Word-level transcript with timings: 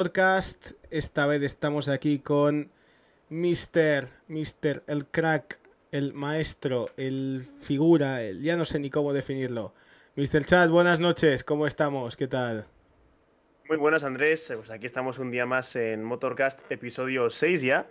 Podcast. 0.00 0.70
Esta 0.90 1.26
vez 1.26 1.42
estamos 1.42 1.86
aquí 1.86 2.20
con 2.20 2.70
Mr. 3.28 4.08
Mr. 4.28 4.82
el 4.86 5.04
crack, 5.04 5.58
el 5.92 6.14
maestro, 6.14 6.88
el 6.96 7.46
figura, 7.60 8.22
el 8.22 8.40
ya 8.40 8.56
no 8.56 8.64
sé 8.64 8.78
ni 8.78 8.88
cómo 8.88 9.12
definirlo. 9.12 9.74
Mr. 10.16 10.46
Chat, 10.46 10.70
buenas 10.70 11.00
noches, 11.00 11.44
¿cómo 11.44 11.66
estamos? 11.66 12.16
¿Qué 12.16 12.28
tal? 12.28 12.64
Muy 13.68 13.76
buenas, 13.76 14.02
Andrés. 14.02 14.50
Pues 14.56 14.70
aquí 14.70 14.86
estamos 14.86 15.18
un 15.18 15.30
día 15.30 15.44
más 15.44 15.76
en 15.76 16.02
Motorcast, 16.02 16.60
episodio 16.72 17.28
6 17.28 17.60
ya. 17.60 17.86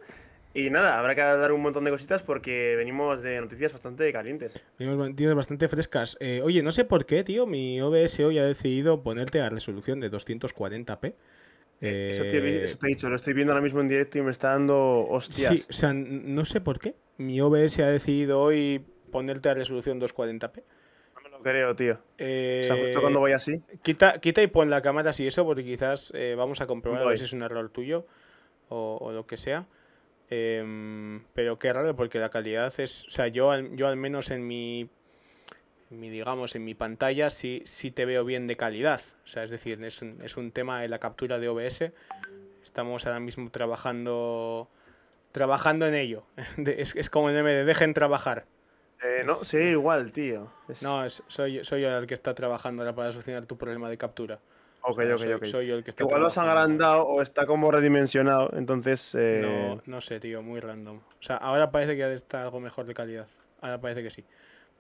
Y 0.56 0.72
nada, 0.72 0.98
habrá 0.98 1.14
que 1.14 1.22
dar 1.22 1.52
un 1.52 1.62
montón 1.62 1.84
de 1.84 1.92
cositas 1.92 2.24
porque 2.24 2.74
venimos 2.76 3.22
de 3.22 3.40
noticias 3.40 3.72
bastante 3.72 4.12
calientes. 4.12 4.60
Venimos 4.80 4.98
de 4.98 5.10
noticias 5.12 5.36
bastante 5.36 5.68
frescas. 5.68 6.18
Eh, 6.20 6.42
oye, 6.44 6.64
no 6.64 6.72
sé 6.72 6.86
por 6.86 7.06
qué, 7.06 7.24
tío, 7.24 7.46
mi 7.46 7.80
OBS 7.80 8.20
hoy 8.22 8.40
ha 8.40 8.46
decidido 8.46 9.04
ponerte 9.04 9.42
a 9.42 9.50
resolución 9.50 10.00
de 10.00 10.10
240p. 10.10 11.14
Eh, 11.82 12.10
eso, 12.12 12.24
te, 12.24 12.38
he 12.38 12.88
dicho, 12.88 13.10
lo 13.10 13.16
estoy 13.16 13.34
viendo 13.34 13.54
ahora 13.54 13.64
mismo 13.64 13.80
en 13.80 13.88
directo 13.88 14.18
y 14.18 14.22
me 14.22 14.32
está 14.32 14.50
dando 14.50 15.08
hostias. 15.08 15.62
Sí, 15.62 15.66
o 15.70 15.74
sea, 15.74 15.94
no 15.94 16.44
sé 16.46 16.62
por 16.62 16.80
qué. 16.80 16.96
Mi 17.18 17.40
OBS 17.40 17.80
ha 17.80 17.88
decidido 17.88 18.42
hoy 18.42 18.84
ponerte 19.12 19.50
a 19.50 19.54
resolución 19.54 20.00
240p. 20.00 20.64
No 21.16 21.22
me 21.22 21.30
lo 21.30 21.42
creo, 21.42 21.76
tío. 21.76 21.94
o 21.94 22.64
sea, 22.64 22.78
justo 22.78 23.02
cuando 23.02 23.20
voy 23.20 23.32
así. 23.32 23.64
Quita, 23.82 24.20
quita 24.20 24.42
y 24.44 24.48
pon 24.48 24.70
la 24.70 24.82
cámara 24.82 25.12
así 25.12 25.26
eso, 25.26 25.46
porque 25.46 25.64
quizás 25.64 26.12
eh, 26.16 26.36
vamos 26.38 26.60
a 26.62 26.68
comprobar 26.68 27.02
a 27.02 27.06
ver 27.06 27.18
si 27.18 27.26
es 27.26 27.34
un 27.34 27.44
error 27.44 27.70
tuyo 27.70 28.06
o, 28.68 28.98
o 29.00 29.12
lo 29.12 29.26
que 29.26 29.38
sea. 29.38 29.66
Em, 30.30 31.24
pero 31.34 31.58
qué 31.58 31.74
raro, 31.74 31.96
porque 31.96 32.20
la 32.20 32.30
calidad 32.30 32.74
es. 32.80 33.08
O 33.08 33.10
sea, 33.10 33.28
yo, 33.28 33.58
yo 33.58 33.88
al 33.88 33.98
menos 33.98 34.30
en 34.30 34.46
mi, 34.46 34.90
mi. 35.90 36.10
digamos, 36.10 36.56
en 36.56 36.66
mi 36.66 36.76
pantalla 36.76 37.30
sí, 37.30 37.62
sí 37.66 37.92
te 37.92 38.06
veo 38.06 38.26
bien 38.26 38.48
de 38.48 38.58
calidad. 38.58 39.02
O 39.24 39.28
sea, 39.28 39.44
es 39.44 39.52
decir, 39.52 39.84
es 39.84 40.02
un, 40.02 40.22
es 40.24 40.38
un 40.38 40.52
tema 40.52 40.82
de 40.82 40.88
la 40.88 41.00
captura 41.00 41.40
de 41.40 41.50
OBS. 41.50 41.92
Estamos 42.64 43.06
ahora 43.06 43.20
mismo 43.20 43.50
trabajando. 43.50 44.70
Trabajando 45.32 45.88
en 45.88 45.96
ello. 45.96 46.24
es, 46.66 46.96
es 46.96 47.10
como 47.10 47.28
meme 47.28 47.52
de 47.52 47.66
dejen 47.66 47.94
trabajar. 47.94 48.46
Eh, 49.02 49.24
no, 49.26 49.36
sí, 49.36 49.58
igual, 49.58 50.12
tío. 50.12 50.52
No, 50.84 51.10
soy, 51.10 51.64
soy 51.64 51.82
yo 51.82 51.98
el 51.98 52.08
que 52.08 52.14
está 52.14 52.36
trabajando 52.36 52.82
ahora 52.82 52.94
para 52.94 53.12
solucionar 53.12 53.46
tu 53.46 53.58
problema 53.58 53.90
de 53.90 53.98
captura. 53.98 54.40
Ok, 54.82 55.00
ok, 55.14 55.22
ok. 55.36 55.46
Soy 55.46 55.68
yo 55.68 55.76
el 55.76 55.84
que 55.84 55.92
está 55.92 56.04
Igual 56.04 56.22
lo 56.22 56.28
has 56.28 56.38
agrandado 56.38 57.04
o 57.04 57.22
está 57.22 57.46
como 57.46 57.72
redimensionado, 57.72 58.52
entonces... 58.54 59.16
Eh, 59.16 59.42
no, 59.42 59.82
no 59.86 60.02
sé, 60.02 60.20
tío, 60.20 60.42
muy 60.42 60.60
random. 60.60 60.98
O 60.98 61.24
sea, 61.24 61.38
ahora 61.38 61.72
parece 61.72 61.96
que 61.96 62.14
está 62.14 62.44
algo 62.44 62.60
mejor 62.60 62.86
de 62.86 62.94
calidad. 62.94 63.28
Ahora 63.62 63.80
parece 63.80 64.04
que 64.04 64.10
sí. 64.10 64.26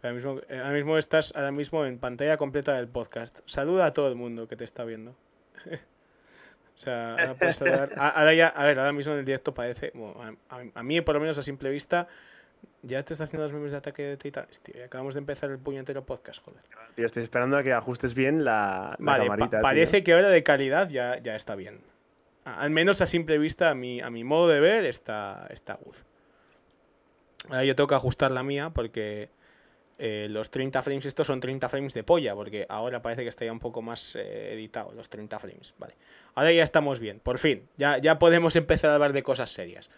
Ahora 0.01 0.13
mismo, 0.13 0.41
ahora 0.49 0.71
mismo 0.71 0.97
estás 0.97 1.33
ahora 1.35 1.51
mismo 1.51 1.85
en 1.85 1.99
pantalla 1.99 2.37
completa 2.37 2.73
del 2.73 2.87
podcast. 2.87 3.39
Saluda 3.45 3.87
a 3.87 3.93
todo 3.93 4.07
el 4.07 4.15
mundo 4.15 4.47
que 4.47 4.55
te 4.55 4.63
está 4.63 4.85
viendo. 4.85 5.11
o 6.75 6.77
sea, 6.77 7.11
ahora 7.11 7.33
puedes 7.33 7.57
saludar. 7.57 7.89
Ahora 7.97 8.33
ya, 8.33 8.47
a 8.47 8.63
ver, 8.63 8.79
ahora 8.79 8.93
mismo 8.93 9.11
en 9.11 9.19
el 9.19 9.25
directo 9.25 9.53
parece... 9.53 9.91
Bueno, 9.93 10.37
a 10.49 10.83
mí, 10.83 11.01
por 11.01 11.15
lo 11.15 11.21
menos 11.21 11.37
a 11.37 11.43
simple 11.43 11.69
vista, 11.69 12.07
ya 12.81 13.03
te 13.03 13.13
está 13.13 13.25
haciendo 13.25 13.43
los 13.43 13.53
memes 13.53 13.71
de 13.71 13.77
ataque 13.77 14.03
de 14.03 14.17
titanes, 14.17 14.61
tío. 14.61 14.85
acabamos 14.85 15.15
de 15.15 15.19
empezar 15.19 15.49
el 15.49 15.59
puñetero 15.59 16.05
podcast, 16.05 16.41
joder. 16.43 16.61
Tío, 16.95 17.05
estoy 17.05 17.23
esperando 17.23 17.57
a 17.57 17.63
que 17.63 17.73
ajustes 17.73 18.13
bien 18.13 18.45
la, 18.45 18.95
vale, 18.99 19.25
camarita. 19.25 19.61
parece 19.61 20.03
que 20.03 20.13
ahora 20.13 20.29
de 20.29 20.43
calidad 20.43 20.89
ya, 20.89 21.19
ya 21.19 21.35
está 21.35 21.55
bien. 21.55 21.81
Al 22.45 22.69
menos 22.69 23.01
a 23.01 23.07
simple 23.07 23.37
vista, 23.37 23.69
a 23.69 23.75
mi, 23.75 23.99
a 23.99 24.09
mi 24.09 24.23
modo 24.23 24.47
de 24.47 24.61
ver, 24.61 24.85
está, 24.85 25.47
está 25.49 25.75
good. 25.75 25.95
Ahora 27.49 27.65
yo 27.65 27.75
tengo 27.75 27.87
que 27.87 27.95
ajustar 27.95 28.31
la 28.31 28.43
mía 28.43 28.69
porque 28.69 29.29
eh, 29.99 30.27
los 30.29 30.49
30 30.49 30.81
frames 30.81 31.05
estos 31.05 31.27
son 31.27 31.39
30 31.39 31.69
frames 31.69 31.93
de 31.93 32.03
polla, 32.03 32.33
porque 32.33 32.65
ahora 32.69 33.01
parece 33.01 33.23
que 33.23 33.29
está 33.29 33.45
ya 33.45 33.51
un 33.51 33.59
poco 33.59 33.81
más 33.81 34.15
eh, 34.15 34.53
editado, 34.53 34.91
los 34.93 35.09
30 35.09 35.37
frames. 35.39 35.75
Vale. 35.77 35.95
Ahora 36.35 36.51
ya 36.51 36.63
estamos 36.63 36.99
bien, 36.99 37.19
por 37.19 37.37
fin. 37.37 37.67
Ya, 37.77 37.97
ya 37.97 38.17
podemos 38.17 38.55
empezar 38.55 38.91
a 38.91 38.95
hablar 38.95 39.13
de 39.13 39.23
cosas 39.23 39.51
serias. 39.51 39.89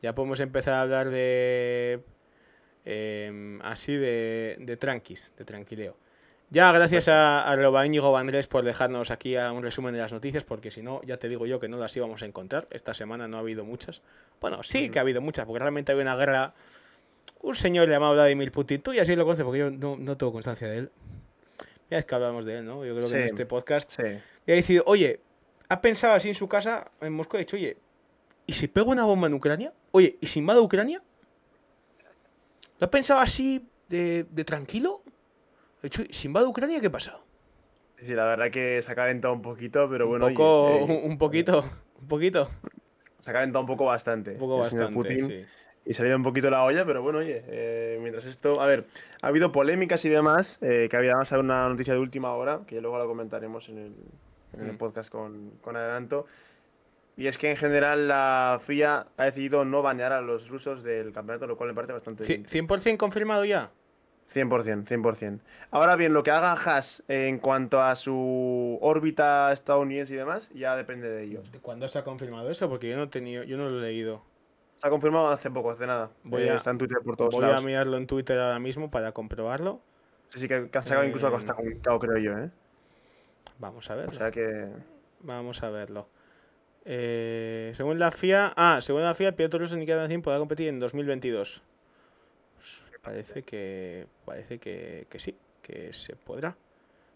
Ya 0.00 0.14
podemos 0.14 0.40
empezar 0.40 0.74
a 0.74 0.82
hablar 0.82 1.10
de 1.10 2.00
Em, 2.84 3.60
así 3.62 3.94
de, 3.94 4.56
de 4.58 4.76
tranquis, 4.76 5.32
de 5.36 5.44
tranquileo. 5.44 5.96
Ya, 6.50 6.72
gracias 6.72 7.08
a, 7.08 7.48
a 7.48 7.54
Roba 7.54 7.82
Andrés 8.18 8.48
por 8.48 8.64
dejarnos 8.64 9.10
aquí 9.10 9.36
a 9.36 9.52
un 9.52 9.62
resumen 9.62 9.92
de 9.94 10.00
las 10.00 10.12
noticias, 10.12 10.42
porque 10.42 10.70
si 10.70 10.82
no, 10.82 11.00
ya 11.04 11.16
te 11.18 11.28
digo 11.28 11.46
yo 11.46 11.60
que 11.60 11.68
no 11.68 11.76
las 11.76 11.96
íbamos 11.96 12.22
a 12.22 12.26
encontrar. 12.26 12.66
Esta 12.70 12.94
semana 12.94 13.28
no 13.28 13.36
ha 13.36 13.40
habido 13.40 13.64
muchas. 13.64 14.02
Bueno, 14.40 14.62
sí 14.62 14.90
que 14.90 14.98
ha 14.98 15.02
habido 15.02 15.20
muchas, 15.20 15.46
porque 15.46 15.60
realmente 15.60 15.92
había 15.92 16.02
una 16.02 16.16
guerra. 16.16 16.54
Un 17.42 17.54
señor 17.54 17.88
llamado 17.88 18.12
Vladimir 18.14 18.52
Putin, 18.52 18.82
tú 18.82 18.92
ya 18.92 19.04
sí 19.04 19.16
lo 19.16 19.24
conoces, 19.24 19.44
porque 19.44 19.60
yo 19.60 19.70
no, 19.70 19.96
no 19.96 20.16
tengo 20.16 20.32
constancia 20.32 20.68
de 20.68 20.78
él. 20.78 20.90
Ya 21.90 21.98
es 21.98 22.04
que 22.04 22.14
hablamos 22.14 22.44
de 22.44 22.58
él, 22.58 22.64
¿no? 22.64 22.84
Yo 22.84 22.96
creo 22.96 23.08
que 23.08 23.16
en 23.16 23.24
este 23.24 23.46
podcast. 23.46 23.90
Sí. 23.90 24.02
Y 24.46 24.52
ha 24.52 24.54
decidido, 24.54 24.84
oye, 24.86 25.20
ha 25.68 25.80
pensado 25.80 26.14
así 26.14 26.28
en 26.28 26.34
su 26.34 26.48
casa, 26.48 26.90
en 27.00 27.12
Moscú, 27.12 27.36
ha 27.36 27.40
dicho, 27.40 27.56
oye, 27.56 27.76
¿y 28.46 28.52
si 28.52 28.68
pego 28.68 28.90
una 28.90 29.04
bomba 29.04 29.26
en 29.26 29.34
Ucrania? 29.34 29.72
Oye, 29.92 30.16
¿y 30.20 30.26
si 30.26 30.38
invado 30.38 30.62
Ucrania? 30.62 31.02
¿Lo 32.78 32.84
has 32.84 32.90
pensado 32.90 33.20
así 33.20 33.68
de, 33.88 34.24
tranquilo? 34.44 35.02
He 35.82 35.86
dicho, 35.86 36.02
si 36.10 36.28
invade 36.28 36.46
Ucrania, 36.46 36.80
¿qué 36.80 36.90
pasa? 36.90 37.18
Sí, 37.98 38.14
la 38.14 38.24
verdad 38.24 38.50
que 38.50 38.80
se 38.80 38.90
ha 38.90 38.94
calentado 38.94 39.34
un 39.34 39.42
poquito, 39.42 39.88
pero 39.90 40.08
bueno. 40.08 40.26
Un, 40.26 40.34
poco, 40.34 40.68
eh, 40.70 41.02
un 41.04 41.18
poquito, 41.18 41.64
un 42.00 42.08
poquito. 42.08 42.48
Se 43.18 43.30
ha 43.30 43.34
calentado 43.34 43.60
un 43.60 43.66
poco 43.66 43.84
bastante. 43.84 44.32
Un 44.32 44.38
poco 44.38 44.58
bastante, 44.58 45.18
sí. 45.20 45.44
Y 45.84 45.94
se 45.94 46.02
ha 46.02 46.06
ido 46.06 46.16
un 46.16 46.22
poquito 46.22 46.50
la 46.50 46.62
olla, 46.64 46.84
pero 46.84 47.02
bueno, 47.02 47.18
oye, 47.20 47.42
eh, 47.46 47.98
mientras 48.00 48.26
esto. 48.26 48.60
A 48.60 48.66
ver, 48.66 48.86
ha 49.22 49.28
habido 49.28 49.50
polémicas 49.50 50.04
y 50.04 50.08
demás, 50.08 50.58
eh, 50.62 50.88
que 50.90 50.96
había 50.96 51.16
más 51.16 51.32
una 51.32 51.68
noticia 51.68 51.94
de 51.94 52.00
última 52.00 52.34
hora, 52.34 52.60
que 52.66 52.80
luego 52.80 52.98
la 52.98 53.06
comentaremos 53.06 53.68
en 53.68 53.78
el, 53.78 53.94
en 54.52 54.60
el 54.60 54.72
mm. 54.74 54.78
podcast 54.78 55.10
con, 55.10 55.52
con 55.62 55.76
adelanto. 55.76 56.26
Y 57.16 57.26
es 57.26 57.38
que 57.38 57.50
en 57.50 57.56
general 57.56 58.08
la 58.08 58.60
FIA 58.64 59.06
ha 59.16 59.24
decidido 59.24 59.64
no 59.64 59.82
banear 59.82 60.12
a 60.12 60.20
los 60.20 60.48
rusos 60.48 60.82
del 60.82 61.12
campeonato, 61.12 61.46
lo 61.46 61.56
cual 61.56 61.68
me 61.70 61.74
parece 61.74 61.92
bastante 61.92 62.24
bien. 62.24 62.46
¿100% 62.46 62.96
confirmado 62.96 63.44
ya? 63.44 63.70
100%, 64.32 64.86
100%. 64.86 65.40
Ahora 65.70 65.96
bien, 65.96 66.12
lo 66.12 66.22
que 66.22 66.30
haga 66.30 66.52
Haas 66.52 67.02
en 67.08 67.38
cuanto 67.38 67.80
a 67.80 67.96
su 67.96 68.78
órbita 68.80 69.52
estadounidense 69.52 70.14
y 70.14 70.16
demás, 70.16 70.50
ya 70.54 70.76
depende 70.76 71.10
de 71.10 71.24
ellos. 71.24 71.50
¿De 71.50 71.58
cuándo 71.58 71.88
se 71.88 71.98
ha 71.98 72.04
confirmado 72.04 72.50
eso? 72.50 72.68
Porque 72.68 72.88
yo 72.88 72.96
no 72.96 73.04
he 73.04 73.08
tenido, 73.08 73.42
yo 73.42 73.56
no 73.56 73.68
lo 73.68 73.78
he 73.80 73.82
leído. 73.82 74.22
Se 74.80 74.86
ha 74.86 74.90
confirmado 74.90 75.28
hace 75.28 75.50
poco, 75.50 75.70
hace 75.70 75.86
nada. 75.86 76.10
Voy 76.24 76.44
eh, 76.44 76.50
a, 76.52 76.56
está 76.56 76.70
en 76.70 76.78
Twitter 76.78 77.00
por 77.04 77.14
todos 77.14 77.34
voy 77.34 77.44
a 77.44 77.60
mirarlo 77.60 77.98
en 77.98 78.06
Twitter 78.06 78.38
ahora 78.38 78.58
mismo 78.58 78.90
para 78.90 79.12
comprobarlo. 79.12 79.82
Sí, 80.30 80.40
sí, 80.40 80.48
que, 80.48 80.70
ha 80.72 80.82
sacado 80.82 81.04
incluso 81.04 81.26
algo 81.26 81.36
hasta 81.36 81.52
eh, 81.52 81.56
comunicado, 81.56 81.98
creo 81.98 82.16
yo, 82.16 82.38
¿eh? 82.38 82.50
Vamos 83.58 83.90
a 83.90 83.94
verlo. 83.94 84.10
O 84.10 84.14
sea 84.14 84.30
que... 84.30 84.68
Vamos 85.20 85.62
a 85.62 85.68
verlo. 85.68 86.08
Eh, 86.86 87.74
según 87.76 87.98
la 87.98 88.10
FIA, 88.10 88.54
ah, 88.56 88.78
según 88.80 89.02
la 89.02 89.14
FIA, 89.14 89.28
el 89.28 89.34
piloto 89.34 89.58
ruso 89.58 89.76
Nikita 89.76 90.08
podrá 90.22 90.38
competir 90.38 90.68
en 90.68 90.80
2022. 90.80 91.62
Pues 92.56 92.82
parece 93.02 93.42
que 93.42 94.06
parece 94.24 94.58
que, 94.58 95.06
que, 95.10 95.18
sí, 95.18 95.36
que 95.60 95.92
se 95.92 96.16
podrá. 96.16 96.56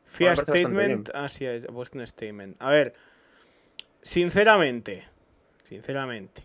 FIA 0.05 0.37
statement, 0.37 1.09
ah, 1.15 1.31
sí, 1.31 1.47
ha 1.47 1.59
puesto 1.73 1.97
un 1.97 2.07
statement. 2.07 2.57
A 2.61 2.71
ver, 2.73 2.93
sinceramente, 4.03 5.09
sinceramente, 5.63 6.45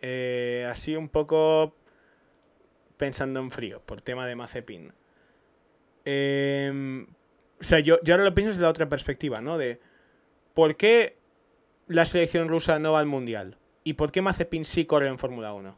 eh, 0.00 0.66
así 0.70 0.96
un 0.96 1.08
poco 1.08 1.74
pensando 2.96 3.40
en 3.40 3.50
frío 3.50 3.80
por 3.84 4.00
tema 4.00 4.26
de 4.26 4.36
Mazepin. 4.36 4.92
Eh, 6.04 7.06
o 7.60 7.64
sea, 7.64 7.80
yo, 7.80 7.98
yo 8.02 8.14
ahora 8.14 8.24
lo 8.24 8.34
pienso 8.34 8.50
desde 8.50 8.62
la 8.62 8.70
otra 8.70 8.88
perspectiva, 8.88 9.40
¿no? 9.40 9.58
De 9.58 9.80
por 10.54 10.76
qué 10.76 11.18
la 11.88 12.04
selección 12.04 12.48
rusa 12.48 12.78
no 12.78 12.92
va 12.92 13.00
al 13.00 13.06
Mundial? 13.06 13.56
¿Y 13.82 13.94
por 13.94 14.12
qué 14.12 14.22
Mazepin 14.22 14.64
sí 14.64 14.84
corre 14.84 15.08
en 15.08 15.18
Fórmula 15.18 15.52
1? 15.54 15.76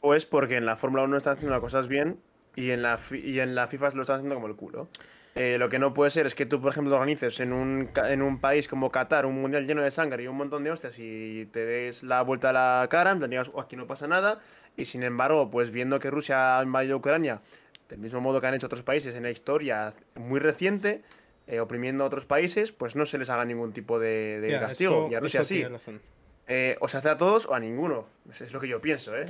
Pues 0.00 0.26
porque 0.26 0.56
en 0.56 0.64
la 0.64 0.76
Fórmula 0.76 1.02
1 1.02 1.16
están 1.16 1.34
haciendo 1.34 1.52
las 1.52 1.60
cosas 1.60 1.88
bien 1.88 2.20
y 2.54 2.70
en 2.70 2.82
la, 2.82 2.98
y 3.10 3.40
en 3.40 3.54
la 3.54 3.66
FIFA 3.66 3.90
lo 3.94 4.02
están 4.02 4.16
haciendo 4.16 4.36
como 4.36 4.46
el 4.46 4.56
culo. 4.56 4.88
Eh, 5.38 5.56
lo 5.56 5.68
que 5.68 5.78
no 5.78 5.94
puede 5.94 6.10
ser 6.10 6.26
es 6.26 6.34
que 6.34 6.46
tú, 6.46 6.60
por 6.60 6.72
ejemplo, 6.72 6.96
organices 6.96 7.38
en 7.38 7.52
un, 7.52 7.90
en 7.94 8.22
un 8.22 8.40
país 8.40 8.66
como 8.66 8.90
Qatar 8.90 9.24
un 9.24 9.40
mundial 9.40 9.68
lleno 9.68 9.82
de 9.82 9.92
sangre 9.92 10.24
y 10.24 10.26
un 10.26 10.36
montón 10.36 10.64
de 10.64 10.72
hostias 10.72 10.98
y 10.98 11.46
te 11.52 11.64
des 11.64 12.02
la 12.02 12.22
vuelta 12.22 12.50
a 12.50 12.52
la 12.52 12.88
cara, 12.90 13.12
en 13.12 13.18
plan 13.18 13.30
digas, 13.30 13.48
oh, 13.54 13.60
aquí 13.60 13.76
no 13.76 13.86
pasa 13.86 14.08
nada, 14.08 14.40
y 14.76 14.86
sin 14.86 15.04
embargo, 15.04 15.48
pues 15.48 15.70
viendo 15.70 16.00
que 16.00 16.10
Rusia 16.10 16.58
ha 16.58 16.62
invadido 16.64 16.96
Ucrania, 16.96 17.40
del 17.88 18.00
mismo 18.00 18.20
modo 18.20 18.40
que 18.40 18.48
han 18.48 18.54
hecho 18.54 18.66
otros 18.66 18.82
países 18.82 19.14
en 19.14 19.22
la 19.22 19.30
historia 19.30 19.94
muy 20.16 20.40
reciente, 20.40 21.02
eh, 21.46 21.60
oprimiendo 21.60 22.02
a 22.02 22.08
otros 22.08 22.26
países, 22.26 22.72
pues 22.72 22.96
no 22.96 23.06
se 23.06 23.16
les 23.16 23.30
haga 23.30 23.44
ningún 23.44 23.72
tipo 23.72 24.00
de, 24.00 24.56
castigo. 24.60 25.08
y 25.08 25.14
a 25.14 25.20
Rusia 25.20 25.44
sí. 25.44 25.64
Eh, 26.48 26.76
o 26.80 26.88
se 26.88 26.96
hace 26.96 27.10
a 27.10 27.16
todos 27.16 27.46
o 27.46 27.54
a 27.54 27.60
ninguno. 27.60 28.06
Es, 28.28 28.52
lo 28.52 28.58
que 28.58 28.66
yo 28.66 28.80
pienso, 28.80 29.16
¿eh? 29.16 29.26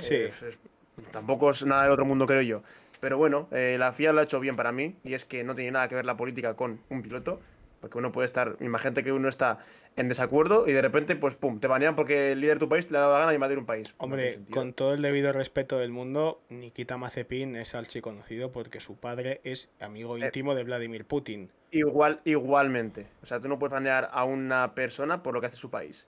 tampoco 1.11 1.51
es 1.51 1.63
nada 1.65 1.83
de 1.83 1.91
otro 1.91 2.05
mundo, 2.05 2.25
creo 2.25 2.41
yo. 2.41 2.63
Pero 2.99 3.17
bueno, 3.17 3.47
la 3.51 3.93
FIA 3.93 4.13
lo 4.13 4.19
ha 4.19 4.23
hecho 4.23 4.39
bien 4.39 4.55
para 4.55 4.71
mí, 4.71 4.95
y 5.03 5.13
es 5.13 5.25
que 5.25 5.43
no 5.43 5.55
tiene 5.55 5.71
nada 5.71 5.87
que 5.87 5.95
ver 5.95 6.05
la 6.05 6.17
política 6.17 6.55
con 6.55 6.81
un 6.89 7.01
piloto. 7.01 7.39
Porque 7.81 7.97
uno 7.97 8.11
puede 8.11 8.25
estar, 8.25 8.57
imagínate 8.59 9.03
que 9.03 9.13
uno 9.13 9.29
está 9.29 9.59
en 9.95 10.09
desacuerdo 10.09 10.67
y 10.67 10.73
de 10.73 10.81
repente, 10.81 11.15
pues 11.15 11.35
pum, 11.35 11.61
te 11.61 11.67
banean 11.67 11.95
porque 11.95 12.33
el 12.33 12.41
líder 12.41 12.55
de 12.57 12.65
tu 12.65 12.67
país 12.67 12.91
le 12.91 12.97
ha 12.97 13.01
dado 13.01 13.13
la 13.13 13.19
gana 13.19 13.29
de 13.29 13.35
invadir 13.35 13.57
un 13.57 13.65
país. 13.65 13.95
Hombre, 13.99 14.39
con 14.51 14.73
todo 14.73 14.93
el 14.95 15.01
debido 15.01 15.31
respeto 15.31 15.77
del 15.79 15.89
mundo, 15.91 16.41
Nikita 16.49 16.97
Mazepin 16.97 17.55
es 17.55 17.75
archiconocido 17.75 18.51
porque 18.51 18.81
su 18.81 18.97
padre 18.97 19.39
es 19.45 19.69
amigo 19.79 20.17
Eh. 20.17 20.25
íntimo 20.25 20.55
de 20.55 20.65
Vladimir 20.65 21.05
Putin. 21.05 21.51
Igual, 21.71 22.19
igualmente. 22.25 23.07
O 23.23 23.25
sea, 23.25 23.39
tú 23.39 23.47
no 23.47 23.57
puedes 23.57 23.71
banear 23.71 24.09
a 24.11 24.25
una 24.25 24.75
persona 24.75 25.23
por 25.23 25.33
lo 25.33 25.39
que 25.39 25.47
hace 25.47 25.55
su 25.55 25.69
país. 25.69 26.05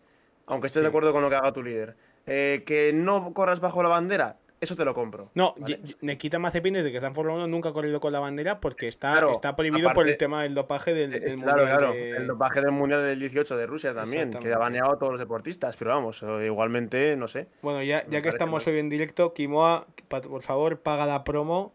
Aunque 0.47 0.67
estés 0.67 0.81
Sí. 0.81 0.83
de 0.83 0.89
acuerdo 0.89 1.13
con 1.13 1.21
lo 1.21 1.29
que 1.29 1.35
haga 1.37 1.53
tu 1.53 1.63
líder. 1.63 1.95
Eh, 2.25 2.63
que 2.65 2.91
no 2.94 3.33
corras 3.33 3.61
bajo 3.61 3.81
la 3.81 3.87
bandera, 3.87 4.35
eso 4.61 4.75
te 4.75 4.85
lo 4.85 4.93
compro. 4.93 5.29
No, 5.33 5.55
¿vale? 5.57 5.79
Nikita 6.01 6.39
Mazepin 6.39 6.75
desde 6.75 6.91
que 6.91 6.97
está 6.97 7.07
en 7.07 7.15
Fórmula 7.15 7.35
1 7.37 7.47
nunca 7.47 7.69
ha 7.69 7.73
corrido 7.73 7.99
con 7.99 8.13
la 8.13 8.19
bandera 8.19 8.61
porque 8.61 8.87
está, 8.87 9.11
Claro, 9.11 9.31
está 9.31 9.55
prohibido 9.55 9.91
por 9.93 10.07
el 10.07 10.15
tema 10.17 10.43
del 10.43 10.53
dopaje 10.53 10.93
del, 10.93 11.13
Eh, 11.13 11.19
del 11.19 11.39
claro, 11.39 11.57
Mundial 11.63 11.77
claro. 11.79 11.93
de- 11.93 12.09
El 12.17 12.27
dopaje 12.27 12.61
del 12.61 12.71
Mundial 12.71 13.03
del 13.03 13.19
18 13.19 13.57
de 13.57 13.65
Rusia 13.65 13.93
también, 13.93 14.31
que 14.31 14.53
ha 14.53 14.57
baneado 14.57 14.91
a 14.93 14.97
todos 14.99 15.11
los 15.13 15.19
deportistas. 15.19 15.75
Pero 15.75 15.91
vamos, 15.91 16.23
eh, 16.23 16.45
igualmente, 16.45 17.15
no 17.17 17.27
sé. 17.27 17.47
Bueno, 17.61 17.81
ya, 17.83 18.05
ya 18.07 18.21
que 18.21 18.29
estamos 18.29 18.65
hoy 18.67 18.77
en 18.79 18.89
directo, 18.89 19.33
Kimoa, 19.33 19.87
por 20.07 20.41
favor, 20.43 20.79
paga 20.79 21.05
la 21.05 21.23
promo. 21.23 21.73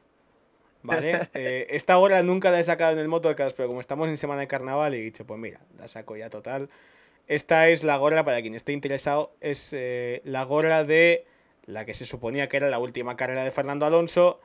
¿Vale? 0.82 1.28
Eh, 1.34 1.66
esta 1.70 1.98
hora 1.98 2.22
nunca 2.22 2.52
la 2.52 2.60
he 2.60 2.62
sacado 2.62 2.92
en 2.92 2.98
el 3.00 3.08
Motorcast, 3.08 3.56
pero 3.56 3.66
como 3.66 3.80
estamos 3.80 4.08
en 4.08 4.16
semana 4.16 4.42
de 4.42 4.46
carnaval, 4.46 4.94
he 4.94 4.98
dicho, 5.00 5.26
pues 5.26 5.40
mira, 5.40 5.58
la 5.78 5.88
saco 5.88 6.16
ya 6.16 6.30
total. 6.30 6.68
Esta 7.26 7.68
es 7.68 7.82
la 7.82 7.96
gorra, 7.96 8.24
para 8.24 8.40
quien 8.40 8.54
esté 8.54 8.70
interesado, 8.72 9.32
es 9.40 9.72
eh, 9.72 10.20
la 10.24 10.44
gorra 10.44 10.84
de 10.84 11.26
la 11.66 11.84
que 11.84 11.94
se 11.94 12.06
suponía 12.06 12.48
que 12.48 12.56
era 12.56 12.68
la 12.68 12.78
última 12.78 13.16
carrera 13.16 13.44
de 13.44 13.50
Fernando 13.50 13.86
Alonso. 13.86 14.40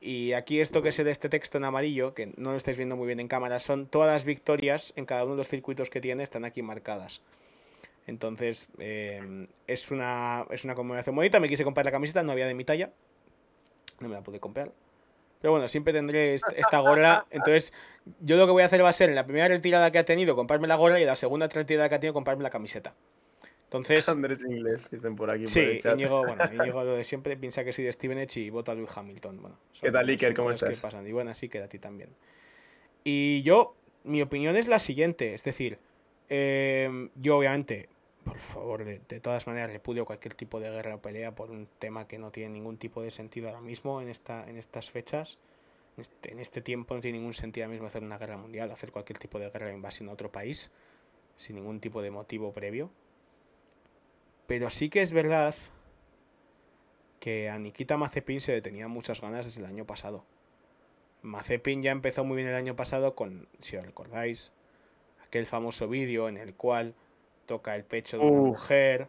Y 0.00 0.32
aquí 0.34 0.60
esto 0.60 0.80
que 0.82 0.90
es 0.90 0.96
de 0.96 1.10
este 1.10 1.28
texto 1.28 1.58
en 1.58 1.64
amarillo, 1.64 2.14
que 2.14 2.32
no 2.36 2.52
lo 2.52 2.56
estáis 2.56 2.76
viendo 2.76 2.96
muy 2.96 3.06
bien 3.06 3.18
en 3.18 3.26
cámara, 3.26 3.58
son 3.58 3.86
todas 3.86 4.12
las 4.12 4.24
victorias 4.24 4.92
en 4.96 5.06
cada 5.06 5.24
uno 5.24 5.32
de 5.32 5.38
los 5.38 5.48
circuitos 5.48 5.90
que 5.90 6.00
tiene, 6.00 6.22
están 6.22 6.44
aquí 6.44 6.62
marcadas. 6.62 7.20
Entonces, 8.06 8.68
eh, 8.78 9.48
es, 9.66 9.90
una, 9.90 10.46
es 10.50 10.64
una 10.64 10.74
conmemoración 10.74 11.14
bonita. 11.16 11.40
Me 11.40 11.48
quise 11.48 11.64
comprar 11.64 11.84
la 11.84 11.90
camiseta, 11.92 12.22
no 12.22 12.32
había 12.32 12.46
de 12.46 12.54
mi 12.54 12.64
talla. 12.64 12.90
No 14.00 14.08
me 14.08 14.14
la 14.14 14.22
pude 14.22 14.40
comprar. 14.40 14.70
Pero 15.42 15.52
bueno, 15.52 15.68
siempre 15.68 15.92
tendré 15.92 16.34
est- 16.34 16.46
esta 16.56 16.78
gorra. 16.78 17.26
Entonces, 17.30 17.72
yo 18.20 18.36
lo 18.36 18.46
que 18.46 18.52
voy 18.52 18.62
a 18.62 18.66
hacer 18.66 18.82
va 18.82 18.88
a 18.88 18.92
ser 18.94 19.08
en 19.10 19.14
la 19.14 19.24
primera 19.24 19.48
retirada 19.48 19.90
que 19.90 19.98
ha 19.98 20.04
tenido, 20.04 20.36
comprarme 20.36 20.68
la 20.68 20.76
gorra 20.76 20.98
y 20.98 21.02
en 21.02 21.08
la 21.08 21.16
segunda 21.16 21.48
retirada 21.48 21.88
que 21.88 21.96
ha 21.96 22.00
tenido, 22.00 22.14
comprarme 22.14 22.42
la 22.44 22.50
camiseta. 22.50 22.94
Entonces, 23.68 24.08
Andrés 24.08 24.42
Inglés, 24.44 24.90
dicen 24.90 25.14
por 25.14 25.30
aquí. 25.30 25.42
por 25.42 25.50
sí, 25.50 25.60
el 25.60 25.78
chat. 25.78 25.94
Íñigo, 25.94 26.20
bueno, 26.26 26.42
Íñigo 26.52 26.84
lo 26.84 26.94
de 26.94 27.04
siempre 27.04 27.36
piensa 27.36 27.64
que 27.64 27.72
soy 27.72 27.84
de 27.84 27.92
Steven 27.92 28.18
Edge 28.18 28.40
y 28.40 28.50
vota 28.50 28.72
a 28.72 28.74
Lewis 28.74 28.90
Hamilton. 28.96 29.40
Bueno, 29.42 29.58
¿Qué 29.80 29.90
tal, 29.92 30.08
Iker? 30.08 30.34
¿Cómo 30.34 30.48
cosas 30.48 30.62
que 30.64 30.72
estás? 30.72 30.92
pasan. 30.92 31.06
Y 31.06 31.12
bueno, 31.12 31.34
sí, 31.34 31.48
que 31.48 31.62
a 31.62 31.68
ti 31.68 31.78
también. 31.78 32.10
Y 33.04 33.42
yo, 33.42 33.74
mi 34.04 34.22
opinión 34.22 34.56
es 34.56 34.68
la 34.68 34.78
siguiente, 34.78 35.34
es 35.34 35.44
decir, 35.44 35.78
eh, 36.30 37.08
yo 37.14 37.36
obviamente, 37.38 37.88
por 38.24 38.38
favor, 38.38 38.84
de, 38.84 39.00
de 39.08 39.20
todas 39.20 39.46
maneras 39.46 39.70
repudio 39.70 40.04
cualquier 40.04 40.34
tipo 40.34 40.60
de 40.60 40.70
guerra 40.70 40.94
o 40.96 41.00
pelea 41.00 41.34
por 41.34 41.50
un 41.50 41.68
tema 41.78 42.06
que 42.08 42.18
no 42.18 42.30
tiene 42.30 42.50
ningún 42.50 42.76
tipo 42.78 43.02
de 43.02 43.10
sentido 43.10 43.48
ahora 43.48 43.60
mismo 43.60 44.00
en, 44.00 44.08
esta, 44.08 44.48
en 44.48 44.56
estas 44.56 44.90
fechas. 44.90 45.38
En 45.96 46.02
este, 46.02 46.32
en 46.32 46.38
este 46.38 46.60
tiempo 46.62 46.94
no 46.94 47.00
tiene 47.00 47.18
ningún 47.18 47.34
sentido 47.34 47.64
ahora 47.64 47.72
mismo 47.72 47.88
hacer 47.88 48.02
una 48.02 48.18
guerra 48.18 48.36
mundial, 48.36 48.70
hacer 48.70 48.92
cualquier 48.92 49.18
tipo 49.18 49.38
de 49.38 49.50
guerra 49.50 49.66
de 49.66 49.74
invasión 49.74 50.08
a 50.08 50.12
otro 50.12 50.30
país, 50.30 50.70
sin 51.36 51.56
ningún 51.56 51.80
tipo 51.80 52.02
de 52.02 52.10
motivo 52.10 52.52
previo. 52.52 52.90
Pero 54.48 54.70
sí 54.70 54.88
que 54.88 55.02
es 55.02 55.12
verdad 55.12 55.54
que 57.20 57.50
a 57.50 57.58
Nikita 57.58 57.98
Mazepin 57.98 58.40
se 58.40 58.52
le 58.52 58.62
tenía 58.62 58.88
muchas 58.88 59.20
ganas 59.20 59.44
desde 59.44 59.60
el 59.60 59.66
año 59.66 59.84
pasado. 59.84 60.24
Mazepin 61.20 61.82
ya 61.82 61.92
empezó 61.92 62.24
muy 62.24 62.36
bien 62.36 62.48
el 62.48 62.54
año 62.54 62.74
pasado 62.74 63.14
con, 63.14 63.46
si 63.60 63.76
os 63.76 63.84
recordáis, 63.84 64.54
aquel 65.22 65.44
famoso 65.44 65.86
vídeo 65.86 66.30
en 66.30 66.38
el 66.38 66.54
cual 66.54 66.94
toca 67.44 67.76
el 67.76 67.84
pecho 67.84 68.18
de 68.18 68.24
una 68.24 68.40
mujer, 68.40 69.08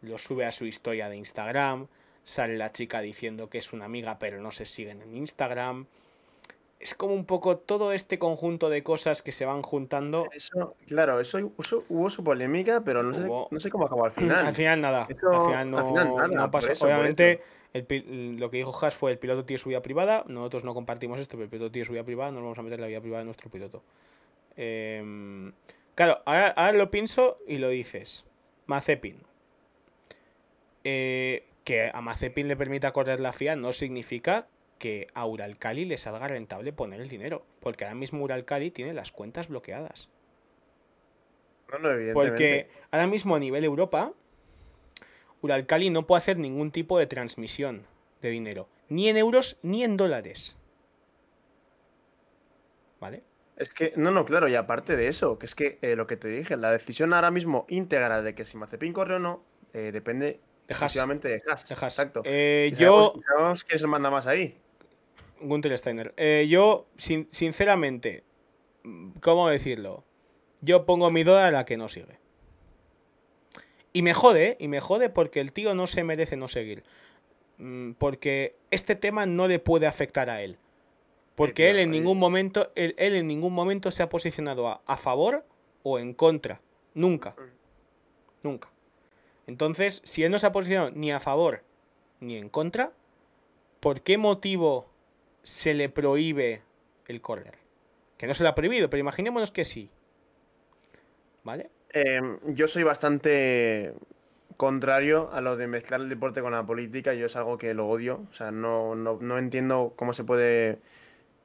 lo 0.00 0.16
sube 0.16 0.46
a 0.46 0.52
su 0.52 0.64
historia 0.64 1.10
de 1.10 1.18
Instagram, 1.18 1.88
sale 2.24 2.56
la 2.56 2.72
chica 2.72 3.02
diciendo 3.02 3.50
que 3.50 3.58
es 3.58 3.74
una 3.74 3.84
amiga 3.84 4.18
pero 4.18 4.40
no 4.40 4.52
se 4.52 4.64
siguen 4.64 5.02
en 5.02 5.14
Instagram. 5.14 5.86
Es 6.80 6.94
como 6.94 7.12
un 7.14 7.24
poco 7.24 7.56
todo 7.58 7.92
este 7.92 8.18
conjunto 8.20 8.70
de 8.70 8.84
cosas 8.84 9.20
que 9.22 9.32
se 9.32 9.44
van 9.44 9.62
juntando. 9.62 10.28
Eso, 10.32 10.76
claro, 10.86 11.18
eso, 11.20 11.38
eso- 11.58 11.84
hubo 11.88 12.08
su 12.08 12.22
polémica, 12.22 12.82
pero 12.84 13.02
no 13.02 13.12
sé, 13.14 13.22
Hubo- 13.22 13.48
no 13.50 13.58
sé 13.58 13.68
cómo 13.68 13.86
acabó 13.86 14.04
al 14.04 14.12
final. 14.12 14.46
Al 14.46 14.54
final 14.54 14.80
nada. 14.80 15.06
Eso- 15.10 15.28
al 15.32 15.46
final 15.46 15.70
no, 15.72 15.78
al 15.78 15.84
final 15.86 16.14
nada, 16.16 16.28
no 16.46 16.50
pasó. 16.52 16.70
eso, 16.70 16.86
Obviamente, 16.86 17.42
el 17.72 18.36
lo 18.38 18.48
que 18.50 18.58
dijo 18.58 18.72
Haas 18.80 18.94
fue 18.94 19.10
el 19.10 19.18
piloto 19.18 19.44
tiene 19.44 19.58
su 19.58 19.68
vida 19.70 19.82
privada. 19.82 20.24
Nosotros 20.28 20.62
no 20.62 20.72
compartimos 20.72 21.18
esto, 21.18 21.32
pero 21.32 21.44
el 21.44 21.50
piloto 21.50 21.72
tiene 21.72 21.84
su 21.84 21.92
vida 21.92 22.04
privada. 22.04 22.30
No 22.30 22.36
nos 22.36 22.44
vamos 22.44 22.58
a 22.58 22.62
meter 22.62 22.78
en 22.78 22.82
la 22.82 22.86
vida 22.88 23.00
privada 23.00 23.20
de 23.20 23.24
nuestro 23.26 23.50
piloto. 23.50 23.82
Em, 24.56 25.52
claro, 25.96 26.20
ahora, 26.26 26.48
ahora 26.48 26.72
lo 26.78 26.90
pienso 26.92 27.36
y 27.46 27.58
lo 27.58 27.68
dices. 27.70 28.24
Mazepin. 28.66 29.16
Eh, 30.84 31.44
que 31.64 31.90
a 31.92 32.00
Mazepin 32.00 32.48
le 32.48 32.56
permita 32.56 32.92
correr 32.92 33.20
la 33.20 33.32
FIA 33.32 33.56
no 33.56 33.72
significa 33.72 34.46
que 34.78 35.08
a 35.14 35.26
Uralcali 35.26 35.84
le 35.84 35.98
salga 35.98 36.28
rentable 36.28 36.72
poner 36.72 37.00
el 37.00 37.08
dinero. 37.08 37.44
Porque 37.60 37.84
ahora 37.84 37.94
mismo 37.94 38.24
Uralcali 38.24 38.70
tiene 38.70 38.94
las 38.94 39.12
cuentas 39.12 39.48
bloqueadas. 39.48 40.08
No, 41.70 41.78
no, 41.78 41.90
evidentemente. 41.90 42.30
Porque 42.30 42.70
ahora 42.90 43.06
mismo 43.06 43.36
a 43.36 43.38
nivel 43.38 43.64
Europa, 43.64 44.12
Uralcali 45.42 45.90
no 45.90 46.06
puede 46.06 46.18
hacer 46.18 46.38
ningún 46.38 46.70
tipo 46.70 46.98
de 46.98 47.06
transmisión 47.06 47.86
de 48.22 48.30
dinero. 48.30 48.68
Ni 48.88 49.08
en 49.08 49.16
euros 49.16 49.58
ni 49.62 49.84
en 49.84 49.96
dólares. 49.96 50.56
¿Vale? 53.00 53.22
Es 53.56 53.70
que, 53.70 53.92
no, 53.96 54.10
no, 54.10 54.24
claro, 54.24 54.48
y 54.48 54.54
aparte 54.54 54.96
de 54.96 55.08
eso, 55.08 55.38
que 55.38 55.46
es 55.46 55.54
que 55.54 55.78
eh, 55.82 55.96
lo 55.96 56.06
que 56.06 56.16
te 56.16 56.28
dije, 56.28 56.56
la 56.56 56.70
decisión 56.70 57.12
ahora 57.12 57.30
mismo 57.30 57.66
íntegra 57.68 58.22
de 58.22 58.34
que 58.34 58.44
si 58.44 58.56
Mazepin 58.56 58.92
corre 58.92 59.16
o 59.16 59.18
no, 59.18 59.42
eh, 59.72 59.90
depende 59.92 60.26
De 60.26 60.40
exclusivamente 60.68 61.28
de 61.28 61.42
Haas. 61.46 61.68
De 61.68 61.74
Haas. 61.74 61.98
Exacto. 61.98 62.22
Eh, 62.24 62.72
yo, 62.76 63.14
sabemos 63.26 63.64
quién 63.64 63.78
se 63.80 63.86
manda 63.86 64.10
más 64.10 64.26
ahí. 64.26 64.56
Gunther 65.40 65.76
Steiner, 65.78 66.14
eh, 66.16 66.46
yo, 66.48 66.86
sin- 66.96 67.28
sinceramente, 67.30 68.24
¿cómo 69.20 69.48
decirlo? 69.48 70.04
Yo 70.60 70.84
pongo 70.86 71.10
mi 71.10 71.22
duda 71.24 71.46
a 71.46 71.50
la 71.50 71.64
que 71.64 71.76
no 71.76 71.88
sigue. 71.88 72.18
Y 73.92 74.02
me 74.02 74.14
jode, 74.14 74.46
¿eh? 74.46 74.56
y 74.60 74.68
me 74.68 74.80
jode 74.80 75.08
porque 75.08 75.40
el 75.40 75.52
tío 75.52 75.74
no 75.74 75.86
se 75.86 76.04
merece 76.04 76.36
no 76.36 76.48
seguir. 76.48 76.84
Mm, 77.58 77.92
Porque 77.92 78.54
este 78.70 78.94
tema 78.96 79.26
no 79.26 79.48
le 79.48 79.58
puede 79.58 79.86
afectar 79.86 80.30
a 80.30 80.42
él. 80.42 80.58
Porque 81.34 81.70
él 81.70 81.78
en 81.78 81.90
ningún 81.90 82.18
momento, 82.18 82.70
él, 82.74 82.94
él 82.98 83.14
en 83.14 83.26
ningún 83.28 83.52
momento 83.52 83.90
se 83.90 84.02
ha 84.02 84.08
posicionado 84.08 84.68
a, 84.68 84.82
a 84.86 84.96
favor 84.96 85.44
o 85.84 85.98
en 85.98 86.12
contra. 86.12 86.60
Nunca. 86.94 87.34
Nunca. 88.42 88.68
Entonces, 89.46 90.02
si 90.04 90.24
él 90.24 90.30
no 90.32 90.38
se 90.38 90.46
ha 90.46 90.52
posicionado 90.52 90.90
ni 90.90 91.10
a 91.12 91.20
favor 91.20 91.62
ni 92.20 92.36
en 92.36 92.48
contra, 92.48 92.92
¿por 93.80 94.00
qué 94.02 94.18
motivo 94.18 94.88
se 95.42 95.74
le 95.74 95.88
prohíbe 95.88 96.62
el 97.06 97.20
correr? 97.20 97.54
Que 98.16 98.26
no 98.26 98.34
se 98.34 98.42
le 98.42 98.48
ha 98.48 98.54
prohibido, 98.54 98.90
pero 98.90 99.00
imaginémonos 99.00 99.50
que 99.50 99.64
sí. 99.64 99.90
¿Vale? 101.44 101.70
Eh, 101.92 102.20
yo 102.46 102.68
soy 102.68 102.82
bastante 102.82 103.94
contrario 104.56 105.30
a 105.32 105.40
lo 105.40 105.56
de 105.56 105.68
mezclar 105.68 106.00
el 106.00 106.08
deporte 106.08 106.42
con 106.42 106.52
la 106.52 106.66
política. 106.66 107.14
Yo 107.14 107.26
es 107.26 107.36
algo 107.36 107.56
que 107.58 107.72
lo 107.74 107.86
odio. 107.88 108.26
O 108.30 108.32
sea, 108.34 108.50
no, 108.50 108.94
no, 108.94 109.18
no 109.20 109.38
entiendo 109.38 109.94
cómo 109.96 110.12
se 110.12 110.24
puede 110.24 110.78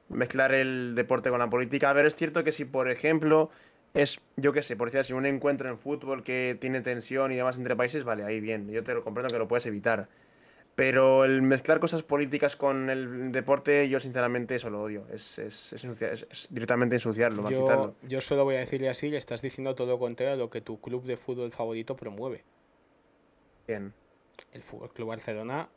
mezclar 0.08 0.52
el 0.52 0.94
deporte 0.94 1.30
con 1.30 1.38
la 1.38 1.48
política. 1.48 1.90
A 1.90 1.92
ver, 1.92 2.06
es 2.06 2.14
cierto 2.14 2.44
que 2.44 2.52
si, 2.52 2.64
por 2.64 2.90
ejemplo, 2.90 3.50
es, 3.94 4.20
yo 4.36 4.52
qué 4.52 4.62
sé, 4.62 4.76
por 4.76 4.88
decir 4.88 5.00
así, 5.00 5.12
un 5.12 5.26
encuentro 5.26 5.68
en 5.68 5.78
fútbol 5.78 6.24
que 6.24 6.56
tiene 6.60 6.80
tensión 6.80 7.32
y 7.32 7.36
demás 7.36 7.56
entre 7.56 7.76
países, 7.76 8.04
vale, 8.04 8.24
ahí 8.24 8.40
bien. 8.40 8.68
Yo 8.70 8.82
te 8.82 8.94
lo 8.94 9.02
comprendo 9.02 9.32
que 9.32 9.38
lo 9.38 9.48
puedes 9.48 9.66
evitar. 9.66 10.08
Pero 10.76 11.24
el 11.24 11.40
mezclar 11.42 11.78
cosas 11.78 12.02
políticas 12.02 12.56
con 12.56 12.90
el 12.90 13.30
deporte, 13.30 13.88
yo 13.88 14.00
sinceramente 14.00 14.56
eso 14.56 14.70
lo 14.70 14.82
odio. 14.82 15.06
Es, 15.12 15.38
es, 15.38 15.72
es 15.72 15.84
ensuciar- 15.84 16.12
es- 16.12 16.48
directamente 16.50 16.96
ensuciarlo, 16.96 17.48
Yo, 17.48 17.94
yo 18.02 18.20
solo 18.20 18.42
voy 18.44 18.56
a 18.56 18.58
decirle 18.58 18.88
así, 18.88 19.08
le 19.08 19.18
estás 19.18 19.40
diciendo 19.40 19.74
todo 19.76 19.86
lo 19.86 19.98
contrario 20.00 20.32
a 20.34 20.36
lo 20.36 20.50
que 20.50 20.60
tu 20.60 20.80
club 20.80 21.04
de 21.04 21.16
fútbol 21.16 21.52
favorito 21.52 21.94
promueve. 21.94 22.42
Bien. 23.68 23.94
El 24.52 24.62
Fútbol 24.62 24.92
Club 24.92 25.08
Barcelona 25.10 25.68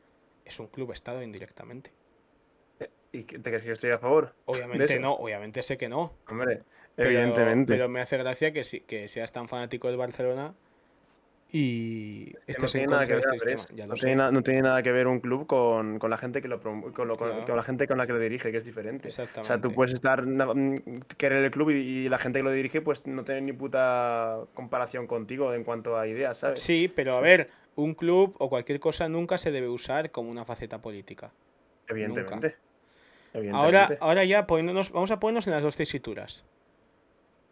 es 0.44 0.60
un 0.60 0.68
club 0.68 0.92
estado 0.92 1.22
indirectamente. 1.22 1.92
¿Y 3.12 3.24
qué- 3.24 3.38
te 3.40 3.50
crees 3.50 3.62
que 3.62 3.68
yo 3.68 3.74
estoy 3.74 3.92
a 3.92 4.00
favor? 4.00 4.34
Obviamente 4.46 5.00
no, 5.00 5.14
obviamente 5.14 5.62
sé 5.64 5.78
que 5.78 5.88
no. 5.90 6.14
Hombre, 6.28 6.64
Pero- 6.96 7.10
evidentemente. 7.10 7.74
Pero 7.74 7.88
me 7.88 8.02
hace 8.02 8.18
gracia 8.18 8.52
que, 8.52 8.64
sí- 8.64 8.82
que 8.82 9.08
seas 9.08 9.32
tan 9.32 9.48
fanático 9.48 9.88
del 9.88 9.98
Barcelona 9.98 10.56
y 11.50 12.34
no 12.36 12.66
en 12.66 12.72
tiene 12.72 12.88
nada 12.88 13.06
que 13.06 13.14
ver, 13.14 13.20
este 13.20 13.30
Andrés. 13.32 13.62
sistema. 13.62 13.78
Ya 13.78 13.86
no, 13.88 13.94
lo 13.94 14.00
tiene 14.00 14.12
sé. 14.12 14.16
na- 14.18 14.32
no 14.32 14.44
tiene 14.44 14.62
nada 14.64 14.84
que 14.84 14.92
ver 14.92 15.08
un 15.08 15.20
club 15.22 15.48
con, 15.48 15.98
con 15.98 16.10
la 16.10 16.18
gente 16.18 16.42
que 16.42 16.48
lo 16.50 16.60
con, 16.60 16.82
lo- 16.82 16.92
con- 16.92 17.16
Claro. 17.30 17.46
con 17.46 17.56
la 17.56 17.64
gente 17.64 17.88
con 17.88 17.98
la 17.98 18.06
que 18.06 18.14
lo 18.14 18.20
dirige, 18.20 18.52
que 18.52 18.58
es 18.58 18.66
diferente. 18.66 19.10
O 19.38 19.44
sea, 19.44 19.62
tú 19.62 19.72
puedes 19.74 19.94
estar 19.94 20.26
mm, 20.26 20.76
querer 21.18 21.44
el 21.46 21.52
club 21.52 21.70
y, 21.70 21.76
y 21.76 22.10
la 22.10 22.18
gente 22.18 22.40
que 22.40 22.44
lo 22.44 22.52
dirige, 22.52 22.82
pues 22.82 23.06
no 23.08 23.24
tiene 23.24 23.42
ni 23.42 23.54
puta 23.54 24.40
comparación 24.54 25.08
contigo 25.08 25.54
en 25.54 25.64
cuanto 25.64 25.98
a 25.98 26.06
ideas, 26.08 26.38
¿sabes? 26.40 26.62
Sí, 26.62 26.92
pero 26.94 27.16
a 27.16 27.22
ver, 27.22 27.50
un 27.76 27.94
club 27.94 28.36
o 28.40 28.50
cualquier 28.50 28.80
cosa 28.82 29.08
nunca 29.08 29.38
se 29.38 29.52
debe 29.52 29.70
usar 29.70 30.12
como 30.12 30.30
una 30.30 30.44
faceta 30.46 30.82
política. 30.82 31.32
evidentemente. 31.88 32.58
Ahora, 33.54 33.88
ahora 34.00 34.24
ya 34.26 34.48
poniéndonos, 34.48 34.92
vamos 34.92 35.12
a 35.12 35.20
ponernos 35.20 35.46
en 35.48 35.54
las 35.54 35.62
dos 35.64 35.76
tesituras. 35.76 36.44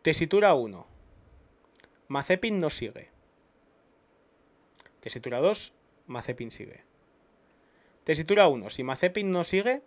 Tesitura 0.01 0.53
1. 0.53 0.87
Mazepin 2.07 2.59
no 2.59 2.69
sigue. 2.69 3.09
Tesitura 5.05 5.37
2. 5.39 5.71
Mazepin 6.07 6.49
sigue. 6.49 6.81
Tesitura 8.05 8.47
1. 8.47 8.71
Si 8.71 8.83
Mazepin 8.83 9.29
no 9.31 9.43
sigue, 9.43 9.83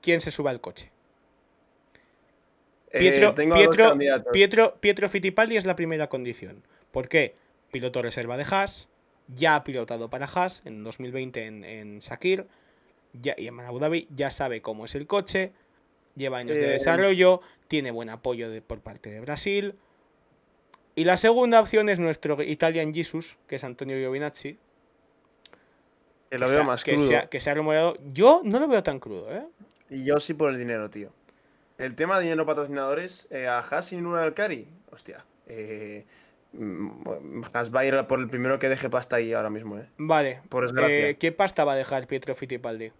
¿quién 0.00 0.22
se 0.22 0.30
sube 0.30 0.48
al 0.48 0.62
coche? 0.62 0.90
Eh, 2.90 2.98
Pietro, 3.00 3.34
tengo 3.34 3.54
Pietro. 3.54 3.98
Pietro, 4.32 4.76
Pietro 4.80 5.08
Fittipaldi 5.10 5.58
es 5.58 5.66
la 5.66 5.76
primera 5.76 6.08
condición. 6.08 6.62
¿Por 6.90 7.10
qué? 7.10 7.34
Piloto 7.70 8.00
reserva 8.00 8.38
de 8.38 8.46
Haas, 8.50 8.88
ya 9.28 9.56
ha 9.56 9.64
pilotado 9.64 10.08
para 10.08 10.24
Haas 10.24 10.62
en 10.64 10.82
2020 10.84 11.44
en, 11.44 11.64
en 11.64 12.00
Sakir 12.00 12.46
ya, 13.12 13.34
y 13.36 13.48
en 13.48 13.60
Abu 13.60 13.78
Dhabi, 13.78 14.08
ya 14.14 14.30
sabe 14.30 14.62
cómo 14.62 14.86
es 14.86 14.94
el 14.94 15.06
coche, 15.06 15.52
lleva 16.16 16.38
años 16.38 16.56
de 16.56 16.64
Eh, 16.64 16.70
desarrollo, 16.72 17.42
tiene 17.68 17.90
buen 17.90 18.08
apoyo 18.08 18.48
de- 18.48 18.62
por 18.62 18.80
parte 18.80 19.10
de 19.10 19.20
Brasil. 19.20 19.74
Y 20.94 21.04
la 21.04 21.16
segunda 21.16 21.60
opción 21.60 21.88
es 21.88 21.98
nuestro 21.98 22.42
Italian 22.42 22.92
Jesus, 22.92 23.38
que 23.46 23.56
es 23.56 23.64
Antonio 23.64 23.96
Giovinazzi. 23.96 24.58
Que 26.30 26.38
lo 26.38 26.48
veo 26.48 26.64
más 26.64 26.84
que 26.84 26.94
crudo. 26.94 27.06
se 27.06 27.16
ha- 27.16 27.26
que 27.28 27.40
se 27.40 27.50
ha 27.50 27.54
rumoreado. 27.54 27.96
Yo 28.12 28.40
no 28.44 28.58
lo 28.60 28.68
veo 28.68 28.82
tan 28.82 29.00
crudo, 29.00 29.30
¿eh? 29.32 29.46
Y 29.90 30.04
yo 30.04 30.18
sí 30.20 30.34
por 30.34 30.50
el 30.50 30.58
dinero, 30.58 30.88
tío. 30.90 31.10
El 31.78 31.94
tema 31.94 32.16
de 32.18 32.24
dinero 32.24 32.46
patrocinadores, 32.46 33.26
eh, 33.30 33.46
a 33.48 33.58
Haas 33.60 33.92
un 33.92 34.14
Alcari, 34.16 34.66
hostia. 34.90 35.24
Eh, 35.46 36.04
mm, 36.52 37.42
Haas 37.52 37.74
va 37.74 37.80
a 37.80 37.84
ir 37.84 38.06
por 38.06 38.20
el 38.20 38.28
primero 38.28 38.58
que 38.58 38.68
deje 38.68 38.88
pasta 38.88 39.16
ahí 39.16 39.32
ahora 39.32 39.50
mismo, 39.50 39.78
eh. 39.78 39.88
Vale. 39.98 40.40
Por 40.48 40.64
eh, 40.90 41.16
¿Qué 41.18 41.32
pasta 41.32 41.64
va 41.64 41.72
a 41.72 41.76
dejar 41.76 42.06
Pietro 42.06 42.34
Fittipaldi? 42.34 42.92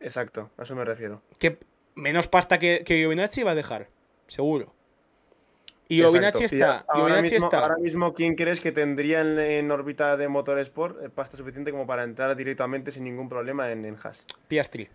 Exacto, 0.00 0.50
a 0.58 0.62
eso 0.62 0.74
me 0.76 0.84
refiero. 0.84 1.22
que 1.38 1.58
menos 1.94 2.28
pasta 2.28 2.58
que, 2.58 2.82
que 2.84 2.96
Giovinazzi 2.98 3.42
va 3.42 3.52
a 3.52 3.54
dejar, 3.54 3.88
seguro. 4.28 4.74
Y 5.86 5.96
Y 5.96 6.02
está, 6.02 6.84
ahora, 6.88 7.20
mismo, 7.20 7.36
está. 7.46 7.58
ahora 7.58 7.76
mismo, 7.76 8.14
¿quién 8.14 8.36
crees 8.36 8.60
que 8.60 8.72
tendría 8.72 9.20
en, 9.20 9.38
en 9.38 9.70
órbita 9.70 10.16
de 10.16 10.28
Motorsport 10.28 11.02
eh, 11.04 11.10
pasta 11.10 11.36
suficiente 11.36 11.70
como 11.72 11.86
para 11.86 12.04
entrar 12.04 12.34
directamente 12.36 12.90
sin 12.90 13.04
ningún 13.04 13.28
problema 13.28 13.70
en, 13.70 13.84
en 13.84 13.96
Haas? 14.02 14.26
Piastri. 14.48 14.88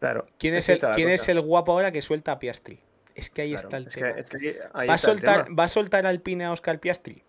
Claro. 0.00 0.26
¿Quién, 0.38 0.54
es 0.54 0.68
el, 0.68 0.78
quién 0.94 1.08
es 1.08 1.28
el 1.28 1.40
guapo 1.40 1.72
ahora 1.72 1.90
que 1.90 2.02
suelta 2.02 2.32
a 2.32 2.38
Piastri? 2.38 2.78
Es 3.14 3.30
que 3.30 3.42
ahí 3.42 3.50
Claro, 3.50 3.64
está 3.66 3.76
el 3.78 3.86
es 3.88 3.94
que- 3.94 4.00
tema. 4.00 4.18
es 4.20 4.28
que 4.30 4.36
aquí- 4.36 4.58
ahí 4.74 4.86
¿Va, 4.86 4.92
a 4.92 4.96
está 4.96 5.10
el 5.10 5.18
soltar, 5.18 5.44
tema. 5.44 5.56
¿Va 5.56 5.64
a 5.64 5.68
soltar 5.68 6.06
Alpine 6.06 6.44
a 6.44 6.52
Oscar 6.52 6.78
Piastri? 6.78 7.22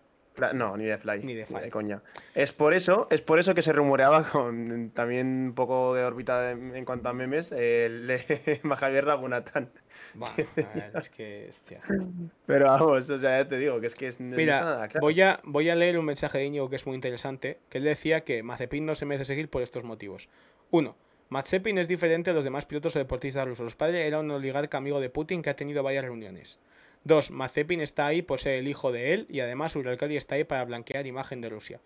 No, 0.54 0.76
ni 0.76 0.84
de 0.84 0.98
fly. 0.98 1.20
Ni 1.22 1.34
de 1.34 1.46
fly. 1.46 1.70
coña. 1.70 2.02
Es 2.34 2.52
por 2.52 2.74
eso, 2.74 3.06
es 3.10 3.22
por 3.22 3.38
eso 3.38 3.54
que 3.54 3.62
se 3.62 3.72
rumoreaba 3.72 4.24
con 4.32 4.90
también 4.90 5.26
un 5.48 5.54
poco 5.54 5.94
de 5.94 6.04
órbita 6.04 6.40
de- 6.40 6.78
en 6.78 6.84
cuanto 6.84 7.08
a 7.08 7.12
memes, 7.12 7.52
el 7.52 8.20
Javier 8.76 9.04
Ragunatán. 9.04 9.70
Buah, 10.14 10.30
a 10.30 10.36
ver, 10.36 10.92
es 10.96 11.10
que, 11.10 11.46
hostia. 11.48 11.80
Pero 12.46 12.66
vamos, 12.66 13.08
o 13.10 13.18
sea, 13.18 13.42
ya 13.42 13.48
te 13.48 13.58
digo 13.58 13.80
que 13.80 13.86
es 13.86 13.94
que 13.94 14.06
es, 14.08 14.20
Mira, 14.20 14.60
nada 14.60 14.88
claro. 14.88 15.02
voy, 15.04 15.20
a, 15.20 15.40
voy 15.44 15.70
a 15.70 15.74
leer 15.76 15.98
un 15.98 16.04
mensaje 16.04 16.38
de 16.38 16.44
Íñigo 16.46 16.68
que 16.70 16.76
es 16.76 16.86
muy 16.86 16.94
interesante, 16.94 17.58
que 17.68 17.78
él 17.78 17.84
decía 17.84 18.22
que 18.22 18.42
Mazepin 18.42 18.84
no 18.86 18.94
se 18.94 19.06
merece 19.06 19.24
seguir 19.26 19.48
por 19.50 19.62
estos 19.62 19.84
motivos. 19.84 20.28
Uno, 20.70 20.96
Mazepin 21.28 21.78
es 21.78 21.86
diferente 21.86 22.30
a 22.30 22.32
los 22.32 22.42
demás 22.44 22.66
pilotos 22.66 22.96
o 22.96 22.98
deportistas 22.98 23.46
rusos. 23.46 23.70
Su 23.72 23.78
padre 23.78 24.06
era 24.06 24.18
un 24.18 24.30
oligarca 24.32 24.78
amigo 24.78 24.98
de 25.00 25.10
Putin 25.10 25.42
que 25.42 25.50
ha 25.50 25.54
tenido 25.56 25.82
varias 25.82 26.04
reuniones. 26.04 26.58
Dos, 27.04 27.30
Mazepin 27.30 27.80
está 27.80 28.06
ahí 28.06 28.20
por 28.22 28.40
ser 28.40 28.54
el 28.54 28.68
hijo 28.68 28.92
de 28.92 29.14
él 29.14 29.26
y 29.30 29.40
además 29.40 29.74
Uralcali 29.76 30.16
está 30.16 30.34
ahí 30.34 30.44
para 30.44 30.64
blanquear 30.64 31.06
imagen 31.06 31.40
de 31.40 31.48
Rusia. 31.48 31.80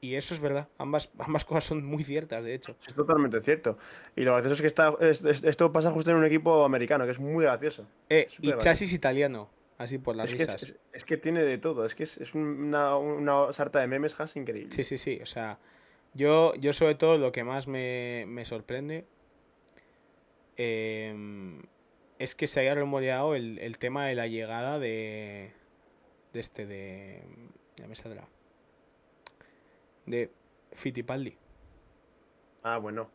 Y 0.00 0.16
eso 0.16 0.34
es 0.34 0.40
verdad, 0.40 0.68
ambas, 0.78 1.10
ambas 1.18 1.44
cosas 1.44 1.64
son 1.64 1.84
muy 1.84 2.04
ciertas, 2.04 2.42
de 2.44 2.54
hecho. 2.54 2.76
Es 2.86 2.94
totalmente 2.94 3.40
cierto. 3.42 3.78
Y 4.16 4.22
lo 4.22 4.32
gracioso 4.32 4.54
es 4.54 4.60
que 4.60 4.66
está, 4.66 4.94
es- 5.00 5.24
es- 5.24 5.44
esto 5.44 5.72
pasa 5.72 5.90
justo 5.90 6.10
en 6.10 6.16
un 6.16 6.24
equipo 6.24 6.64
americano, 6.64 7.04
que 7.04 7.12
es 7.12 7.20
muy 7.20 7.44
gracioso. 7.44 7.86
Eh, 8.08 8.26
y 8.40 8.52
chasis 8.58 8.92
italiano, 8.92 9.48
así 9.78 9.98
por 9.98 10.16
las 10.16 10.32
Es 10.32 10.38
risas. 10.38 10.62
es- 10.62 10.76
es 10.92 11.04
que 11.04 11.16
tiene 11.16 11.42
de 11.42 11.58
todo, 11.58 11.84
es 11.84 11.94
que 11.94 12.02
es, 12.04 12.34
una, 12.34 12.96
una 12.96 13.52
sarta 13.52 13.80
de 13.80 13.86
memes 13.86 14.18
Haas 14.18 14.36
increíble. 14.36 14.74
Sí, 14.74 14.84
sí, 14.84 14.98
sí. 14.98 15.20
O 15.22 15.26
sea, 15.26 15.58
yo, 16.14 16.54
yo 16.56 16.72
sobre 16.72 16.94
todo 16.94 17.16
lo 17.18 17.32
que 17.32 17.44
más 17.44 17.66
me, 17.66 18.24
me 18.28 18.44
sorprende 18.44 19.04
em, 20.56 21.62
es 22.18 22.34
que 22.34 22.46
se 22.46 22.60
haya 22.60 22.74
rumoreado 22.74 23.34
el, 23.34 23.58
el 23.58 23.78
tema 23.78 24.06
de 24.06 24.14
la 24.14 24.26
llegada 24.26 24.78
de, 24.78 25.52
de 26.32 26.40
este, 26.40 26.66
de... 26.66 27.22
Ya 27.76 27.86
me 27.88 27.96
saldrá. 27.96 28.28
De 30.06 30.30
Fittipaldi. 30.72 31.36
Ah, 32.62 32.78
bueno. 32.78 33.10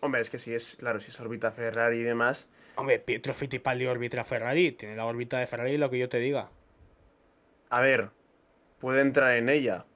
Hombre, 0.00 0.20
es 0.20 0.30
que 0.30 0.38
si 0.38 0.52
es, 0.52 0.76
claro, 0.76 1.00
si 1.00 1.08
es 1.08 1.20
órbita 1.20 1.50
Ferrari 1.50 1.98
y 1.98 2.02
demás. 2.02 2.50
Hombre, 2.76 2.98
Pietro 2.98 3.32
Fittipaldi 3.32 3.86
órbita 3.86 4.22
Ferrari. 4.24 4.72
Tiene 4.72 4.96
la 4.96 5.06
órbita 5.06 5.38
de 5.38 5.46
Ferrari 5.46 5.78
lo 5.78 5.90
que 5.90 5.98
yo 5.98 6.08
te 6.08 6.18
diga. 6.18 6.50
A 7.70 7.80
ver, 7.80 8.10
puede 8.78 9.00
entrar 9.00 9.36
en 9.36 9.48
ella. 9.48 9.86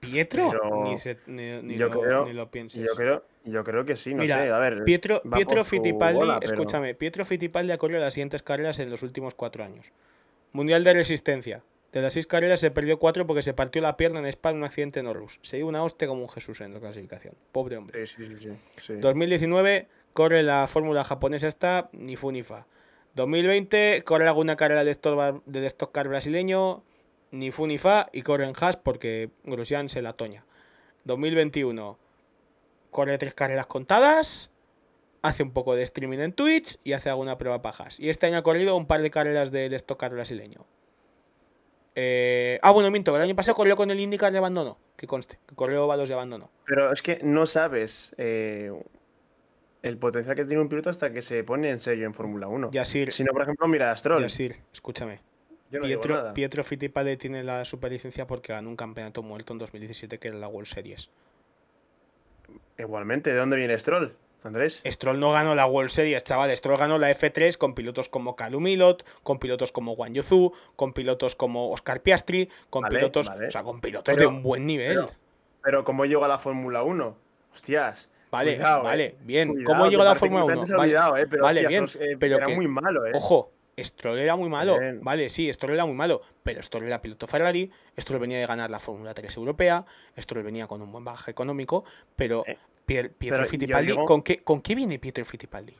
¿Pietro? 0.00 0.50
Pero 0.50 0.75
Ni, 0.90 0.98
se- 0.98 1.18
ni- 1.26 1.62
ni 1.62 1.76
yo 1.76 1.88
lo, 1.88 2.00
creo- 2.00 2.24
ni 2.26 2.32
lo 2.32 2.50
pienses. 2.50 2.82
Yo 2.84 2.94
creo, 2.94 3.24
yo 3.44 3.62
creo 3.64 3.84
que 3.84 3.96
sí, 3.96 4.14
no 4.14 4.22
Mira, 4.22 4.38
sé. 4.44 4.50
A 4.50 4.58
ver, 4.58 4.84
Pietro, 4.84 5.22
Pietro 5.22 5.64
Fittipaldi, 5.64 6.18
bola, 6.18 6.40
pero- 6.40 6.52
escúchame, 6.52 6.94
Pietro 6.94 7.24
Fittipaldi 7.24 7.72
ha 7.72 7.78
corrido 7.78 8.00
las 8.00 8.14
siguientes 8.14 8.42
carreras 8.42 8.78
en 8.78 8.90
los 8.90 9.02
últimos 9.02 9.34
cuatro 9.34 9.64
años. 9.64 9.92
Mundial 10.52 10.84
de 10.84 10.94
Resistencia. 10.94 11.62
De 11.92 12.02
las 12.02 12.12
seis 12.12 12.26
carreras 12.26 12.60
se 12.60 12.70
perdió 12.70 12.98
cuatro 12.98 13.26
porque 13.26 13.42
se 13.42 13.54
partió 13.54 13.80
la 13.80 13.96
pierna 13.96 14.18
en 14.18 14.26
Spa 14.26 14.50
en 14.50 14.56
un 14.56 14.64
accidente 14.64 15.00
en 15.00 15.06
Orrus. 15.06 15.38
Se 15.42 15.56
dio 15.56 15.66
una 15.66 15.82
hostia 15.82 16.06
como 16.08 16.22
un 16.22 16.28
Jesús 16.28 16.60
en 16.60 16.74
la 16.74 16.80
clasificación. 16.80 17.34
Pobre 17.52 17.76
hombre. 17.78 18.06
Sí, 18.06 18.16
sí, 18.26 18.36
sí, 18.38 18.50
sí, 18.50 18.82
sí. 18.82 18.96
2019 18.96 19.86
corre 20.12 20.42
la 20.42 20.66
fórmula 20.66 21.04
japonesa 21.04 21.46
esta, 21.46 21.88
ni 21.92 22.16
fu 22.16 22.32
ni 22.32 22.42
fa. 22.42 22.66
2020 23.14 24.02
corre 24.04 24.28
alguna 24.28 24.56
carrera 24.56 24.80
del 24.80 24.88
stock, 24.90 25.42
del 25.46 25.64
stock 25.64 25.90
car 25.92 26.06
brasileño, 26.08 26.82
ni 27.30 27.50
fu 27.50 27.66
ni 27.66 27.78
fa, 27.78 28.08
y 28.12 28.22
corre 28.22 28.44
en 28.44 28.52
Haas 28.58 28.76
porque 28.76 29.30
Grosjean 29.44 29.88
se 29.88 30.02
la 30.02 30.12
toña. 30.12 30.44
2021 31.06 31.98
corre 32.90 33.18
tres 33.18 33.34
carreras 33.34 33.66
contadas, 33.66 34.50
hace 35.22 35.42
un 35.42 35.52
poco 35.52 35.74
de 35.74 35.82
streaming 35.82 36.18
en 36.18 36.32
Twitch 36.32 36.78
y 36.84 36.92
hace 36.92 37.10
alguna 37.10 37.38
prueba 37.38 37.62
para 37.62 37.76
Haas. 37.76 38.00
Y 38.00 38.10
este 38.10 38.26
año 38.26 38.38
ha 38.38 38.42
corrido 38.42 38.76
un 38.76 38.86
par 38.86 39.02
de 39.02 39.10
carreras 39.10 39.50
del 39.50 39.74
stock 39.74 39.98
car 39.98 40.12
brasileño. 40.12 40.66
Eh, 41.94 42.58
ah, 42.62 42.72
bueno, 42.72 42.90
minto, 42.90 43.16
el 43.16 43.22
año 43.22 43.34
pasado 43.34 43.54
corrió 43.56 43.76
con 43.76 43.90
el 43.90 43.98
IndyCar 43.98 44.30
de 44.30 44.38
abandono, 44.38 44.78
que 44.96 45.06
conste, 45.06 45.38
que 45.46 45.54
corrió 45.54 45.84
ovalos 45.84 46.08
de 46.08 46.14
abandono. 46.14 46.50
Pero 46.66 46.92
es 46.92 47.00
que 47.00 47.20
no 47.22 47.46
sabes 47.46 48.14
eh, 48.18 48.70
el 49.82 49.96
potencial 49.96 50.36
que 50.36 50.44
tiene 50.44 50.60
un 50.60 50.68
piloto 50.68 50.90
hasta 50.90 51.12
que 51.12 51.22
se 51.22 51.42
pone 51.44 51.70
en 51.70 51.80
serio 51.80 52.06
en 52.06 52.12
Fórmula 52.12 52.48
1. 52.48 52.70
Yasir, 52.72 53.12
Si 53.12 53.24
no, 53.24 53.32
por 53.32 53.42
ejemplo, 53.42 53.66
mira 53.68 53.90
a 53.90 53.96
Stroll. 53.96 54.22
Yasir, 54.22 54.60
escúchame. 54.74 55.20
Yo 55.70 55.80
no 55.80 55.86
digo 55.86 56.00
Pietro, 56.00 56.14
nada. 56.16 56.34
Pietro 56.34 56.62
Fittipaldi 56.64 57.16
tiene 57.16 57.42
la 57.42 57.64
superlicencia 57.64 58.26
porque 58.26 58.52
ganó 58.52 58.68
un 58.68 58.76
campeonato 58.76 59.22
muerto 59.22 59.52
en 59.52 59.58
2017 59.58 60.18
que 60.18 60.28
era 60.28 60.36
la 60.36 60.48
World 60.48 60.68
Series. 60.68 61.10
Igualmente, 62.78 63.30
¿de 63.32 63.36
dónde 63.38 63.56
viene 63.56 63.78
Stroll, 63.78 64.14
Andrés? 64.44 64.82
Stroll 64.86 65.18
no 65.18 65.32
ganó 65.32 65.54
la 65.54 65.66
World 65.66 65.90
Series, 65.90 66.22
chaval. 66.24 66.54
Stroll 66.56 66.78
ganó 66.78 66.98
la 66.98 67.10
F3 67.10 67.56
con 67.56 67.74
pilotos 67.74 68.08
como 68.08 68.36
Calum 68.36 68.62
Milot, 68.62 69.04
con 69.22 69.38
pilotos 69.38 69.72
como 69.72 69.92
Wang 69.92 70.12
Yuzu, 70.12 70.52
con 70.76 70.92
pilotos 70.92 71.34
como 71.34 71.70
Oscar 71.72 72.02
Piastri, 72.02 72.48
con 72.70 72.82
Vale, 72.82 72.96
pilotos, 72.98 73.26
vale. 73.28 73.48
o 73.48 73.50
sea, 73.50 73.62
con 73.62 73.80
pilotos 73.80 74.14
Pero- 74.14 74.28
de 74.30 74.36
un 74.36 74.42
buen 74.42 74.66
nivel. 74.66 74.88
Pero, 74.94 75.10
pero 75.62 75.84
¿cómo 75.84 76.04
llegó 76.04 76.24
a 76.24 76.28
la 76.28 76.38
Fórmula 76.38 76.82
1? 76.82 77.16
Hostias. 77.52 78.10
vale, 78.30 78.54
cuidado, 78.56 78.82
vale, 78.82 79.04
eh. 79.04 79.14
bien. 79.22 79.48
Cuidado, 79.48 79.66
¿Cómo 79.66 79.90
llegó 79.90 80.02
a 80.02 80.06
la 80.06 80.14
Fórmula 80.14 80.44
te 80.46 80.52
1? 80.52 80.62
has 80.62 80.70
Vale, 80.70 80.82
olvidado, 80.82 81.16
eh, 81.16 81.26
pero 81.28 81.42
vale, 81.44 81.60
hostia, 81.60 81.68
bien, 81.70 81.86
sos, 81.88 82.02
eh, 82.02 82.16
pero 82.20 82.36
era 82.36 82.46
que- 82.46 82.54
muy 82.54 82.68
malo, 82.68 83.06
¿eh? 83.06 83.12
Ojo, 83.14 83.50
Stroll 83.78 84.18
era 84.18 84.36
muy 84.36 84.48
malo. 84.48 84.78
Bien. 84.78 85.00
Vale, 85.02 85.28
sí, 85.28 85.52
Stroll 85.52 85.74
era 85.74 85.84
muy 85.86 85.94
malo. 85.94 86.22
Pero 86.42 86.62
Stroll 86.62 86.84
era 86.84 87.02
piloto 87.02 87.26
Ferrari. 87.26 87.70
Stroll 87.98 88.20
venía 88.20 88.38
de 88.38 88.46
ganar 88.46 88.70
la 88.70 88.80
Fórmula 88.80 89.12
3 89.14 89.36
europea. 89.36 89.84
Stroll 90.18 90.42
venía 90.44 90.66
con 90.66 90.80
un 90.82 90.90
buen 90.92 91.04
bagaje 91.04 91.30
económico. 91.30 91.84
Pero 92.16 92.44
Eh, 92.46 92.56
Pier- 92.86 93.10
Pietro 93.12 93.38
pero 93.40 93.48
Fittipaldi, 93.50 93.92
digo- 93.92 94.04
¿con, 94.06 94.22
qué, 94.22 94.38
¿con 94.42 94.60
qué 94.62 94.74
viene 94.74 94.98
Pietro 94.98 95.24
Fittipaldi? 95.24 95.74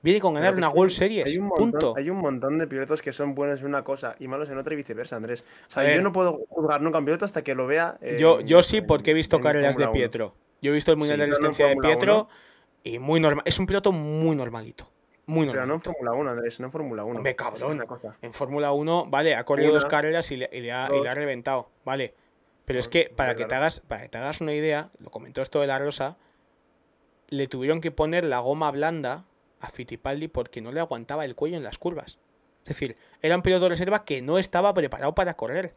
Viene 0.00 0.20
con 0.20 0.34
ganar 0.34 0.54
una 0.54 0.68
World 0.68 0.92
Series. 0.92 1.26
Hay 1.26 1.36
un, 1.38 1.46
montón, 1.48 1.70
punto. 1.72 1.94
hay 1.96 2.08
un 2.08 2.18
montón 2.18 2.56
de 2.58 2.68
pilotos 2.68 3.02
que 3.02 3.10
son 3.12 3.34
buenos 3.34 3.60
en 3.60 3.66
una 3.66 3.82
cosa 3.82 4.14
y 4.20 4.28
malos 4.28 4.48
en 4.48 4.56
otra 4.56 4.72
y 4.72 4.76
viceversa, 4.76 5.16
Andrés. 5.16 5.44
O 5.66 5.70
sea, 5.70 5.92
yo 5.92 6.00
no 6.00 6.12
puedo 6.12 6.44
juzgar 6.48 6.80
nunca 6.80 6.98
a 6.98 7.00
un 7.00 7.04
piloto 7.04 7.24
hasta 7.24 7.42
que 7.42 7.56
lo 7.56 7.66
vea. 7.66 7.98
yo, 8.18 8.38
en- 8.40 8.46
yo 8.46 8.62
sí, 8.62 8.80
porque 8.80 9.10
he 9.10 9.14
visto 9.14 9.40
carreras 9.40 9.76
de 9.76 9.84
Fórmula 9.84 9.90
1. 9.90 9.92
Pietro. 9.98 10.34
Yo 10.62 10.70
he 10.70 10.74
visto 10.74 10.92
el 10.92 10.98
Mundial 10.98 11.16
Sí, 11.18 11.20
de 11.22 11.26
pero 11.26 11.40
no 11.40 11.48
Resistencia 11.48 11.66
de 11.74 11.88
Pietro. 11.88 12.28
Y 12.84 12.98
muy 13.00 13.18
normal. 13.18 13.42
Es 13.44 13.58
un 13.58 13.66
piloto 13.66 13.90
muy 13.90 14.36
normalito. 14.36 14.88
Muy 15.28 15.46
Pero 15.46 15.66
no 15.66 15.74
en. 15.74 15.80
Fórmula 15.82 16.12
1, 16.12 16.30
Andrés, 16.30 16.58
no 16.58 16.66
en 16.66 16.72
Fórmula 16.72 17.04
1. 17.04 17.16
Hombre, 17.16 17.32
es 17.32 17.36
cabrón. 17.36 17.78
cosa. 17.86 18.16
En 18.22 18.32
Fórmula 18.32 18.72
1, 18.72 19.06
vale, 19.10 19.36
ha 19.36 19.44
corrido 19.44 19.74
dos 19.74 19.84
carreras 19.84 20.30
y 20.30 20.38
le, 20.38 20.48
y 20.50 20.60
le 20.60 20.72
ha, 20.72 20.88
y 20.88 20.92
le 20.92 20.98
dos. 21.00 21.06
ha 21.06 21.14
reventado, 21.14 21.68
vale. 21.84 22.14
Pero 22.64 22.78
es 22.78 22.88
que 22.88 23.12
para 23.14 23.34
que, 23.34 23.44
te 23.44 23.54
hagas, 23.54 23.80
para 23.80 24.02
que 24.02 24.08
te 24.08 24.16
hagas 24.16 24.40
una 24.40 24.54
idea, 24.54 24.88
lo 24.98 25.10
comentó 25.10 25.42
esto 25.42 25.60
de 25.60 25.66
la 25.66 25.78
Rosa, 25.78 26.16
le 27.28 27.46
tuvieron 27.46 27.82
que 27.82 27.90
poner 27.90 28.24
la 28.24 28.38
goma 28.38 28.70
blanda 28.70 29.26
a 29.60 29.68
Fittipaldi 29.68 30.28
porque 30.28 30.62
no 30.62 30.72
le 30.72 30.80
aguantaba 30.80 31.26
el 31.26 31.34
cuello 31.34 31.58
en 31.58 31.62
las 31.62 31.76
curvas. 31.76 32.18
Es 32.62 32.68
decir, 32.68 32.96
era 33.20 33.36
un 33.36 33.42
piloto 33.42 33.64
de 33.64 33.70
reserva 33.70 34.06
que 34.06 34.22
no 34.22 34.38
estaba 34.38 34.72
preparado 34.72 35.14
para 35.14 35.34
correr. 35.34 35.74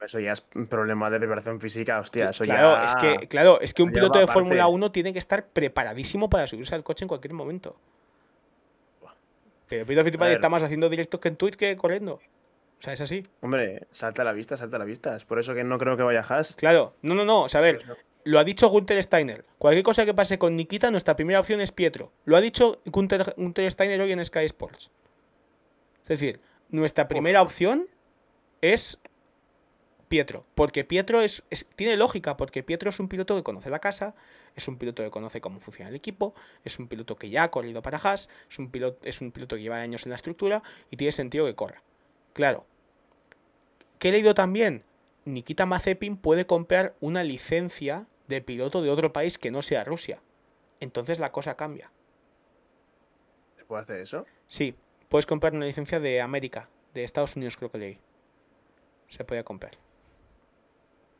Eso 0.00 0.18
ya 0.18 0.32
es 0.32 0.44
un 0.56 0.66
problema 0.66 1.08
de 1.08 1.18
preparación 1.20 1.60
física, 1.60 2.00
hostia. 2.00 2.30
Eso 2.30 2.42
claro, 2.42 2.74
ya... 2.74 2.84
es 2.84 2.94
que, 2.96 3.28
claro, 3.28 3.60
es 3.60 3.74
que 3.74 3.84
un 3.84 3.92
piloto 3.92 4.18
de. 4.18 4.26
Fórmula 4.26 4.66
1 4.66 4.90
tiene 4.90 5.12
que 5.12 5.20
estar 5.20 5.46
preparadísimo 5.46 6.28
para 6.28 6.48
subirse 6.48 6.74
al 6.74 6.82
coche 6.82 7.04
en 7.04 7.08
cualquier 7.08 7.34
momento. 7.34 7.76
Pero 9.70 9.86
Pietro 9.86 10.02
A 10.02 10.04
Fittipaldi 10.04 10.34
está 10.34 10.48
más 10.50 10.62
haciendo 10.62 10.90
directos 10.90 11.18
que 11.20 11.28
en 11.28 11.36
Twitch 11.36 11.56
que 11.56 11.74
corriendo. 11.76 12.14
O 12.14 12.82
sea, 12.82 12.92
es 12.92 13.00
así. 13.00 13.22
Hombre, 13.40 13.86
salta 13.90 14.20
a 14.22 14.24
la 14.26 14.32
vista, 14.32 14.56
salta 14.58 14.76
a 14.76 14.78
la 14.78 14.84
vista. 14.84 15.16
Es 15.16 15.24
por 15.24 15.38
eso 15.38 15.54
que 15.54 15.64
no 15.64 15.78
creo 15.78 15.96
que 15.96 16.02
vaya 16.02 16.24
Haas. 16.28 16.54
Claro. 16.56 16.94
No, 17.02 17.14
no, 17.14 17.24
no. 17.24 17.42
O 17.44 17.48
sea, 17.48 17.60
a 17.60 17.62
ver, 17.62 17.82
lo 18.24 18.38
ha 18.38 18.44
dicho 18.44 18.68
Gunther 18.68 19.02
Steiner. 19.02 19.44
Cualquier 19.58 19.84
cosa 19.84 20.04
que 20.04 20.12
pase 20.12 20.38
con 20.38 20.56
Nikita, 20.56 20.90
nuestra 20.90 21.14
primera 21.16 21.40
opción 21.40 21.60
es 21.60 21.72
Pietro. 21.72 22.12
Lo 22.24 22.36
ha 22.36 22.40
dicho 22.40 22.80
Gunther, 22.86 23.34
Gunther 23.36 23.70
Steiner 23.70 24.00
hoy 24.00 24.12
en 24.12 24.24
Sky 24.24 24.44
Sports. 24.46 24.90
Es 26.02 26.08
decir, 26.08 26.40
nuestra 26.70 27.06
primera 27.06 27.42
opción 27.42 27.86
es 28.62 28.98
Pietro. 30.08 30.44
Porque 30.54 30.84
Pietro 30.84 31.20
es, 31.22 31.44
es- 31.50 31.68
tiene 31.76 31.96
lógica, 31.96 32.36
porque 32.36 32.62
Pietro 32.62 32.90
es 32.90 32.98
un 32.98 33.08
piloto 33.08 33.36
que 33.36 33.42
conoce 33.42 33.70
la 33.70 33.78
casa, 33.78 34.14
es 34.56 34.68
un 34.68 34.76
piloto 34.76 35.02
que 35.02 35.10
conoce 35.10 35.40
cómo 35.40 35.60
funciona 35.60 35.88
el 35.88 35.96
equipo, 35.96 36.34
es 36.64 36.78
un 36.78 36.88
piloto 36.88 37.16
que 37.16 37.30
ya 37.30 37.44
ha 37.44 37.50
corrido 37.50 37.82
para 37.82 37.98
Haas, 37.98 38.28
es 38.50 38.58
un 38.58 38.70
piloto, 38.70 38.98
es 39.06 39.20
un 39.20 39.32
piloto 39.32 39.56
que 39.56 39.62
lleva 39.62 39.76
años 39.76 40.04
en 40.04 40.10
la 40.10 40.16
estructura 40.16 40.62
y 40.90 40.96
tiene 40.96 41.12
sentido 41.12 41.46
que 41.46 41.54
corra. 41.54 41.82
Claro. 42.32 42.66
¿Qué 43.98 44.08
he 44.08 44.12
leído 44.12 44.34
también? 44.34 44.84
Nikita 45.24 45.66
Mazepin 45.66 46.16
puede 46.16 46.46
comprar 46.46 46.94
una 47.00 47.22
licencia 47.22 48.06
de 48.28 48.40
piloto 48.40 48.82
de 48.82 48.90
otro 48.90 49.12
país 49.12 49.38
que 49.38 49.50
no 49.50 49.62
sea 49.62 49.84
Rusia. 49.84 50.20
Entonces 50.80 51.18
la 51.18 51.32
cosa 51.32 51.56
cambia. 51.56 51.90
¿Se 53.56 53.64
puede 53.64 53.82
hacer 53.82 54.00
eso? 54.00 54.26
Sí, 54.46 54.74
puedes 55.08 55.26
comprar 55.26 55.54
una 55.54 55.66
licencia 55.66 56.00
de 56.00 56.20
América, 56.20 56.68
de 56.94 57.04
Estados 57.04 57.36
Unidos 57.36 57.56
creo 57.56 57.70
que 57.70 57.78
leí. 57.78 57.98
Se 59.08 59.24
puede 59.24 59.44
comprar. 59.44 59.72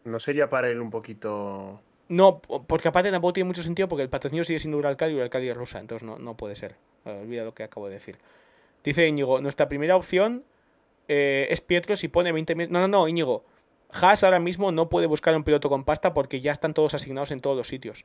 ¿No 0.04 0.18
sería 0.18 0.49
para 0.49 0.70
él 0.70 0.80
un 0.80 0.90
poquito. 0.90 1.82
No, 2.11 2.40
po- 2.40 2.64
porque 2.64 2.88
aparte 2.88 3.11
tampoco 3.12 3.33
tiene 3.35 3.47
mucho 3.47 3.62
sentido 3.62 3.88
porque 3.88 4.02
el 4.02 4.11
patrocinio 4.11 4.43
sigue 4.45 4.59
siendo 4.59 4.76
Uralcal 4.79 5.12
y 5.12 5.14
Uralcal 5.14 5.43
es 5.45 5.57
rusa, 5.57 5.79
entonces 5.79 6.05
no, 6.07 6.19
no 6.19 6.37
puede 6.37 6.57
ser. 6.57 6.75
Eh, 7.05 7.21
olvida 7.23 7.45
lo 7.45 7.55
que 7.55 7.62
acabo 7.62 7.87
de 7.87 7.95
decir. 7.95 8.19
Dice 8.83 9.07
Íñigo, 9.07 9.40
nuestra 9.40 9.69
primera 9.69 9.95
opción 9.97 10.43
eh, 11.09 11.47
es 11.50 11.61
Pietro 11.61 11.95
si 11.97 12.09
pone 12.09 12.33
20 12.33 12.55
mil... 12.57 12.71
No, 12.73 12.81
no, 12.81 12.88
no, 12.88 13.09
Íñigo. 13.09 13.45
Haas 13.93 14.25
ahora 14.25 14.40
mismo 14.40 14.73
no 14.73 14.88
puede 14.88 15.07
buscar 15.07 15.35
un 15.37 15.45
piloto 15.45 15.69
con 15.69 15.85
pasta 15.85 16.12
porque 16.12 16.40
ya 16.40 16.52
están 16.52 16.75
todos 16.75 16.95
asignados 16.95 17.31
en 17.31 17.40
todos 17.40 17.57
los 17.57 17.69
sitios. 17.69 18.05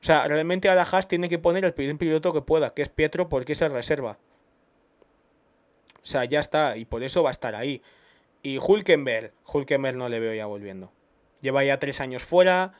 O 0.00 0.04
sea, 0.04 0.26
realmente 0.26 0.68
ahora 0.68 0.82
Haas 0.90 1.06
tiene 1.06 1.28
que 1.28 1.38
poner 1.38 1.64
el 1.64 1.74
primer 1.74 1.96
piloto 1.96 2.32
que 2.32 2.42
pueda, 2.42 2.74
que 2.74 2.82
es 2.82 2.88
Pietro, 2.88 3.28
porque 3.28 3.52
es 3.52 3.60
reserva. 3.60 4.18
O 6.02 6.06
sea, 6.06 6.24
ya 6.24 6.40
está, 6.40 6.76
y 6.76 6.84
por 6.84 7.04
eso 7.04 7.22
va 7.22 7.30
a 7.30 7.32
estar 7.32 7.54
ahí. 7.54 7.80
Y 8.42 8.58
Hulkenberg, 8.58 9.32
Hulkenberg 9.52 9.96
no 9.96 10.08
le 10.08 10.18
veo 10.18 10.34
ya 10.34 10.46
volviendo. 10.46 10.90
Lleva 11.42 11.62
ya 11.64 11.78
tres 11.78 12.00
años 12.00 12.22
fuera, 12.22 12.72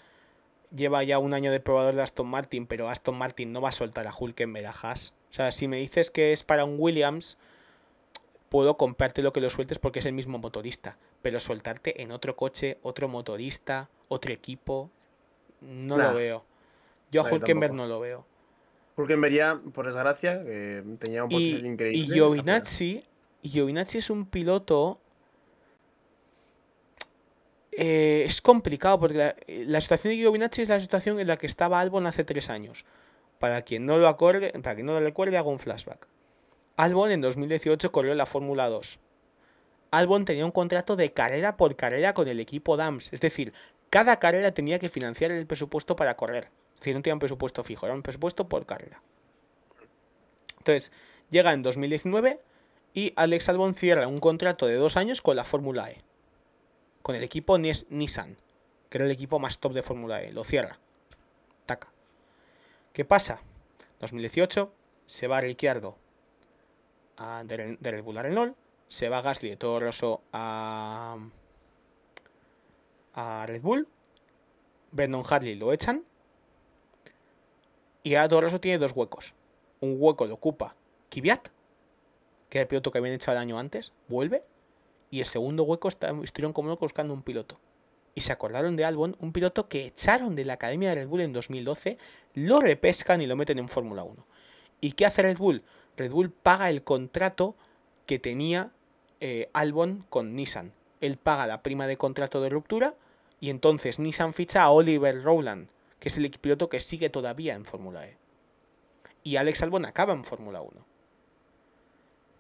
lleva 0.75 1.03
ya 1.05 1.19
un 1.19 1.35
año 1.35 1.53
de 1.53 1.61
probador 1.61 1.95
de 1.95 2.03
Aston 2.03 2.29
Martin, 2.29 2.67
pero 2.67 2.89
Aston 2.89 3.19
Martin 3.19 3.53
no 3.53 3.61
va 3.61 3.69
a 3.69 3.73
soltar 3.73 4.07
a 4.07 4.15
Hulkenberg 4.19 4.67
a 4.67 4.71
Haas. 4.71 5.13
O 5.31 5.35
sea, 5.35 5.53
si 5.53 5.69
me 5.69 5.77
dices 5.77 6.11
que 6.11 6.33
es 6.33 6.43
para 6.43 6.65
un 6.65 6.77
Williams, 6.79 7.37
puedo 8.49 8.77
comprarte 8.77 9.21
lo 9.23 9.33
que 9.33 9.41
lo 9.41 9.51
sueltes 9.51 9.79
porque 9.79 9.99
es 9.99 10.07
el 10.07 10.13
mismo 10.13 10.39
motorista. 10.39 10.97
Pero 11.23 11.41
soltarte 11.41 12.03
en 12.03 12.13
otro 12.13 12.37
coche, 12.37 12.79
otro 12.83 13.09
motorista, 13.09 13.89
otro 14.09 14.33
equipo, 14.33 14.91
no 15.61 15.97
Nah. 15.97 16.11
lo 16.13 16.15
veo. 16.19 16.45
Yo 17.11 17.23
a 17.23 17.29
No, 17.29 17.35
Hulkenberg 17.37 17.73
no 17.75 17.87
lo 17.87 18.01
veo. 18.01 18.25
Hulkenberg 18.97 19.73
por 19.73 19.87
desgracia, 19.87 20.43
que 20.45 20.83
tenía 20.99 21.25
un 21.25 21.31
Y, 21.33 21.35
potencial 21.35 21.65
y 21.65 21.69
increíble. 21.69 22.07
fuera. 22.07 22.15
Giovinazzi, 22.15 23.05
y 23.43 23.49
Giovinazzi 23.49 23.99
es 23.99 24.11
un 24.11 24.27
piloto. 24.27 25.01
Eh, 27.73 28.25
es 28.27 28.43
complicado 28.43 29.01
porque 29.01 29.17
la, 29.17 29.35
eh, 29.47 29.81
situación 29.81 30.13
de 30.13 30.19
Giovinazzi 30.19 30.63
es 30.63 30.69
la 30.69 30.81
situación 30.81 31.19
en 31.19 31.27
la 31.27 31.39
que 31.39 31.47
estaba 31.47 31.81
Albon 31.81 32.07
hace 32.07 32.25
tres 32.25 32.51
años. 32.51 32.85
Para 33.39 33.63
quien 33.63 33.87
no 33.87 33.99
lo 33.99 34.09
acorde, 34.09 34.53
para 34.63 34.75
quien 34.75 34.87
no 34.87 34.93
lo 34.93 35.01
recuerde, 35.01 35.39
hago 35.39 35.51
un 35.51 35.59
flashback. 35.59 36.07
Albon 36.77 37.11
en 37.11 37.21
2018 37.21 37.91
corrió 37.91 38.15
la 38.15 38.27
Fórmula 38.27 38.69
2. 38.69 38.99
Albon 39.91 40.25
tenía 40.25 40.45
un 40.45 40.53
contrato 40.53 40.97
de 40.97 41.13
carrera 41.13 41.57
por 41.57 41.77
carrera 41.77 42.15
con 42.15 42.29
el 42.29 42.41
equipo 42.41 42.77
DAMS. 42.77 43.13
Es 43.13 43.21
decir, 43.21 43.53
cada 43.91 44.19
carrera 44.19 44.53
tenía 44.53 44.79
que 44.79 44.89
financiar 44.89 45.33
el 45.33 45.47
presupuesto 45.47 45.97
para 45.97 46.17
correr. 46.17 46.51
Es 46.75 46.81
decir, 46.81 46.95
no 46.95 47.03
tenía 47.03 47.15
un 47.15 47.21
presupuesto 47.21 47.63
fijo, 47.63 47.87
era 47.87 47.95
un 47.95 48.03
presupuesto 48.03 48.49
por 48.49 48.65
carrera. 48.65 49.03
Entonces, 50.59 50.93
llega 51.31 51.53
en 51.53 51.63
2019 51.63 52.41
y 52.95 53.13
Alex 53.17 53.49
Albon 53.49 53.75
cierra 53.75 54.07
un 54.07 54.21
contrato 54.21 54.67
de 54.67 54.77
dos 54.77 54.97
años 54.97 55.21
con 55.21 55.37
la 55.37 55.45
Fórmula 55.45 55.91
E. 55.91 56.03
Con 57.03 57.15
el 57.15 57.23
equipo 57.25 57.59
Nis- 57.59 57.87
Nissan, 57.91 58.37
que 58.89 58.99
era 58.99 59.05
el 59.05 59.11
equipo 59.11 59.39
más 59.39 59.59
top 59.59 59.73
de 59.73 59.83
Fórmula 59.83 60.23
E. 60.23 60.33
Lo 60.33 60.45
cierra. 60.45 60.79
Taca. 61.67 61.89
¿Qué 62.93 63.05
pasa? 63.05 63.41
2018 64.01 64.73
se 65.07 65.27
va 65.27 65.41
Ricciardo 65.41 65.97
a, 67.17 67.43
de, 67.45 67.77
Red 67.81 68.03
Bull 68.03 68.19
a 68.19 68.23
se 68.89 69.09
va 69.09 69.23
Gasly 69.23 69.51
de 69.51 69.57
Toro 69.57 69.87
Rosso 69.87 70.23
a, 70.33 71.17
a 73.15 73.47
Red 73.47 73.63
Bull, 73.63 73.89
Brandon 74.91 75.25
Hartley 75.29 75.55
lo 75.55 75.73
echan 75.73 76.05
y 78.03 78.15
ahora 78.15 78.29
Toro 78.29 78.61
tiene 78.61 78.79
dos 78.79 78.93
huecos. 78.93 79.35
Un 79.81 79.97
hueco 79.99 80.27
lo 80.27 80.35
ocupa 80.35 80.75
Kvyat, 81.11 81.49
que 82.51 82.59
era 82.59 82.63
el 82.63 82.69
piloto 82.69 82.91
que 82.91 82.99
habían 82.99 83.15
echado 83.15 83.37
el 83.37 83.43
año 83.43 83.59
antes, 83.59 83.93
vuelve, 84.09 84.43
y 85.13 85.21
el 85.21 85.27
segundo 85.27 85.65
hueco 85.65 85.89
estuvieron 85.89 86.55
como 86.55 86.71
locos 86.71 86.87
buscando 86.87 87.13
un 87.13 87.23
piloto. 87.23 87.61
Y 88.15 88.23
se 88.23 88.33
acordaron 88.33 88.77
de 88.77 88.87
Albon, 88.87 89.15
un 89.21 89.33
piloto 89.33 89.69
que 89.69 89.85
echaron 89.85 90.35
de 90.35 90.47
la 90.47 90.55
Academia 90.55 90.89
de 90.89 90.95
Red 90.95 91.09
Bull 91.09 91.21
en 91.21 91.35
2012, 91.35 91.99
lo 92.33 92.61
repescan 92.61 93.21
y 93.21 93.27
lo 93.27 93.37
meten 93.37 93.59
en 93.59 93.69
Fórmula 93.69 94.05
1. 94.05 94.27
¿Y 94.81 94.93
qué 94.93 95.05
hace 95.05 95.21
Red 95.21 95.37
Bull? 95.37 95.65
Red 95.99 96.13
Bull 96.13 96.31
paga 96.31 96.71
el 96.71 96.83
contrato 96.83 97.55
que 98.07 98.19
tenía 98.19 98.71
eh, 99.21 99.51
Albon 99.53 100.07
con 100.09 100.35
Nissan. 100.35 100.73
Él 101.03 101.19
paga 101.19 101.47
la 101.47 101.63
prima 101.63 101.87
de 101.87 101.99
contrato 101.99 102.41
de 102.41 102.49
ruptura 102.49 102.95
y 103.39 103.51
entonces 103.51 103.99
Nissan 103.99 104.33
ficha 104.33 104.63
a 104.63 104.71
Oliver 104.71 105.23
Rowland, 105.23 105.69
que 106.01 106.09
es 106.09 106.17
el 106.17 106.31
piloto 106.31 106.71
que 106.71 106.81
sigue 106.81 107.11
todavía 107.11 107.55
en 107.55 107.67
Fórmula 107.67 108.09
E. 108.09 108.17
Y 109.23 109.37
Alex 109.37 109.63
Albon 109.63 109.85
acaba 109.85 110.15
en 110.15 110.25
Fórmula 110.25 110.63
1. 110.63 110.92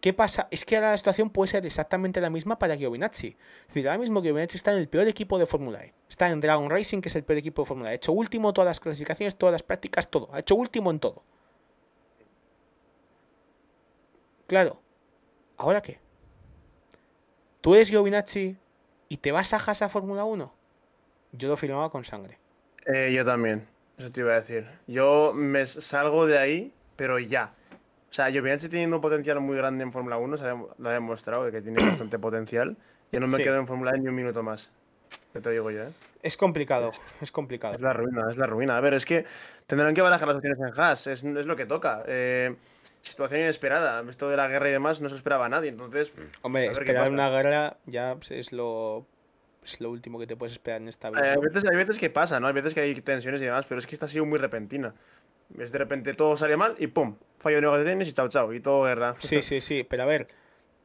¿Qué 0.02 0.12
pasa? 0.12 0.48
Es 0.50 0.64
que 0.64 0.74
ahora 0.74 0.90
la 0.90 0.98
situación 0.98 1.30
puede 1.30 1.52
ser 1.52 1.64
exactamente 1.64 2.20
la 2.20 2.28
misma 2.28 2.58
para 2.58 2.76
Giovinazzi. 2.76 3.28
Es 3.28 3.66
decir, 3.68 3.86
ahora 3.86 4.00
mismo 4.00 4.20
Giovinazzi 4.20 4.56
está 4.56 4.72
en 4.72 4.78
el 4.78 4.88
peor 4.88 5.06
equipo 5.06 5.38
de 5.38 5.46
Fórmula 5.46 5.84
E. 5.84 5.94
Está 6.10 6.28
en 6.28 6.40
Dragon 6.40 6.68
Racing, 6.68 7.00
que 7.00 7.08
es 7.08 7.14
el 7.14 7.22
peor 7.22 7.38
equipo 7.38 7.62
de 7.62 7.68
Fórmula 7.68 7.90
E. 7.90 7.92
Ha 7.92 7.94
hecho 7.94 8.10
último 8.10 8.52
todas 8.52 8.66
las 8.66 8.80
clasificaciones, 8.80 9.36
todas 9.36 9.52
las 9.52 9.62
prácticas, 9.62 10.10
todo. 10.10 10.28
Ha 10.32 10.40
hecho 10.40 10.56
último 10.56 10.90
en 10.90 10.98
todo. 10.98 11.22
Claro. 14.48 14.82
¿Ahora 15.56 15.80
qué? 15.80 16.00
¿Tú 17.60 17.76
eres 17.76 17.88
Giovinazzi 17.88 18.56
y 19.08 19.16
te 19.18 19.30
vas 19.30 19.52
a 19.52 19.58
Haas 19.58 19.82
a 19.82 19.88
Fórmula 19.88 20.24
1? 20.24 20.52
Yo 21.30 21.48
lo 21.48 21.56
firmaba 21.56 21.92
con 21.92 22.04
sangre. 22.04 22.40
Eh, 22.92 23.12
yo 23.14 23.24
también, 23.24 23.68
eso 23.96 24.10
te 24.10 24.22
iba 24.22 24.32
a 24.32 24.40
decir. 24.40 24.66
Yo 24.88 25.32
me 25.32 25.64
salgo 25.64 26.26
de 26.26 26.38
ahí, 26.38 26.74
pero 26.96 27.20
ya. 27.20 27.54
O 28.12 28.14
sea, 28.14 28.31
Giovinazzi 28.31 28.68
teniendo 28.68 28.96
un 28.96 29.01
potencial 29.01 29.40
muy 29.40 29.57
grande 29.57 29.83
en 29.85 29.90
Fórmula 29.90 30.18
1, 30.18 30.37
se 30.37 30.44
ha 30.46 30.53
lo 30.55 30.88
ha 30.88 30.92
demostrado 30.92 31.51
que 31.51 31.62
tiene 31.62 31.83
bastante 31.83 32.18
potencial. 32.18 32.77
Yo 33.11 33.20
no 33.20 33.27
me 33.27 33.38
Sí. 33.38 33.44
quedo 33.44 33.57
en 33.57 33.66
Fórmula 33.66 33.92
E 33.94 34.01
ni 34.01 34.09
un 34.09 34.14
minuto 34.14 34.42
más. 34.42 34.70
Que 35.33 35.40
te 35.40 35.48
digo 35.51 35.70
yo, 35.70 35.85
¿eh? 35.85 35.92
Es 36.22 36.37
complicado, 36.37 36.90
es 37.22 37.33
complicado. 37.33 37.75
Es 37.75 37.81
la 37.81 37.94
ruina, 37.94 38.27
es 38.31 38.37
la 38.37 38.44
ruina. 38.46 38.77
A 38.77 38.81
ver, 38.83 38.92
es 38.92 39.07
que 39.07 39.25
tendrán 39.66 39.94
que 39.94 40.03
barajar 40.03 40.29
las 40.29 40.37
opciones 40.37 40.59
en 40.61 40.79
Haas, 40.79 41.07
es, 41.07 41.25
es 41.25 41.46
lo 41.46 41.57
que 41.57 41.64
toca. 41.64 42.03
Eh, 42.07 42.55
situación 43.01 43.40
inesperada. 43.40 44.05
Esto 44.09 44.29
de 44.29 44.37
la 44.37 44.46
guerra 44.46 44.68
y 44.68 44.72
demás 44.72 45.01
no 45.01 45.09
se 45.09 45.14
esperaba 45.16 45.46
a 45.46 45.48
nadie, 45.48 45.70
entonces. 45.70 46.12
Hombre, 46.42 46.64
a 46.64 46.66
ver 46.68 46.75
qué 46.77 46.83
esperar 46.83 47.11
una 47.11 47.31
guerra 47.31 47.79
ya 47.87 48.14
pues, 48.16 48.31
es 48.31 48.53
lo, 48.53 49.07
es 49.64 49.81
lo 49.81 49.90
último 49.90 50.18
que 50.18 50.27
te 50.27 50.37
puedes 50.37 50.53
esperar 50.53 50.83
en 50.83 50.88
esta 50.88 51.09
Eh, 51.09 51.12
vida. 51.12 51.22
hay, 51.31 51.35
¿no? 51.37 51.40
veces, 51.40 51.64
hay 51.64 51.77
veces 51.77 51.98
que 51.98 52.11
pasa, 52.11 52.38
¿no? 52.40 52.46
Hay 52.46 52.53
veces 52.53 52.75
que 52.75 52.81
hay 52.83 52.94
tensiones 53.01 53.40
y 53.40 53.46
demás, 53.46 53.64
pero 53.66 53.79
es 53.79 53.87
que 53.87 53.94
esta 53.94 54.05
ha 54.05 54.09
sido 54.11 54.27
muy 54.27 54.38
repentina. 54.38 54.94
Es 55.59 55.72
de 55.72 55.79
repente 55.79 56.14
todo 56.14 56.37
sale 56.37 56.57
mal 56.57 56.77
y 56.79 56.87
¡pum! 56.87 57.16
Fallo 57.42 57.57
de 57.57 57.62
negociaciones 57.62 58.09
y 58.09 58.12
chao, 58.12 58.28
chao. 58.28 58.52
Y 58.52 58.61
todo 58.61 58.85
guerra. 58.85 59.16
Sí, 59.20 59.42
sí, 59.42 59.61
sí, 59.61 59.83
pero 59.83 60.05
a 60.05 60.07
ver, 60.07 60.28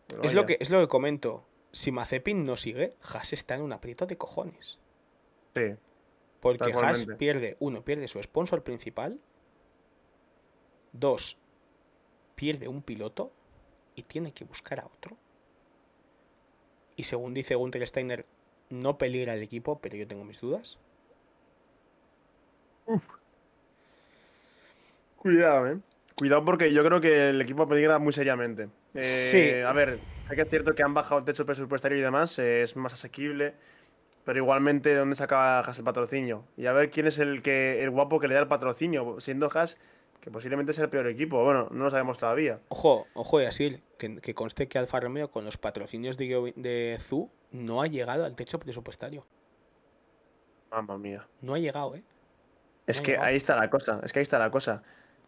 Pero 0.08 0.24
es 0.24 0.34
lo, 0.34 0.48
que, 0.48 0.58
es 0.60 0.72
lo 0.72 0.82
que 0.82 0.88
comento. 0.88 1.46
Si 1.72 1.92
Mazepin 1.92 2.44
no 2.44 2.58
sigue, 2.58 2.96
Haas 3.04 3.32
está 3.34 3.54
en 3.54 3.62
un 3.62 3.74
aprieto 3.74 4.08
de 4.08 4.18
cojones. 4.18 4.80
Sí. 5.56 5.76
Porque 6.40 6.74
Haas 6.74 7.06
pierde, 7.18 7.58
uno, 7.60 7.84
pierde 7.84 8.08
su 8.08 8.22
sponsor 8.24 8.64
principal. 8.64 9.20
Dos, 10.94 11.40
pierde 12.34 12.68
un 12.68 12.82
piloto 12.82 13.32
y 13.94 14.02
tiene 14.04 14.34
que 14.34 14.44
buscar 14.44 14.80
a 14.80 14.88
otro. 14.88 15.16
Y 16.96 17.04
según 17.04 17.36
dice 17.36 17.54
Gunther 17.54 17.88
Steiner, 17.88 18.26
no 18.70 18.98
peligra 18.98 19.36
el 19.36 19.44
equipo, 19.44 19.78
pero 19.80 19.96
yo 19.96 20.08
tengo 20.08 20.24
mis 20.24 20.42
dudas. 20.42 20.80
Cuidado, 25.18 25.68
¿eh? 25.68 25.80
Cuidado 26.18 26.44
porque 26.44 26.74
yo 26.74 26.84
creo 26.84 27.00
que 27.00 27.30
el 27.30 27.40
equipo 27.42 27.68
peligra 27.68 28.00
muy 28.00 28.12
seriamente. 28.12 28.70
Eh, 28.96 29.04
Sí. 29.04 29.62
A 29.62 29.72
ver, 29.72 30.00
sé 30.28 30.36
que 30.36 30.42
es 30.42 30.50
cierto 30.50 30.74
que 30.74 30.82
han 30.84 30.94
bajado 30.94 31.20
el 31.20 31.26
techo 31.26 31.46
presupuestario 31.46 31.98
y 31.98 32.02
demás, 32.02 32.40
eh, 32.40 32.64
es 32.64 32.76
más 32.76 32.94
asequible. 32.94 33.54
Pero 34.26 34.40
igualmente, 34.40 34.90
¿de 34.90 34.96
dónde 34.98 35.16
saca 35.16 35.60
Haas 35.60 35.78
el 35.78 35.86
patrocinio? 35.86 36.44
Y 36.58 36.66
a 36.66 36.74
ver 36.74 36.90
quién 36.90 37.08
es 37.08 37.18
el 37.20 37.42
que 37.42 37.82
el 37.84 37.92
guapo 37.92 38.20
que 38.20 38.28
le 38.28 38.34
da 38.34 38.42
el 38.42 38.48
patrocinio. 38.48 39.20
Siendo 39.20 39.50
Haas 39.54 39.78
que 40.20 40.32
posiblemente 40.32 40.74
sea 40.74 40.86
el 40.86 40.90
peor 40.90 41.08
equipo. 41.08 41.42
Bueno, 41.44 41.70
no 41.72 41.86
lo 41.86 41.92
sabemos 41.92 42.18
todavía. 42.18 42.60
Ojo, 42.70 43.06
ojo, 43.14 43.40
y 43.42 43.46
así, 43.46 43.82
que, 43.98 44.18
que 44.20 44.34
conste 44.34 44.68
que 44.68 44.80
Alfa 44.80 45.00
Romeo 45.00 45.30
con 45.32 45.46
los 45.46 45.58
patrocinios 45.58 46.18
de, 46.18 46.52
de 46.58 46.98
ZU 47.00 47.30
no 47.52 47.82
ha 47.82 47.88
llegado 47.88 48.26
al 48.26 48.36
techo 48.36 48.60
presupuestario. 48.60 49.26
Mamma 50.72 50.98
mía. 50.98 51.26
No 51.42 51.54
ha 51.54 51.60
llegado, 51.60 51.96
¿eh? 51.96 52.04
Es 52.88 52.98
No 52.98 53.04
que 53.06 53.12
llegado. 53.12 53.28
ahí 53.28 53.36
está 53.38 53.56
la 53.56 53.70
cosa, 53.70 54.02
es 54.04 54.12
que 54.12 54.20
ahí 54.20 54.24
está 54.24 54.40
la 54.40 54.50
cosa. 54.52 54.84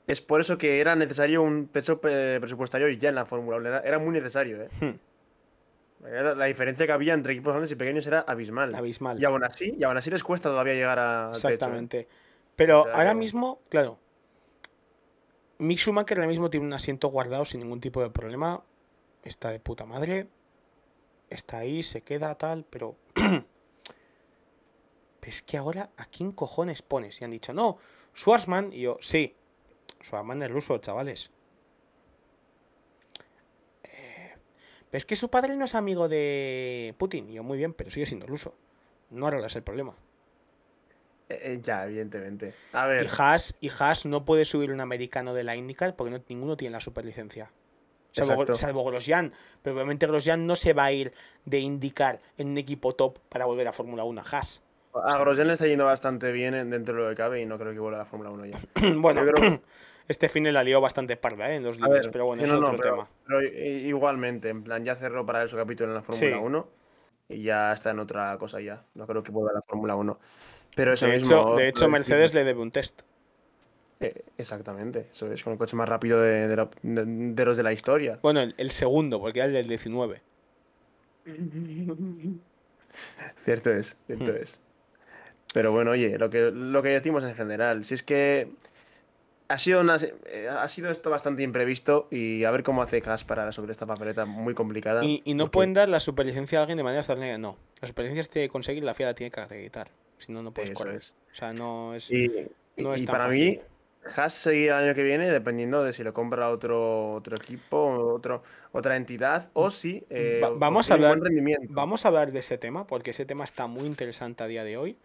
Es 0.10 0.22
por 0.22 0.42
eso 0.42 0.58
que 0.58 0.80
era 0.82 0.96
necesario 0.96 1.42
un 1.44 1.68
techo 1.68 2.00
eh, 2.04 2.38
presupuestario 2.40 2.90
ya 2.90 3.10
en 3.10 3.16
la 3.16 3.26
Fórmula 3.26 3.58
1. 3.58 3.70
Era, 3.70 3.80
era 3.82 4.00
muy 4.00 4.12
necesario, 4.12 4.64
¿eh? 4.64 4.70
Hmm, 4.82 6.06
Era- 6.06 6.34
La 6.34 6.46
diferencia 6.46 6.86
que 6.88 6.92
había 6.92 7.14
entre 7.14 7.34
equipos 7.34 7.52
grandes 7.54 7.72
y 7.72 7.76
pequeños 7.76 8.08
era 8.08 8.22
abismal. 8.22 8.74
abismal. 8.74 9.22
Y 9.22 9.26
aún 9.26 9.44
así, 9.44 9.76
y 9.78 9.84
aún 9.84 9.98
así 9.98 10.10
les 10.10 10.24
cuesta 10.24 10.50
todavía 10.50 10.74
llegar 10.74 10.98
a- 10.98 11.32
techo. 11.34 11.48
¿eh? 11.50 11.54
Exactamente. 11.54 12.08
Pero 12.56 12.82
O 12.82 12.84
sea, 12.86 12.94
ahora 12.94 13.12
que- 13.12 13.16
mismo, 13.18 13.62
claro. 13.70 14.00
Mick 15.60 15.78
Schumacher 15.80 16.18
ahora 16.18 16.28
mismo 16.30 16.50
tiene 16.50 16.66
un 16.66 16.74
asiento 16.74 17.10
guardado 17.10 17.44
sin 17.46 17.60
ningún 17.62 17.82
tipo 17.82 18.02
de 18.02 18.10
problema. 18.10 18.64
Está 19.24 19.50
de 19.50 19.60
puta 19.60 19.86
madre. 19.86 20.28
Está 21.30 21.58
ahí, 21.60 21.84
se 21.84 22.02
queda 22.02 22.34
tal, 22.36 22.66
pero. 22.70 22.96
pero 23.14 23.44
es 25.22 25.42
que 25.44 25.58
ahora, 25.58 25.90
¿a 25.98 26.06
quién 26.06 26.32
cojones 26.32 26.82
pones? 26.82 27.20
Y 27.22 27.26
han 27.26 27.32
dicho, 27.32 27.54
no, 27.54 27.78
Schwarzman. 28.16 28.72
Y 28.74 28.82
yo, 28.82 28.98
sí, 29.02 29.36
Schwarzman 30.02 30.44
es 30.44 30.52
ruso, 30.52 30.78
chavales. 30.80 31.30
Eh, 33.84 34.34
es 34.92 35.06
que 35.06 35.16
su 35.16 35.30
padre 35.30 35.56
no 35.56 35.66
es 35.66 35.76
amigo 35.76 36.08
de 36.08 36.96
Putin. 36.98 37.30
Y 37.30 37.34
yo, 37.34 37.44
muy 37.44 37.58
bien, 37.58 37.74
pero 37.74 37.92
sigue 37.92 38.06
siendo 38.06 38.28
ruso. 38.28 38.54
No 39.10 39.28
arreglas 39.28 39.56
el 39.56 39.64
problema. 39.64 39.96
Eh, 41.30 41.40
eh, 41.44 41.60
ya, 41.62 41.86
evidentemente. 41.86 42.54
A 42.74 42.86
ver, 42.88 43.06
Y 43.06 43.10
Haas, 43.18 43.56
y 43.62 43.70
Haas 43.70 44.06
no 44.06 44.26
puede 44.26 44.46
subir 44.46 44.72
un 44.72 44.82
americano 44.82 45.34
de 45.34 45.44
la 45.44 45.56
IndyCar 45.56 45.96
porque 45.96 46.12
no- 46.12 46.24
ninguno 46.28 46.58
tiene 46.58 46.74
la 46.74 46.80
superlicencia. 46.82 47.52
Salvo, 48.12 48.32
salvo 48.56 48.84
Grosjean. 48.86 49.34
Pero 49.62 49.76
obviamente 49.76 50.08
Grosjean 50.08 50.48
no 50.48 50.56
se 50.56 50.74
va 50.74 50.86
a 50.86 50.92
ir 50.92 51.14
de 51.46 51.60
IndyCar 51.60 52.20
en 52.38 52.48
un 52.50 52.58
equipo 52.58 52.96
top 52.96 53.20
para 53.30 53.46
volver 53.46 53.68
a 53.68 53.74
Fórmula 53.74 54.04
1 54.04 54.22
a 54.22 54.24
Haas. 54.24 54.62
A 54.94 55.18
Grosjean 55.20 55.48
le 55.48 55.54
está 55.54 55.68
yendo 55.68 55.86
bastante 55.86 56.32
bien 56.32 56.54
en- 56.56 56.70
dentro 56.70 56.96
de 56.96 57.02
lo 57.04 57.10
que 57.10 57.16
cabe 57.16 57.42
y 57.42 57.46
no 57.46 57.58
creo 57.60 57.74
que 57.74 57.80
vuelva 57.80 57.98
a 57.98 58.02
la 58.02 58.06
Fórmula 58.06 58.30
1 58.32 58.46
ya. 58.48 58.60
bueno, 58.98 59.24
Yo 59.26 59.32
creo- 59.34 59.62
este 60.08 60.30
fin 60.30 60.52
la 60.52 60.64
lió 60.64 60.82
bastante 60.82 61.16
parda 61.18 61.52
¿eh? 61.52 61.56
en 61.58 61.64
los 61.64 61.78
libros, 61.78 61.94
ver, 61.94 62.12
pero 62.12 62.26
bueno, 62.26 62.44
es 62.44 62.50
no, 62.52 62.58
otro 62.60 62.72
no, 62.72 62.78
pero- 62.78 62.94
tema. 62.96 63.10
pero 63.28 63.42
igualmente, 63.44 64.50
en 64.50 64.64
plan, 64.64 64.84
ya 64.84 64.96
cerró 64.96 65.26
para 65.26 65.42
él 65.44 65.50
su 65.50 65.56
capítulo 65.58 65.90
en 65.90 65.96
la 65.96 66.02
Fórmula 66.02 66.38
Sí. 66.38 66.42
1 66.44 66.68
y 67.30 67.44
ya 67.44 67.72
está 67.74 67.92
en 67.92 68.00
otra 68.00 68.36
cosa 68.40 68.60
ya. 68.60 68.84
No 68.96 69.06
creo 69.06 69.22
que 69.22 69.32
vuelva 69.32 69.52
a 69.52 69.54
la 69.56 69.62
Fórmula 69.62 69.96
1. 69.96 70.20
Pero 70.76 70.94
eso 70.94 71.06
De 71.06 71.14
mismo. 71.14 71.28
hecho, 71.28 71.56
de 71.56 71.68
hecho 71.70 71.90
Mercedes 71.90 72.34
le 72.34 72.44
debe 72.44 72.60
un 72.62 72.72
test. 72.72 73.02
Eh, 74.02 74.24
exactamente, 74.38 75.10
eso 75.12 75.32
es 75.32 75.44
con 75.44 75.52
el 75.54 75.60
coche 75.60 75.76
más 75.76 75.88
rápido 75.90 76.22
de, 76.22 76.48
de 76.48 76.56
la- 76.56 76.70
de- 76.82 77.06
de 77.06 77.46
los 77.46 77.58
de 77.58 77.64
la 77.64 77.74
historia. 77.74 78.18
Bueno, 78.22 78.40
el, 78.42 78.56
el 78.58 78.72
segundo, 78.72 79.20
porque 79.20 79.40
era 79.40 79.48
el 79.48 79.54
del 79.54 79.68
19. 79.68 80.22
Cierto 83.44 83.72
es, 83.72 83.98
cierto 84.08 84.32
Hmm. 84.32 84.36
es. 84.42 84.62
Pero 85.54 85.72
bueno, 85.72 85.92
oye, 85.92 86.18
lo 86.18 86.30
que, 86.30 86.52
lo 86.52 86.82
que 86.84 86.90
decimos 86.90 87.24
en 87.24 87.36
general, 87.36 87.84
si 87.84 87.96
es 87.96 88.04
que 88.04 88.50
ha 89.48 89.58
sido, 89.58 89.82
una, 89.82 89.98
eh, 90.28 90.48
ha 90.48 90.68
sido 90.70 90.92
esto 90.92 91.10
bastante 91.10 91.42
imprevisto 91.42 92.08
y 92.12 92.44
a 92.44 92.52
ver 92.52 92.62
cómo 92.62 92.84
hace 92.84 93.02
Caspar 93.02 93.52
sobre 93.52 93.72
esta 93.72 93.88
papeleta 93.88 94.26
muy 94.26 94.54
complicada. 94.54 95.04
Y, 95.04 95.24
y 95.26 95.34
no 95.34 95.46
porque- 95.46 95.54
pueden 95.54 95.74
dar 95.74 95.90
la 95.90 96.00
superlicencia 96.00 96.60
a 96.60 96.62
alguien 96.64 96.78
de 96.78 96.84
manera 96.84 97.00
extraordinaria, 97.02 97.38
no. 97.40 97.58
La 97.82 97.88
superlicencia 97.88 98.32
tiene 98.32 98.48
que 98.48 98.52
conseguir, 98.52 98.84
la 98.84 98.94
FIA 98.94 99.08
la 99.08 99.14
tiene 99.16 99.32
que 99.32 99.40
acreditar. 99.42 99.90
Si 100.20 100.32
no, 100.32 100.44
no 100.44 100.52
puedes 100.52 100.72
correr. 100.78 100.98
es. 100.98 101.14
O 101.32 101.36
sea, 101.36 101.52
no 101.54 101.96
es. 101.96 102.12
Y, 102.12 102.28
no 102.78 102.94
y 102.94 102.98
es 102.98 103.06
tan 103.06 103.14
para 103.14 103.26
fácil. 103.26 103.40
mí, 103.40 103.60
Haas 104.16 104.34
seguirá 104.34 104.78
el 104.80 104.86
año 104.86 104.96
que 104.96 105.04
viene 105.04 105.30
dependiendo 105.30 105.84
de 105.84 105.94
si 105.94 106.04
lo 106.04 106.14
compra 106.14 106.50
otro, 106.50 107.14
otro 107.14 107.36
equipo, 107.36 107.78
otro, 108.14 108.44
otra 108.72 108.96
entidad 108.96 109.50
o 109.54 109.70
si 109.72 110.06
eh, 110.10 110.40
Va- 110.42 110.52
vamos 110.56 110.90
a 110.90 110.94
hablar- 110.94 111.12
buen 111.18 111.26
rendimiento. 111.26 111.66
Vamos 111.70 112.06
a 112.06 112.08
hablar 112.08 112.32
de 112.32 112.40
ese 112.40 112.58
tema, 112.58 112.88
porque 112.88 113.12
ese 113.12 113.26
tema 113.26 113.44
está 113.44 113.68
muy 113.68 113.86
interesante 113.88 114.44
a 114.44 114.48
día 114.48 114.64
de 114.64 114.78
hoy. 114.78 114.98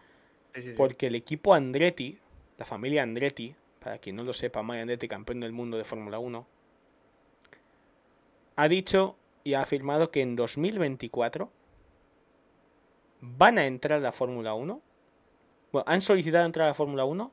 Sí, 0.54 0.62
sí, 0.62 0.68
sí. 0.70 0.74
Porque 0.76 1.08
el 1.08 1.14
equipo 1.14 1.54
Andretti, 1.54 2.18
la 2.58 2.64
familia 2.64 3.02
Andretti, 3.02 3.54
para 3.80 3.98
quien 3.98 4.16
no 4.16 4.22
lo 4.24 4.32
sepa, 4.32 4.62
Mario 4.62 4.82
Andretti, 4.82 5.08
campeón 5.08 5.40
del 5.40 5.52
mundo 5.52 5.76
de 5.76 5.84
Fórmula 5.84 6.18
1, 6.18 6.46
ha 8.56 8.68
dicho 8.68 9.16
y 9.42 9.54
ha 9.54 9.62
afirmado 9.62 10.10
que 10.10 10.22
en 10.22 10.36
2024 10.36 11.50
van 13.20 13.58
a 13.58 13.66
entrar 13.66 13.98
a 13.98 14.02
la 14.02 14.12
Fórmula 14.12 14.54
1. 14.54 14.80
Bueno, 15.72 15.84
han 15.86 16.02
solicitado 16.02 16.46
entrar 16.46 16.66
a 16.66 16.68
la 16.68 16.74
Fórmula 16.74 17.04
1 17.04 17.32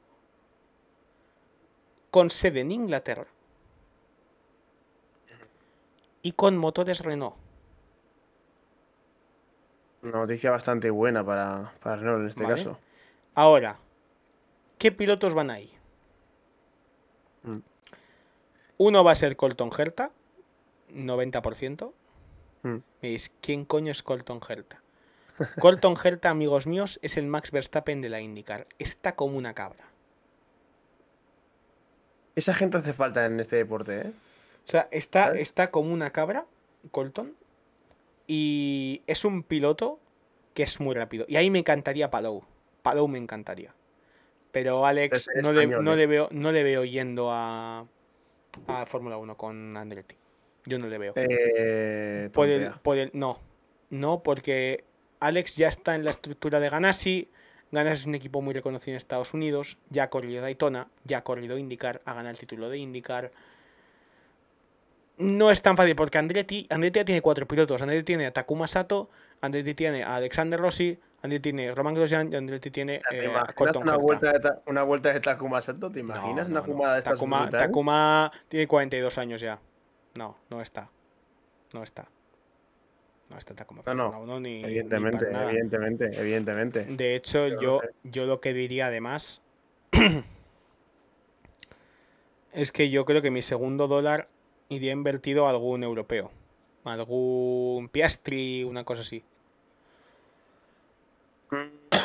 con 2.09 2.29
sede 2.29 2.61
en 2.61 2.71
Inglaterra 2.71 3.27
y 6.21 6.33
con 6.33 6.57
motores 6.57 6.99
Renault. 6.99 7.35
Una 10.03 10.17
noticia 10.19 10.51
bastante 10.51 10.89
buena 10.89 11.23
para, 11.23 11.73
para 11.81 11.97
Renault 11.97 12.21
en 12.21 12.27
este 12.27 12.43
Vale. 12.43 12.55
caso. 12.55 12.79
Ahora, 13.33 13.79
¿qué 14.77 14.91
pilotos 14.91 15.33
van 15.33 15.49
ahí? 15.49 15.71
Mm. 17.43 17.59
Uno 18.77 19.03
va 19.03 19.11
a 19.11 19.15
ser 19.15 19.35
Colton 19.35 19.71
Herta, 19.77 20.11
90%. 20.93 21.93
Mm. 22.63 22.75
Me 23.01 23.17
¿quién 23.41 23.65
coño 23.65 23.91
es 23.91 24.03
Colton 24.03 24.41
Herta? 24.47 24.81
Colton 25.59 25.95
Herta, 26.03 26.29
amigos 26.29 26.67
míos, 26.67 26.99
es 27.01 27.17
el 27.17 27.27
Max 27.27 27.51
Verstappen 27.51 28.01
de 28.01 28.09
la 28.09 28.19
IndyCar. 28.19 28.67
Está 28.79 29.15
como 29.15 29.37
una 29.37 29.53
cabra. 29.53 29.85
Esa 32.35 32.53
gente 32.53 32.77
hace 32.77 32.93
falta 32.93 33.25
en 33.25 33.39
este 33.39 33.57
deporte, 33.57 34.07
¿eh? 34.07 34.13
O 34.67 34.71
sea, 34.71 34.87
está, 34.91 35.27
¿Sabes? 35.27 35.41
está 35.41 35.71
como 35.71 35.93
una 35.93 36.11
cabra, 36.11 36.45
Colton. 36.91 37.35
Y 38.27 39.01
es 39.07 39.25
un 39.25 39.43
piloto 39.43 39.99
que 40.53 40.63
es 40.63 40.79
muy 40.79 40.95
rápido. 40.95 41.25
Y 41.27 41.35
ahí 41.35 41.49
me 41.49 41.59
encantaría 41.59 42.11
Palou. 42.11 42.43
Palou 42.81 43.07
me 43.07 43.17
encantaría. 43.17 43.73
Pero 44.51 44.85
Alex 44.85 45.29
Es 45.33 45.43
no 45.43 45.53
le, 45.53 45.61
español, 45.61 45.83
no 45.83 45.93
¿eh? 45.93 45.97
le 45.97 46.07
veo, 46.07 46.27
no 46.31 46.51
le 46.51 46.63
veo 46.63 46.83
yendo 46.83 47.31
a, 47.31 47.85
a 48.67 48.85
Fórmula 48.85 49.17
1 49.17 49.37
con 49.37 49.77
Andretti. 49.77 50.15
Yo 50.65 50.77
no 50.77 50.87
le 50.87 50.97
veo. 50.97 51.13
Eh, 51.15 52.29
por 52.33 52.49
el, 52.49 52.63
tontea. 52.63 52.81
por 52.83 52.97
el, 52.97 53.11
no. 53.13 53.39
No, 53.89 54.23
porque 54.23 54.83
Alex 55.19 55.55
ya 55.55 55.67
está 55.67 55.95
en 55.95 56.03
la 56.03 56.11
estructura 56.11 56.59
de 56.59 56.69
Ganassi. 56.69 57.29
Ganassi 57.71 58.01
es 58.01 58.05
un 58.05 58.15
equipo 58.15 58.41
muy 58.41 58.53
reconocido 58.53 58.93
en 58.93 58.97
Estados 58.97 59.33
Unidos. 59.33 59.77
Ya 59.89 60.03
ha 60.03 60.09
corrido 60.09 60.41
Daytona, 60.41 60.87
ya 61.03 61.19
ha 61.19 61.23
corrido 61.23 61.57
IndyCar, 61.57 62.01
ha 62.05 62.13
ganado 62.13 62.31
el 62.31 62.37
título 62.37 62.69
de 62.69 62.77
IndyCar. 62.77 63.31
No 65.17 65.51
es 65.51 65.61
tan 65.61 65.77
fácil 65.77 65.95
porque 65.95 66.17
Andretti, 66.17 66.67
Andretti 66.69 66.99
ya 66.99 67.05
tiene 67.05 67.21
cuatro 67.21 67.47
pilotos. 67.47 67.81
Andretti 67.81 68.03
tiene 68.05 68.25
a 68.25 68.33
Takuma 68.33 68.67
Sato, 68.67 69.09
Andretti 69.39 69.73
tiene 69.73 70.03
a 70.03 70.15
Alexander 70.15 70.59
Rossi, 70.59 70.99
Andretti 71.23 71.41
tiene 71.43 71.73
Roman 71.75 71.93
Grosjean 71.93 72.33
y 72.33 72.35
Andretti 72.35 72.71
tiene 72.71 73.01
¿Te 73.09 73.19
eh, 73.19 73.25
imaginas 73.25 73.53
Colton 73.53 73.83
una 73.83 73.91
Herta. 73.93 74.03
vuelta, 74.03 74.31
de 74.33 74.39
ta- 74.39 74.61
una 74.65 74.83
vuelta 74.83 75.13
de 75.13 75.19
Takuma 75.19 75.61
Sato? 75.61 75.91
¿Te 75.91 76.01
No, 76.01 76.09
imaginas 76.09 76.49
no, 76.49 76.59
una 76.59 76.67
no. 76.67 76.73
jugada 76.73 76.93
de 76.93 76.99
estas 76.99 77.13
Takuma, 77.13 77.41
brutal? 77.43 77.59
Takuma 77.67 78.31
tiene 78.49 78.67
42 78.67 79.17
años 79.19 79.39
ya. 79.41 79.59
No, 80.15 80.35
no 80.49 80.61
está. 80.61 80.89
No 81.73 81.83
está. 81.83 82.07
No 83.29 83.37
está 83.37 83.53
Takuma. 83.53 83.83
No, 83.85 83.93
no. 83.93 84.11
Fórmula 84.11 84.33
1 84.33 84.39
ni, 84.41 84.57
ni 84.57 84.63
Evidentemente, 84.65 85.25
evidentemente, 85.31 86.05
evidentemente. 86.19 86.85
De 86.85 87.15
hecho, 87.15 87.39
Pero 87.43 87.55
no 87.55 87.61
yo, 87.61 87.81
yo 88.03 88.25
lo 88.25 88.41
que 88.41 88.53
diría 88.53 88.87
además 88.87 89.41
es 92.53 92.71
que 92.71 92.89
yo 92.89 93.05
creo 93.05 93.21
que 93.21 93.31
mi 93.31 93.41
segundo 93.41 93.87
dólar 93.87 94.27
iría 94.69 94.91
invertido 94.91 95.47
a 95.47 95.51
algún 95.51 95.83
europeo. 95.83 96.31
Algún 96.83 97.89
Piastri, 97.89 98.63
una 98.63 98.83
cosa 98.83 99.01
así. 99.01 99.23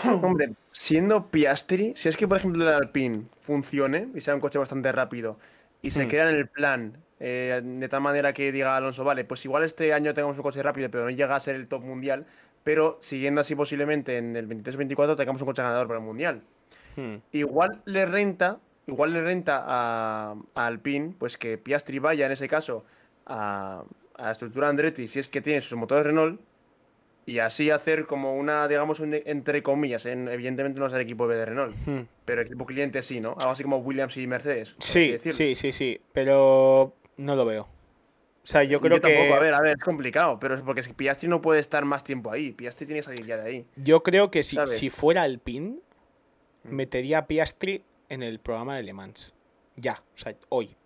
Hombre, 0.23 0.55
siendo 0.73 1.31
Piastri, 1.31 1.93
si 1.97 2.09
es 2.09 2.17
que 2.17 2.27
por 2.29 2.39
ejemplo 2.39 2.63
el 2.69 2.75
Alpine 2.75 3.29
funcione 3.41 4.09
y 4.15 4.21
sea 4.21 4.35
un 4.35 4.41
coche 4.41 4.59
bastante 4.59 4.91
rápido 4.93 5.39
y 5.83 5.91
se 5.91 6.07
Hmm. 6.07 6.09
queda 6.09 6.31
en 6.31 6.37
el 6.37 6.49
plan 6.49 7.05
eh, 7.21 7.61
de 7.65 7.89
tal 7.89 8.01
manera 8.03 8.33
que 8.33 8.53
diga 8.53 8.77
Alonso, 8.77 9.05
vale, 9.05 9.25
pues 9.25 9.45
igual 9.45 9.65
este 9.65 9.93
año 9.95 10.13
tengamos 10.15 10.37
un 10.37 10.43
coche 10.43 10.63
rápido, 10.63 10.91
pero 10.91 11.05
no 11.05 11.11
llega 11.11 11.37
a 11.37 11.41
ser 11.41 11.55
el 11.57 11.69
top 11.69 11.83
mundial, 11.85 12.27
pero 12.63 12.99
siguiendo 13.01 13.41
así 13.41 13.55
posiblemente 13.55 14.17
en 14.19 14.37
el 14.37 14.47
23-24 14.49 15.17
tengamos 15.17 15.41
un 15.43 15.47
coche 15.47 15.63
ganador 15.63 15.87
para 15.87 16.01
el 16.01 16.05
mundial. 16.05 16.45
Hmm. 16.97 17.23
Igual 17.33 17.83
le 17.85 18.07
renta, 18.07 18.61
igual 18.87 19.13
le 19.13 19.23
renta 19.23 19.63
a, 19.67 20.35
a 20.55 20.67
Alpine, 20.67 21.15
pues 21.19 21.39
que 21.39 21.59
Piastri 21.59 21.99
vaya 21.99 22.27
en 22.27 22.33
ese 22.33 22.49
caso 22.49 22.85
a, 23.27 23.85
a 24.15 24.23
la 24.25 24.33
estructura 24.33 24.69
Andretti, 24.69 25.09
si 25.09 25.19
es 25.19 25.29
que 25.29 25.41
tiene 25.43 25.61
sus 25.61 25.79
motores 25.79 26.07
Renault, 26.07 26.41
y 27.27 27.41
así 27.41 27.71
hacer 27.71 28.07
como 28.07 28.35
una, 28.37 28.69
digamos, 28.69 29.01
un- 29.01 29.13
entre 29.15 29.63
comillas, 29.63 30.07
en- 30.07 30.29
evidentemente 30.29 30.79
no 30.81 30.87
es 30.87 30.93
el 30.93 31.01
equipo 31.01 31.27
B 31.27 31.35
de 31.37 31.45
Renault, 31.45 31.75
Hmm. 31.87 32.03
pero 32.25 32.43
equipo 32.43 32.65
cliente 32.67 33.03
sí, 33.03 33.21
¿no? 33.21 33.31
Algo 33.41 33.51
así 33.51 33.63
como 33.65 33.79
Williams 33.79 34.17
y 34.17 34.27
Mercedes. 34.27 34.77
Sí, 34.79 35.17
sí, 35.33 35.55
sí, 35.57 35.73
sí. 35.73 36.01
Pero 36.13 36.95
no 37.17 37.35
lo 37.37 37.45
veo. 37.45 37.63
O 37.63 38.49
sea, 38.49 38.63
yo 38.63 38.81
creo 38.81 39.01
que. 39.01 39.09
tampoco, 39.13 39.35
a 39.35 39.41
ver, 39.41 39.55
a 39.55 39.61
ver, 39.61 39.77
es 39.77 39.83
complicado, 39.83 40.39
pero 40.39 40.55
es 40.55 40.61
porque 40.63 40.83
Piastri 40.95 41.29
no 41.29 41.43
puede 41.43 41.59
estar 41.59 41.85
más 41.85 42.05
tiempo 42.05 42.31
ahí. 42.31 42.53
Piastri 42.53 42.87
tiene 42.87 43.01
que 43.01 43.05
salir 43.05 43.27
ya 43.27 43.37
de 43.39 43.43
ahí. 43.43 43.67
Yo 43.75 44.05
creo 44.05 44.31
que 44.31 44.45
si, 44.45 44.57
si 44.69 44.89
fuera 44.89 45.23
Alpine, 45.23 45.81
Mm. 46.63 46.75
metería 46.75 47.19
a 47.19 47.27
Piastri 47.27 47.83
en 48.09 48.23
el 48.23 48.39
programa 48.39 48.77
de 48.77 48.85
Le 48.85 48.93
Mans. 48.93 49.35
Ya, 49.75 50.01
o 50.15 50.19
sea, 50.19 50.35
hoy. 50.49 50.77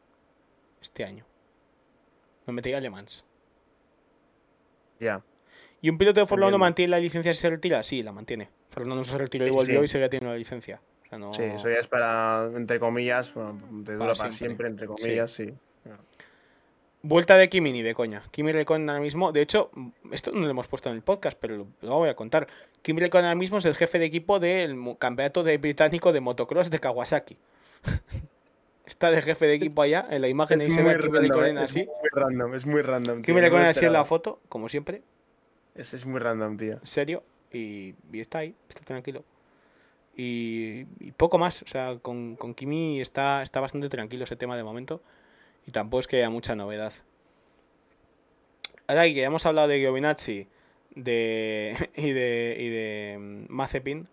Este 0.80 1.04
año. 1.04 1.26
No 2.46 2.54
metería 2.54 2.80
Le 2.80 2.88
Mans. 2.88 3.24
Ya. 4.98 5.22
¿Y 5.82 5.88
un 5.90 5.98
piloto 5.98 6.20
de 6.20 6.26
Fórmula 6.26 6.46
1 6.46 6.56
Entiendo. 6.56 6.64
mantiene 6.64 6.90
la 6.90 6.98
licencia 6.98 7.32
si 7.34 7.40
se 7.40 7.50
retira? 7.50 7.82
Sí, 7.82 8.02
la 8.02 8.12
mantiene. 8.12 8.48
Fernando 8.68 9.02
se 9.04 9.16
retiró 9.16 9.46
y 9.46 9.48
sí, 9.50 9.54
volvió 9.54 9.78
sí. 9.80 9.84
y 9.84 9.88
seguía 9.88 10.08
teniendo 10.08 10.32
la 10.32 10.38
licencia. 10.38 10.80
O 11.04 11.08
sea, 11.08 11.18
no... 11.18 11.32
Sí, 11.32 11.42
eso 11.42 11.68
ya 11.68 11.76
es 11.76 11.86
para, 11.86 12.50
entre 12.54 12.78
comillas, 12.78 13.32
bueno, 13.34 13.58
te 13.84 13.92
dura 13.92 13.98
Para 13.98 14.14
para, 14.14 14.14
siempre. 14.32 14.36
siempre. 14.36 14.66
entre 14.68 14.86
comillas, 14.86 15.30
sí. 15.30 15.54
Vuelta 17.02 17.38
de 17.38 17.48
Kimi 17.48 17.72
ni 17.72 17.80
de 17.82 17.94
coña. 17.94 18.22
Kimi 18.30 18.52
Räikkönen 18.52 18.90
ahora 18.90 19.00
mismo, 19.00 19.32
de 19.32 19.40
hecho, 19.40 19.70
esto 20.12 20.32
no 20.32 20.40
lo 20.40 20.50
hemos 20.50 20.68
puesto 20.68 20.90
en 20.90 20.96
el 20.96 21.02
podcast, 21.02 21.38
pero 21.40 21.56
lo, 21.56 21.66
lo 21.80 21.96
voy 21.96 22.10
a 22.10 22.14
contar. 22.14 22.46
Kimi 22.82 23.00
Räikkönen 23.00 23.24
ahora 23.24 23.36
mismo 23.36 23.56
es 23.56 23.64
el 23.64 23.74
jefe 23.74 23.98
de 23.98 24.04
equipo 24.04 24.38
del 24.38 24.76
campeonato 24.98 25.42
de 25.42 25.56
británico 25.56 26.12
de 26.12 26.20
motocross 26.20 26.68
de 26.68 26.78
Kawasaki. 26.78 27.38
Está 28.84 29.10
de 29.10 29.22
jefe 29.22 29.46
de 29.46 29.54
equipo 29.54 29.80
allá, 29.80 30.06
en 30.10 30.20
la 30.20 30.28
imagen 30.28 30.60
ahí 30.60 30.66
Es 30.66 30.74
se 30.74 30.82
ve 30.82 30.98
Kimi 30.98 31.18
Räikkönen 31.20 31.56
eh, 31.56 31.64
es 31.64 31.70
así. 31.70 31.86
muy 31.86 32.08
random, 32.12 32.54
es 32.54 32.66
muy 32.66 32.82
random. 32.82 33.22
Kimi 33.22 33.36
no 33.36 33.40
Räikkönen 33.40 33.66
así 33.68 33.86
en 33.86 33.94
la 33.94 34.04
foto, 34.04 34.40
como 34.50 34.68
siempre, 34.68 35.02
Es, 35.80 35.94
es 35.94 36.04
muy 36.06 36.20
random, 36.20 36.56
tío. 36.56 36.78
serio, 36.82 37.22
y, 37.52 37.94
y 38.12 38.20
está 38.20 38.38
ahí, 38.38 38.54
está 38.68 38.82
tranquilo. 38.84 39.24
Y, 40.16 40.86
y 40.98 41.12
poco 41.12 41.38
más, 41.38 41.62
o 41.62 41.66
sea, 41.68 41.98
con, 42.02 42.36
con 42.36 42.54
Kimi 42.54 43.00
está, 43.00 43.42
está 43.42 43.60
bastante 43.60 43.88
tranquilo 43.88 44.24
ese 44.24 44.36
tema 44.36 44.56
de 44.56 44.62
momento. 44.64 45.00
Y 45.66 45.70
tampoco 45.72 46.00
es 46.00 46.06
que 46.06 46.16
haya 46.18 46.30
mucha 46.30 46.54
novedad. 46.54 46.92
Ahora 48.86 49.04
que 49.04 49.14
ya 49.14 49.24
hemos 49.26 49.46
hablado 49.46 49.68
de 49.68 49.78
Giovinazzi 49.78 50.48
de, 50.94 51.76
y 51.96 52.10
de, 52.12 52.56
y 52.58 52.68
de 52.68 53.16
mm, 53.18 53.44
Mazepin, 53.48 54.08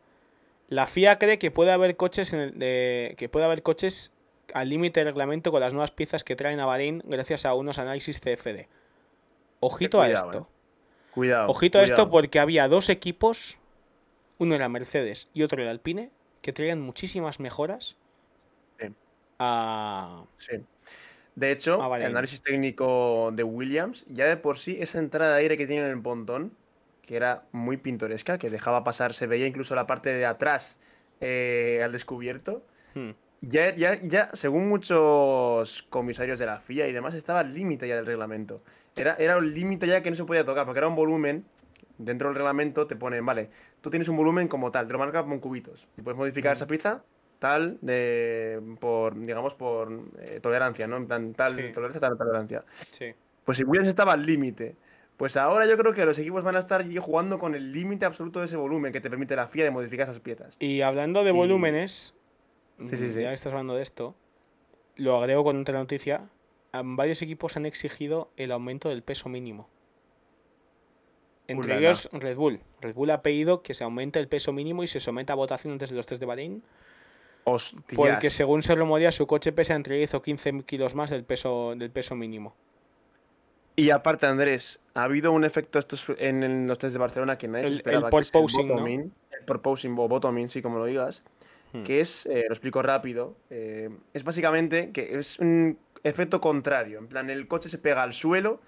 la 0.70 0.88
FIA 0.88 1.18
cree 1.18 1.40
que 1.40 1.52
puede 1.52 1.72
haber 1.72 1.96
coches 1.98 2.34
en 2.34 2.40
el- 2.40 2.60
de- 2.60 3.16
que 3.18 3.30
puede 3.30 3.46
haber 3.46 3.64
coches 3.64 4.12
al 4.54 4.70
límite 4.70 5.00
del 5.02 5.08
reglamento 5.10 5.52
con 5.52 5.60
las 5.62 5.74
nuevas 5.74 5.92
piezas 5.92 6.24
que 6.24 6.36
traen 6.36 6.60
a 6.60 6.66
Bahrein 6.66 7.02
gracias 7.06 7.46
a 7.46 7.54
unos 7.54 7.80
análisis 7.80 8.20
CFD. 8.22 8.68
Ojito 9.60 10.00
a 10.02 10.08
esto. 10.28 10.48
eh. 10.50 10.57
Cuidado. 11.18 11.50
Ojito 11.50 11.80
a 11.80 11.84
esto 11.84 12.12
porque 12.12 12.40
había 12.40 12.68
dos 12.68 12.90
equipos, 12.90 13.58
uno 14.38 14.54
era 14.54 14.70
Mercedes 14.70 15.30
y 15.34 15.42
otro 15.42 15.60
era 15.64 15.72
Alpine, 15.72 16.12
que 16.44 16.54
traían 16.54 16.80
muchísimas 16.80 17.40
mejoras 17.40 17.98
Sí. 18.80 18.94
a... 19.40 20.26
Sí. 20.38 20.58
De 21.34 21.52
hecho, 21.52 21.82
Ah, 21.82 21.88
vale. 21.88 22.06
el 22.06 22.12
análisis 22.12 22.44
técnico 22.44 23.32
de 23.34 23.42
Williams, 23.44 24.06
ya 24.10 24.26
de 24.26 24.38
por 24.38 24.60
sí, 24.60 24.78
esa 24.80 25.00
entrada 25.00 25.34
de 25.38 25.42
aire 25.42 25.58
que 25.58 25.66
tiene 25.66 25.86
en 25.86 25.90
el 25.90 26.02
pontón, 26.04 26.56
que 27.02 27.16
era 27.16 27.46
muy 27.52 27.78
pintoresca, 27.78 28.38
que 28.38 28.52
dejaba 28.52 28.84
pasar, 28.84 29.16
se 29.16 29.26
veía 29.26 29.48
incluso 29.48 29.74
la 29.74 29.88
parte 29.88 30.14
de 30.14 30.28
atrás 30.28 30.78
eh, 31.20 31.82
al 31.84 31.94
descubierto. 31.94 32.62
Hmm. 32.94 33.12
Ya, 33.42 33.74
ya, 33.76 34.00
ya, 34.02 34.30
según 34.34 34.68
muchos 34.68 35.84
comisarios 35.90 36.40
de 36.40 36.46
la 36.48 36.60
FIA 36.60 36.88
y 36.88 36.92
demás, 36.92 37.14
estaba 37.14 37.42
al 37.42 37.54
límite 37.54 37.88
ya 37.88 37.96
del 37.96 38.06
reglamento. 38.06 38.64
Era, 38.96 39.16
era 39.20 39.38
un 39.38 39.54
límite 39.54 39.86
ya 39.88 40.02
que 40.02 40.10
no 40.10 40.16
se 40.16 40.24
podía 40.26 40.44
tocar, 40.44 40.66
porque 40.66 40.80
era 40.80 40.88
un 40.88 40.96
volumen. 40.96 41.46
Dentro 42.00 42.28
del 42.30 42.36
reglamento 42.36 42.86
te 42.88 42.96
ponen, 42.96 43.26
vale, 43.26 43.50
tú 43.82 43.90
tienes 43.90 44.08
un 44.08 44.18
volumen 44.18 44.48
como 44.48 44.70
tal, 44.72 44.86
te 44.88 44.94
lo 44.94 45.00
marca 45.00 45.24
con 45.24 45.40
cubitos. 45.40 45.88
Y 45.98 46.02
puedes 46.02 46.18
modificar 46.18 46.54
esa 46.54 46.68
pieza 46.68 47.04
tal 47.40 47.78
de 47.82 48.60
por, 48.80 49.20
digamos, 49.20 49.54
por 49.56 49.92
eh, 50.20 50.40
tolerancia, 50.42 50.88
¿no? 50.88 50.98
En 50.98 51.08
plan, 51.08 51.34
tal 51.34 51.56
Sí. 51.56 51.72
tolerancia, 51.72 52.02
tal 52.02 52.18
tolerancia. 52.18 52.66
Sí. 52.80 53.14
Pues 53.46 53.60
si 53.60 53.64
Williams 53.64 53.88
estaba 53.88 54.14
al 54.14 54.26
límite, 54.26 54.76
pues 55.18 55.38
ahora 55.38 55.66
yo 55.68 55.78
creo 55.78 55.94
que 55.94 56.06
los 56.06 56.18
equipos 56.20 56.44
van 56.44 56.56
a 56.56 56.60
estar 56.60 56.84
jugando 57.00 57.38
con 57.40 57.54
el 57.56 57.72
límite 57.72 58.06
absoluto 58.06 58.40
de 58.40 58.46
ese 58.46 58.58
volumen 58.58 58.92
que 58.92 59.02
te 59.02 59.10
permite 59.10 59.36
la 59.36 59.48
FIA 59.48 59.64
de 59.66 59.72
modificar 59.72 60.04
esas 60.10 60.20
piezas. 60.20 60.56
Y 60.60 60.82
hablando 60.82 61.24
de 61.24 61.30
Y- 61.32 61.34
volúmenes, 61.34 62.14
Sí, 62.86 62.96
sí, 62.98 63.06
mm, 63.06 63.10
sí. 63.10 63.22
ya 63.22 63.30
que 63.30 63.36
estás 63.36 63.52
hablando 63.52 63.76
de 63.76 63.82
esto, 63.84 64.16
lo 64.96 65.16
agrego 65.18 65.44
con 65.44 65.62
otra 65.62 65.78
noticia. 65.80 66.30
Varios 66.74 67.22
equipos 67.22 67.58
han 67.58 67.66
exigido 67.66 68.30
el 68.38 68.52
aumento 68.52 68.90
del 68.90 69.02
peso 69.02 69.30
mínimo. 69.30 69.68
Entre 71.48 71.72
Ulala. 71.72 71.80
ellos 71.80 72.10
Red 72.12 72.36
Bull. 72.36 72.60
Red 72.82 72.94
Bull 72.94 73.10
ha 73.12 73.22
pedido 73.22 73.64
que 73.64 73.74
se 73.74 73.84
aumente 73.84 74.20
el 74.20 74.28
peso 74.28 74.52
mínimo 74.52 74.84
y 74.84 74.88
se 74.88 75.00
someta 75.00 75.34
a 75.34 75.36
votación 75.38 75.74
antes 75.74 75.90
de 75.90 75.96
los 75.96 76.06
test 76.06 76.20
de 76.20 76.26
Bahrein. 76.26 76.62
Hostias. 77.46 77.84
Porque 77.96 78.30
según 78.30 78.62
se 78.62 78.76
rumorea, 78.76 79.12
su 79.14 79.26
coche 79.26 79.54
pesa 79.54 79.74
entre 79.76 79.96
10 79.96 80.14
o 80.16 80.22
15 80.22 80.64
kilos 80.66 80.94
más 80.94 81.10
del 81.10 81.24
peso, 81.24 81.74
del 81.76 81.90
peso 81.90 82.16
mínimo. 82.16 82.54
Y 83.78 83.92
aparte, 83.92 84.26
Andrés, 84.26 84.80
ha 84.96 85.04
habido 85.04 85.32
un 85.32 85.46
efecto 85.46 85.80
estos 85.80 86.10
en, 86.18 86.44
en 86.44 86.68
los 86.68 86.78
test 86.80 86.94
de 86.94 87.00
Barcelona 87.00 87.38
que 87.38 87.48
nadie 87.48 87.66
El- 87.68 87.72
el 87.74 87.78
esperaba. 87.78 88.10
que 88.10 88.18
es 88.18 88.32
porpoising, 88.32 88.68
¿no? 88.68 88.86
El 88.86 89.46
porpoising 89.46 89.94
o 89.98 90.08
bottoming, 90.10 90.50
sí, 90.50 90.62
como 90.62 90.80
lo 90.80 90.86
digas. 90.86 91.24
Hmm. 91.74 91.84
Que 91.84 92.00
es, 92.00 92.26
eh, 92.28 92.46
lo 92.48 92.54
explico 92.54 92.82
rápido, 92.82 93.36
eh, 93.50 93.90
es 94.14 94.24
básicamente 94.24 94.92
que 94.92 95.18
es 95.20 95.38
un 95.40 95.78
efecto 96.04 96.40
contrario. 96.40 97.00
En 97.00 97.08
plan, 97.08 97.30
el 97.30 97.48
coche 97.48 97.68
se 97.70 97.78
pega 97.78 98.04
al 98.04 98.14
suelo, 98.14 98.62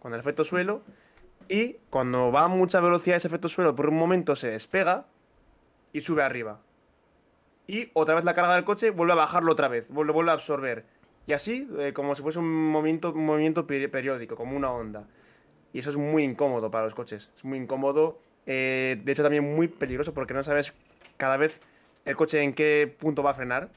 con 0.00 0.14
el 0.14 0.20
efecto 0.20 0.42
suelo, 0.44 0.82
y 1.48 1.76
cuando 1.90 2.32
va 2.32 2.44
a 2.44 2.48
mucha 2.48 2.80
velocidad 2.80 3.16
ese 3.18 3.28
efecto 3.28 3.48
suelo, 3.48 3.74
por 3.74 3.88
un 3.88 3.96
momento 3.96 4.34
se 4.34 4.48
despega 4.50 5.06
y 5.92 6.00
sube 6.00 6.22
arriba. 6.22 6.60
Y 7.66 7.90
otra 7.94 8.14
vez 8.14 8.24
la 8.24 8.34
carga 8.34 8.54
del 8.54 8.64
coche 8.64 8.90
vuelve 8.90 9.12
a 9.12 9.16
bajarlo 9.16 9.52
otra 9.52 9.68
vez, 9.68 9.90
vuelve, 9.90 10.12
vuelve 10.12 10.30
a 10.30 10.34
absorber. 10.34 10.84
Y 11.26 11.32
así, 11.32 11.68
eh, 11.78 11.92
como 11.92 12.14
si 12.14 12.22
fuese 12.22 12.38
un 12.38 12.68
movimiento, 12.68 13.12
un 13.12 13.26
movimiento 13.26 13.66
peri- 13.66 13.90
periódico, 13.90 14.36
como 14.36 14.56
una 14.56 14.70
onda. 14.70 15.08
Y 15.72 15.80
eso 15.80 15.90
es 15.90 15.96
muy 15.96 16.22
incómodo 16.22 16.70
para 16.70 16.84
los 16.84 16.94
coches. 16.94 17.30
Es 17.36 17.44
muy 17.44 17.58
incómodo. 17.58 18.18
de 18.46 19.02
hecho, 19.04 19.24
también 19.24 19.42
muy 19.42 19.66
peligroso 19.66 20.14
porque 20.14 20.32
no 20.32 20.44
sabes 20.44 20.72
cada 21.16 21.36
vez 21.36 21.60
el 22.06 22.16
coche 22.16 22.40
en 22.40 22.54
qué 22.54 22.92
punto 22.98 23.22
va 23.22 23.32
a 23.32 23.34
frenar. 23.34 23.70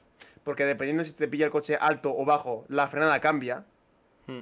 Porque 0.43 0.63
dependiendo 0.65 1.03
si 1.03 1.11
te 1.11 1.27
pilla 1.27 1.45
el 1.45 1.51
coche 1.51 1.77
alto 1.79 2.15
o 2.15 2.23
bajo, 2.25 2.65
la 2.69 2.87
frenada 2.87 3.19
cambia. 3.19 3.65
Hmm. 4.25 4.39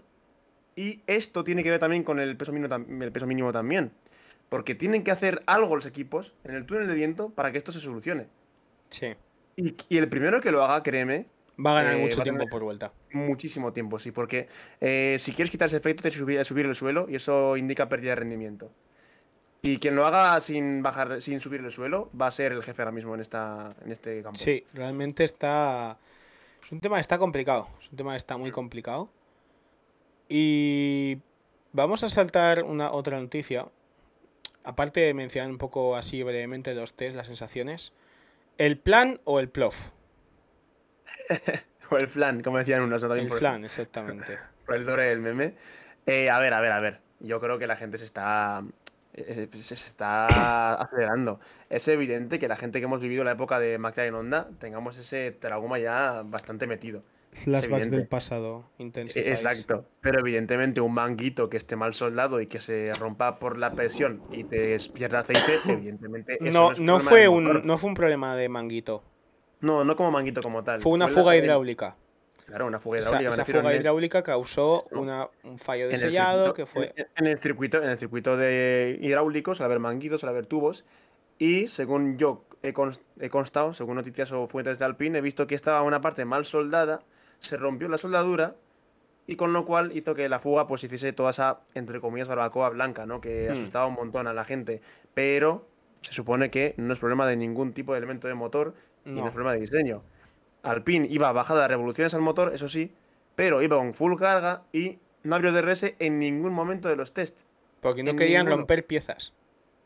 Y 0.76 1.02
esto 1.08 1.44
tiene 1.44 1.64
que 1.64 1.72
ver 1.72 1.80
también 1.80 2.04
con 2.04 2.20
el 2.20 2.38
peso 2.38 2.52
mínimo, 2.54 2.76
el 3.04 3.12
peso 3.12 3.26
mínimo 3.26 3.52
también. 3.52 3.92
Porque 4.50 4.76
tienen 4.76 5.04
que 5.04 5.12
hacer 5.12 5.42
algo 5.48 5.76
los 5.76 5.86
equipos 5.86 6.34
en 6.44 6.56
el 6.56 6.66
túnel 6.66 6.88
de 6.88 6.94
viento 6.94 7.32
para 7.32 7.52
que 7.52 7.58
esto 7.58 7.72
se 7.72 7.80
solucione. 7.80 8.28
Sí. 8.92 9.16
Y, 9.56 9.76
y 9.90 9.98
el 9.98 10.08
primero 10.08 10.40
que 10.40 10.52
lo 10.52 10.64
haga, 10.64 10.84
créeme, 10.84 11.26
Va 11.60 11.72
a 11.72 11.82
ganar 11.82 11.96
Eh, 11.98 12.04
mucho 12.04 12.22
a 12.22 12.24
tiempo 12.24 12.46
por 12.48 12.62
vuelta. 12.64 12.94
muchísimo 13.12 13.74
tiempo, 13.74 13.98
sí. 13.98 14.12
Porque 14.12 14.48
eh, 14.80 15.16
si 15.18 15.32
quieres 15.34 15.50
quitar 15.50 15.66
ese 15.68 15.78
efecto, 15.78 16.04
tienes 16.04 16.14
que 16.16 16.20
subir, 16.20 16.46
subir 16.46 16.66
el 16.68 16.76
suelo 16.76 17.08
y 17.10 17.16
eso 17.16 17.58
indica 17.58 17.90
pérdida 17.90 18.12
de 18.12 18.18
rendimiento. 18.18 18.72
Y 19.62 19.80
quien 19.80 19.96
lo 19.96 20.06
haga 20.06 20.40
sin 20.40 20.84
bajar, 20.84 21.22
sin 21.22 21.40
subir 21.40 21.62
el 21.62 21.72
suelo, 21.72 22.10
va 22.20 22.28
a 22.28 22.32
ser 22.32 22.52
el 22.52 22.64
jefe 22.64 22.82
ahora 22.82 22.92
mismo 22.92 23.16
en 23.16 23.22
esta, 23.22 23.76
en 23.84 23.92
este 23.92 24.22
campo. 24.22 24.38
Sí, 24.38 24.64
realmente 24.74 25.24
está. 25.24 25.98
Es 26.64 26.72
un 26.72 26.80
tema 26.80 26.98
que 26.98 27.02
está 27.02 27.18
complicado. 27.18 27.68
Es 27.82 27.92
un 27.92 27.98
tema 27.98 28.12
que 28.12 28.18
está 28.18 28.38
muy 28.38 28.52
complicado. 28.52 29.10
Y 30.30 31.20
vamos 31.72 32.04
a 32.04 32.10
saltar 32.10 32.64
una 32.64 32.92
otra 32.92 33.20
noticia. 33.20 33.68
Aparte 34.64 35.00
de 35.00 35.14
mencionar 35.14 35.50
un 35.50 35.58
poco 35.58 35.96
así 35.96 36.22
brevemente 36.24 36.74
los 36.76 36.94
test, 36.94 37.16
las 37.16 37.28
sensaciones. 37.28 37.94
¿El 38.58 38.78
plan 38.78 39.20
o 39.24 39.40
el 39.40 39.50
plof? 39.50 39.76
O 41.90 41.98
el 41.98 42.08
flan, 42.08 42.42
como 42.42 42.58
decían 42.58 42.82
unos, 42.82 43.02
El 43.04 43.32
flan, 43.32 43.64
exactamente. 43.64 44.38
por 44.66 44.76
el 44.76 44.86
dore 44.86 45.04
del 45.04 45.20
meme. 45.20 45.54
Eh, 46.06 46.30
a 46.30 46.40
ver, 46.40 46.54
a 46.54 46.62
ver, 46.62 46.72
a 46.72 46.80
ver. 46.80 47.00
Yo 47.20 47.40
creo 47.40 47.58
que 47.58 47.68
la 47.68 47.76
gente 47.76 47.98
se 47.98 48.06
está. 48.06 48.64
Eh, 49.18 49.48
se 49.52 49.76
se 49.76 49.88
está 49.88 50.74
acelerando. 50.76 51.40
Es 51.70 51.88
evidente 51.88 52.40
que 52.40 52.48
la 52.48 52.56
gente 52.56 52.80
que 52.80 52.86
hemos 52.86 53.02
vivido 53.02 53.24
la 53.24 53.32
época 53.32 53.60
de 53.60 53.78
McLaren 53.78 54.16
Honda 54.16 54.50
tengamos 54.60 54.98
ese 54.98 55.32
trauma 55.32 55.80
ya 55.80 56.24
bastante 56.26 56.68
metido. 56.68 57.04
Flashbacks 57.34 57.92
del 57.92 58.08
pasado. 58.08 58.66
Intensify. 58.80 59.20
E- 59.20 59.30
Exacto. 59.30 59.86
Pero 60.02 60.20
evidentemente 60.20 60.82
un 60.82 60.94
manguito 60.94 61.50
que 61.50 61.58
esté 61.58 61.76
mal 61.76 61.94
soldado 61.94 62.42
y 62.42 62.48
que 62.48 62.60
se 62.60 62.94
rompa 62.96 63.38
por 63.38 63.58
la 63.58 63.74
presión 63.74 64.22
y 64.32 64.44
te 64.44 64.76
pierda 64.94 65.20
aceite, 65.20 65.60
evidentemente 65.68 66.38
eso 66.42 66.60
No, 66.60 66.72
es 66.72 66.80
no, 66.80 67.00
fue 67.00 67.28
un, 67.28 67.66
no 67.66 67.78
fue 67.78 67.90
un 67.90 67.96
problema 67.96 68.36
de 68.36 68.50
manguito. 68.50 69.04
No, 69.60 69.84
no 69.84 69.96
como 69.96 70.12
manguito 70.12 70.42
como 70.42 70.64
tal. 70.64 70.82
Fue 70.82 70.92
una 70.94 71.08
fuga 71.08 71.36
hidráulica. 71.36 71.96
Claro, 72.48 72.66
una 72.66 72.80
fuga 72.80 73.00
hidráulica. 73.00 73.30
esa 73.30 73.46
fuga 73.46 73.72
el- 73.74 73.82
hidráulica 73.82 74.24
causó 74.24 74.88
un 74.92 75.60
fallo 75.60 75.90
de 75.90 75.98
sellado 75.98 76.46
circuito- 76.46 76.54
que 76.56 76.66
fue. 76.66 76.94
en, 76.96 77.08
en 77.18 77.26
el 77.28 77.38
circuito 77.40 77.78
en 77.84 77.90
el 77.90 77.98
circuito 78.00 78.38
de 78.38 78.98
hidráulicos 79.02 79.58
suele 79.58 79.66
haber 79.66 79.80
manguitos 79.80 80.22
suele 80.22 80.32
haber 80.32 80.46
tubos 80.46 80.86
y 81.38 81.68
según 81.68 82.18
yo 82.18 82.46
he, 82.64 82.74
cons- 82.74 83.02
he 83.20 83.30
constado 83.30 83.74
según 83.74 83.96
noticias 83.98 84.32
o 84.32 84.48
fuentes 84.48 84.80
de 84.80 84.86
Alpine 84.86 85.18
he 85.18 85.22
visto 85.22 85.46
que 85.46 85.56
estaba 85.56 85.82
una 85.82 86.00
parte 86.00 86.24
mal 86.24 86.46
soldada 86.46 87.02
se 87.40 87.58
rompió 87.58 87.90
la 87.90 87.98
soldadura 87.98 88.56
y 89.28 89.36
con 89.36 89.52
lo 89.52 89.66
cual 89.66 89.92
hizo 89.94 90.16
que 90.16 90.30
la 90.30 90.40
fuga 90.40 90.68
pues 90.68 90.82
hiciese 90.86 91.12
toda 91.12 91.32
esa 91.32 91.60
entre 91.76 92.00
comillas 92.00 92.30
barbacoa 92.30 92.70
blanca 92.70 93.06
no 93.06 93.20
que 93.20 93.50
Hmm. 93.50 93.52
asustaba 93.52 93.88
un 93.88 93.96
montón 93.96 94.26
a 94.26 94.34
la 94.34 94.46
gente 94.46 94.80
pero 95.14 95.68
se 96.00 96.14
supone 96.14 96.50
que 96.50 96.76
no 96.78 96.94
es 96.94 97.00
problema 97.00 97.28
de 97.28 97.36
ningún 97.36 97.74
tipo 97.74 97.92
de 97.92 97.98
elemento 97.98 98.30
de 98.30 98.36
motor 98.36 98.74
y 99.06 99.10
No. 99.12 99.28
es 99.28 99.34
problema 99.34 99.54
de 99.54 99.60
diseño 99.60 100.02
Alpine 100.70 101.08
iba 101.10 101.32
bajada 101.32 101.64
de 101.64 101.68
revoluciones 101.70 102.14
al 102.14 102.22
motor 102.22 102.54
eso 102.54 102.68
sí 102.68 102.94
pero 103.36 103.62
iba 103.62 103.78
con 103.78 103.94
full 103.94 104.16
carga 104.18 104.64
y 104.74 104.98
no 105.24 105.36
abrió 105.36 105.52
DRS 105.52 105.94
en 106.00 106.18
ningún 106.20 106.54
momento 106.54 106.88
de 106.90 106.96
los 106.96 107.14
test. 107.14 107.38
Porque 107.82 108.02
no 108.02 108.12
en 108.12 108.18
querían 108.18 108.46
ninguno. 108.46 108.62
romper 108.62 108.86
piezas. 108.88 109.32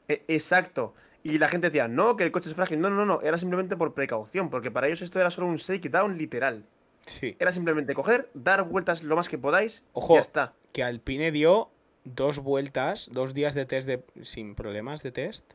E- 0.07 0.23
exacto. 0.29 0.93
Y 1.21 1.37
la 1.37 1.49
gente 1.49 1.67
decía, 1.69 1.89
no, 1.89 2.15
que 2.15 2.23
el 2.23 2.31
coche 2.31 2.47
es 2.49 2.55
frágil. 2.55 2.79
No, 2.79 2.89
no, 2.89 3.05
no, 3.05 3.19
era 3.21 3.37
simplemente 3.37 3.75
por 3.75 3.93
precaución, 3.93 4.49
porque 4.49 4.71
para 4.71 4.87
ellos 4.87 5.01
esto 5.01 5.19
era 5.19 5.29
solo 5.31 5.47
un 5.47 5.57
shakedown 5.57 6.17
literal. 6.17 6.63
Sí. 7.05 7.35
Era 7.39 7.51
simplemente 7.51 7.93
coger, 7.93 8.29
dar 8.33 8.63
vueltas 8.63 9.03
lo 9.03 9.17
más 9.17 9.27
que 9.27 9.37
podáis 9.37 9.83
Ojo. 9.91 10.13
y 10.13 10.15
ya 10.17 10.21
está. 10.21 10.53
Que 10.71 10.83
Alpine 10.83 11.31
dio 11.33 11.71
dos 12.05 12.39
vueltas, 12.39 13.09
dos 13.11 13.33
días 13.33 13.53
de 13.53 13.65
test 13.65 13.85
de, 13.87 14.01
sin 14.21 14.55
problemas 14.55 15.03
de 15.03 15.11
test, 15.11 15.51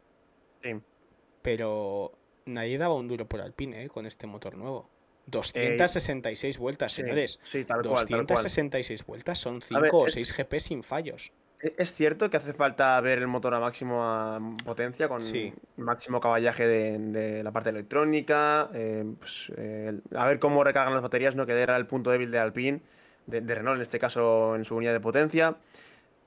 Sí. 0.63 0.75
pero 1.43 2.13
nadie 2.45 2.77
daba 2.79 2.95
un 2.95 3.09
duro 3.09 3.27
por 3.27 3.41
Alpine 3.41 3.85
¿eh? 3.85 3.89
con 3.89 4.05
este 4.07 4.27
motor 4.27 4.57
nuevo. 4.57 4.89
266 5.27 6.59
vueltas, 6.59 6.93
Sí, 6.93 7.03
señores. 7.03 7.39
sí, 7.43 7.65
tal 7.65 7.83
cual, 7.83 8.07
tal 8.07 8.27
cual. 8.27 8.27
266 8.27 9.05
vueltas 9.07 9.39
son 9.39 9.61
5 9.61 9.81
ver, 9.81 9.91
o 9.93 10.07
es- 10.07 10.15
6 10.15 10.33
GP 10.37 10.61
sin 10.61 10.83
fallos. 10.83 11.33
E- 11.61 11.75
Es 11.79 11.95
cierto 11.95 12.29
que 12.31 12.37
hace 12.37 12.53
falta 12.53 13.01
ver 13.01 13.19
el 13.19 13.27
motor 13.27 13.55
a 13.55 13.61
máxima 13.61 14.39
potencia 14.65 15.09
con 15.09 15.25
Sí. 15.25 15.53
máximo 15.77 16.21
caballaje 16.21 16.67
de, 16.67 16.99
de 16.99 17.43
la 17.43 17.51
parte 17.51 17.71
electrónica, 17.71 18.71
eh, 18.75 19.05
pues, 19.19 19.51
eh, 19.57 19.99
a 20.15 20.27
ver 20.27 20.39
cómo 20.39 20.63
recargan 20.63 20.93
las 20.95 21.03
baterías, 21.03 21.35
¿no? 21.35 21.47
que 21.47 21.53
era 21.53 21.77
el 21.77 21.87
punto 21.87 22.11
débil 22.11 22.31
de 22.31 22.39
Alpine, 22.39 22.83
de, 23.27 23.41
de 23.41 23.55
Renault 23.55 23.77
en 23.77 23.83
este 23.83 23.99
caso 23.99 24.55
en 24.55 24.65
su 24.65 24.77
unidad 24.77 24.93
de 24.93 25.01
potencia. 25.01 25.57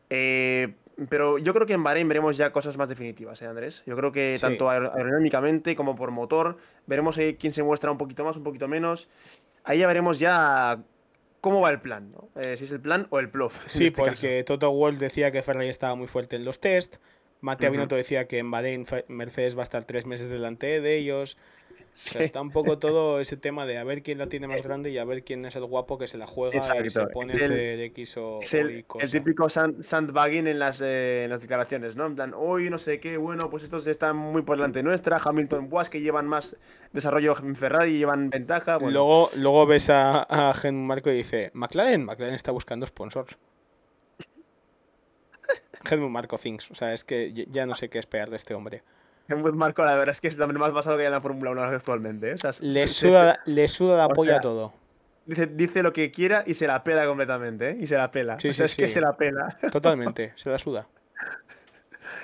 Eh, 0.09 0.73
pero 1.07 1.37
yo 1.37 1.53
creo 1.53 1.65
que 1.67 1.73
en 1.73 1.83
Bahrein 1.83 2.07
veremos 2.07 2.35
ya 2.37 2.51
cosas 2.51 2.77
más 2.77 2.89
definitivas, 2.89 3.41
¿eh, 3.41 3.45
Andrés? 3.47 3.83
Yo 3.85 3.95
creo 3.95 4.11
que 4.11 4.37
Sí. 4.37 4.41
tanto 4.41 4.65
aer- 4.69 4.91
aerodinámicamente 4.93 5.75
como 5.75 5.95
por 5.95 6.11
motor, 6.11 6.57
veremos 6.87 7.17
eh, 7.17 7.37
quién 7.39 7.53
se 7.53 7.63
muestra 7.63 7.91
un 7.91 7.97
poquito 7.97 8.23
más, 8.25 8.35
un 8.37 8.43
poquito 8.43 8.67
menos. 8.67 9.07
Ahí 9.63 9.79
ya 9.79 9.87
veremos 9.87 10.19
ya 10.19 10.81
cómo 11.41 11.61
va 11.61 11.71
el 11.71 11.79
plan, 11.79 12.11
¿no? 12.11 12.29
Eh, 12.41 12.57
si 12.57 12.65
es 12.65 12.71
el 12.71 12.81
plan 12.81 13.07
o 13.11 13.19
el 13.19 13.29
plof. 13.29 13.65
Sí, 13.69 13.85
este 13.85 14.01
caso. 14.01 14.11
porque 14.21 14.43
Toto 14.43 14.71
Wolff 14.71 14.99
decía 14.99 15.31
que 15.31 15.41
Ferrari 15.41 15.69
estaba 15.69 15.95
muy 15.95 16.07
fuerte 16.07 16.35
en 16.35 16.43
los 16.45 16.59
test. 16.59 16.97
Mattia 17.41 17.69
Ujú. 17.69 17.77
Binotto 17.77 17.95
decía 17.95 18.27
que 18.27 18.37
en 18.39 18.51
Bahrein 18.51 18.85
Mercedes 19.07 19.55
va 19.55 19.61
a 19.61 19.63
estar 19.63 19.85
tres 19.85 20.05
meses 20.05 20.27
delante 20.29 20.81
de 20.81 20.97
ellos. 20.97 21.37
O 21.99 22.01
sea, 22.01 22.19
Sí. 22.21 22.25
está 22.27 22.39
un 22.39 22.49
poco 22.51 22.79
todo 22.79 23.19
ese 23.19 23.35
tema 23.35 23.65
de 23.65 23.77
a 23.77 23.83
ver 23.83 24.01
quién 24.01 24.19
la 24.19 24.27
tiene 24.27 24.47
más 24.47 24.61
grande 24.63 24.89
y 24.89 24.97
a 24.97 25.03
ver 25.03 25.21
quién 25.25 25.45
es 25.45 25.57
el 25.57 25.65
guapo 25.65 25.97
que 25.97 26.07
se 26.07 26.17
la 26.17 26.27
juega 26.27 26.57
y 26.57 26.61
se 26.89 27.07
pone 27.07 27.33
Es 27.33 27.41
el- 27.41 27.91
CRX 27.93 28.17
o, 28.17 28.39
Es 28.41 28.53
el, 28.53 28.85
típico 29.11 29.49
sand- 29.49 29.83
sandbagging 29.83 30.47
en 30.47 30.59
las, 30.59 30.79
eh, 30.79 31.25
en 31.25 31.29
las 31.29 31.41
declaraciones, 31.41 31.97
¿no? 31.97 32.05
En 32.05 32.15
plan, 32.15 32.33
hoy 32.33 32.69
no 32.69 32.77
sé 32.77 33.01
qué, 33.01 33.17
bueno, 33.17 33.49
pues 33.49 33.63
estos 33.63 33.85
están 33.85 34.15
muy 34.15 34.43
por 34.43 34.55
delante 34.55 34.81
nuestra, 34.81 35.17
Hamilton, 35.21 35.67
Boas, 35.69 35.89
que 35.89 35.99
llevan 35.99 36.25
más 36.25 36.55
desarrollo 36.93 37.35
en 37.43 37.57
Ferrari, 37.57 37.97
llevan 37.97 38.29
ventaja. 38.29 38.77
Bueno, 38.77 38.91
Luego, 38.93 39.29
luego 39.35 39.65
ves 39.65 39.89
a, 39.89 40.25
a 40.29 40.53
Helmut 40.63 40.87
Marko 40.87 41.09
y 41.09 41.17
dice, 41.17 41.51
McLaren, 41.53 42.05
McLaren 42.05 42.33
está 42.35 42.51
buscando 42.53 42.85
sponsors. 42.85 43.35
Helmut 45.89 46.09
Marko 46.11 46.37
thinks. 46.37 46.71
O 46.71 46.75
sea, 46.75 46.93
es 46.93 47.03
que 47.03 47.33
ya 47.49 47.65
no 47.65 47.75
sé 47.75 47.89
qué 47.89 47.99
esperar 47.99 48.29
de 48.29 48.37
este 48.37 48.53
hombre. 48.53 48.83
Helmut 49.29 49.53
Marko, 49.53 49.85
la 49.85 49.93
verdad 49.95 50.09
es 50.09 50.21
que 50.21 50.27
es 50.27 50.35
el 50.35 50.41
hombre 50.41 50.57
más 50.57 50.71
basado 50.71 50.95
que 50.97 51.03
hay 51.03 51.07
en 51.07 51.13
la 51.13 51.21
Fórmula 51.21 51.51
1 51.51 51.61
actualmente. 51.63 52.31
¿eh? 52.31 52.33
O 52.33 52.37
sea, 52.37 52.51
Le 52.61 52.87
suda, 52.87 53.39
le 53.45 53.67
suda 53.67 53.97
la 53.97 54.09
polla 54.09 54.33
sea, 54.33 54.41
todo. 54.41 54.73
dice, 55.25 55.47
dice 55.47 55.83
lo 55.83 55.93
que 55.93 56.11
quiera 56.11 56.43
y 56.47 56.53
se 56.55 56.67
la 56.67 56.83
pela 56.83 57.05
completamente, 57.05 57.69
¿eh? 57.71 57.77
Y 57.79 57.87
se 57.87 57.95
la 57.97 58.09
pela. 58.11 58.39
Sí, 58.39 58.49
o 58.49 58.53
sea, 58.53 58.67
sí, 58.67 58.73
es 58.73 58.75
que 58.77 58.89
se 58.89 59.01
la 59.01 59.15
pela. 59.15 59.55
Totalmente, 59.71 60.33
se 60.35 60.49
la 60.49 60.57
suda. 60.57 60.87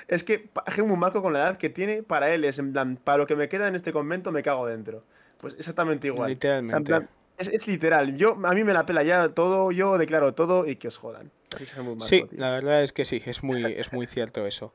Es 0.08 0.24
que 0.24 0.48
Helmut 0.76 0.98
Marko, 0.98 1.22
con 1.22 1.32
la 1.32 1.40
edad 1.40 1.56
que 1.58 1.68
tiene, 1.68 2.02
para 2.02 2.32
él 2.32 2.44
es 2.44 2.58
en 2.58 2.72
plan, 2.72 2.96
para 2.96 3.18
lo 3.18 3.26
que 3.26 3.36
me 3.36 3.48
queda 3.48 3.68
en 3.68 3.74
este 3.74 3.92
convento 3.92 4.32
me 4.32 4.42
cago 4.42 4.66
dentro. 4.66 5.04
Pues 5.38 5.54
exactamente 5.58 6.06
igual. 6.08 6.32
O 6.32 6.40
sea, 6.40 6.58
en 6.58 6.64
Literalmente. 6.64 6.84
plan, 6.84 7.08
es, 7.38 7.48
es 7.48 7.66
literal. 7.68 8.16
Yo, 8.16 8.36
a 8.44 8.52
mí 8.54 8.64
me 8.64 8.72
la 8.72 8.86
pela 8.86 9.02
ya 9.02 9.28
todo, 9.30 9.70
yo 9.72 9.98
declaro 9.98 10.34
todo 10.34 10.66
y 10.66 10.76
que 10.76 10.88
os 10.88 10.96
jodan. 10.96 11.30
Así 11.54 11.64
es 11.64 11.72
Helmut 11.76 11.96
Marko, 11.98 12.06
Sí, 12.06 12.24
tío. 12.28 12.38
la 12.38 12.50
verdad 12.52 12.82
es 12.82 12.92
que 12.92 13.04
sí, 13.04 13.22
es 13.26 13.42
muy, 13.42 13.64
es 13.64 13.92
muy 13.92 14.06
cierto 14.06 14.46
eso. 14.46 14.72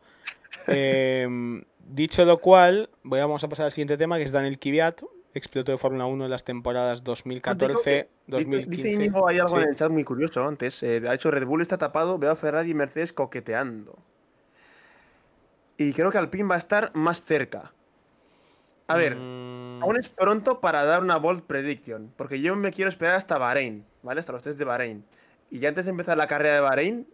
Em, 0.67 1.63
dicho 1.79 2.23
lo 2.25 2.39
cual, 2.39 2.89
voy 3.03 3.19
a- 3.19 3.25
vamos 3.25 3.43
a 3.43 3.49
pasar 3.49 3.65
al 3.65 3.71
siguiente 3.71 3.97
tema, 3.97 4.17
que 4.17 4.23
es 4.23 4.31
Daniel 4.31 4.59
Kvyat, 4.59 5.01
expiloto 5.33 5.71
de 5.71 5.77
Fórmula 5.77 6.05
1 6.05 6.25
en 6.25 6.31
las 6.31 6.43
temporadas 6.43 7.03
2014, 7.03 7.77
Dice, 7.77 8.09
2015. 8.27 8.69
dice 8.83 8.91
Íñigo, 8.93 9.27
hay 9.27 9.39
algo 9.39 9.55
Sí. 9.57 9.63
en 9.63 9.69
el 9.69 9.75
chat 9.75 9.91
muy 9.91 10.03
curioso 10.03 10.45
antes. 10.45 10.83
eh, 10.83 11.01
ha 11.07 11.13
hecho 11.13 11.31
Red 11.31 11.45
Bull 11.45 11.61
está 11.61 11.77
tapado, 11.77 12.17
veo 12.17 12.31
a 12.31 12.35
Ferrari 12.35 12.71
y 12.71 12.73
Mercedes 12.73 13.13
coqueteando. 13.13 13.97
Y 15.77 15.93
creo 15.93 16.11
que 16.11 16.17
Alpine 16.17 16.47
va 16.47 16.55
a 16.55 16.59
estar 16.59 16.91
más 16.93 17.23
cerca. 17.23 17.71
A 18.87 18.97
ver, 18.97 19.15
Mm, 19.15 19.81
aún 19.81 19.97
es 19.97 20.09
pronto 20.09 20.59
para 20.59 20.83
dar 20.83 21.01
una 21.01 21.17
bold 21.17 21.43
prediction, 21.43 22.11
porque 22.17 22.41
yo 22.41 22.55
me 22.55 22.71
quiero 22.71 22.89
esperar 22.89 23.15
hasta 23.15 23.37
Bahrein, 23.37 23.85
¿vale? 24.03 24.19
Hasta 24.19 24.33
los 24.33 24.43
test 24.43 24.59
de 24.59 24.65
Bahrein. 24.65 25.05
Y 25.49 25.59
ya 25.59 25.69
antes 25.69 25.85
de 25.85 25.91
empezar 25.91 26.17
la 26.17 26.27
carrera 26.27 26.55
de 26.55 26.61
Bahrein, 26.61 27.07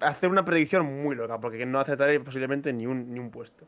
hacer 0.00 0.30
una 0.30 0.44
predicción 0.44 1.02
muy 1.02 1.14
loca, 1.16 1.38
porque 1.40 1.64
no 1.66 1.80
aceptaré 1.80 2.20
posiblemente 2.20 2.72
ni 2.72 2.86
un, 2.86 3.12
ni 3.12 3.20
un 3.20 3.30
puesto. 3.30 3.66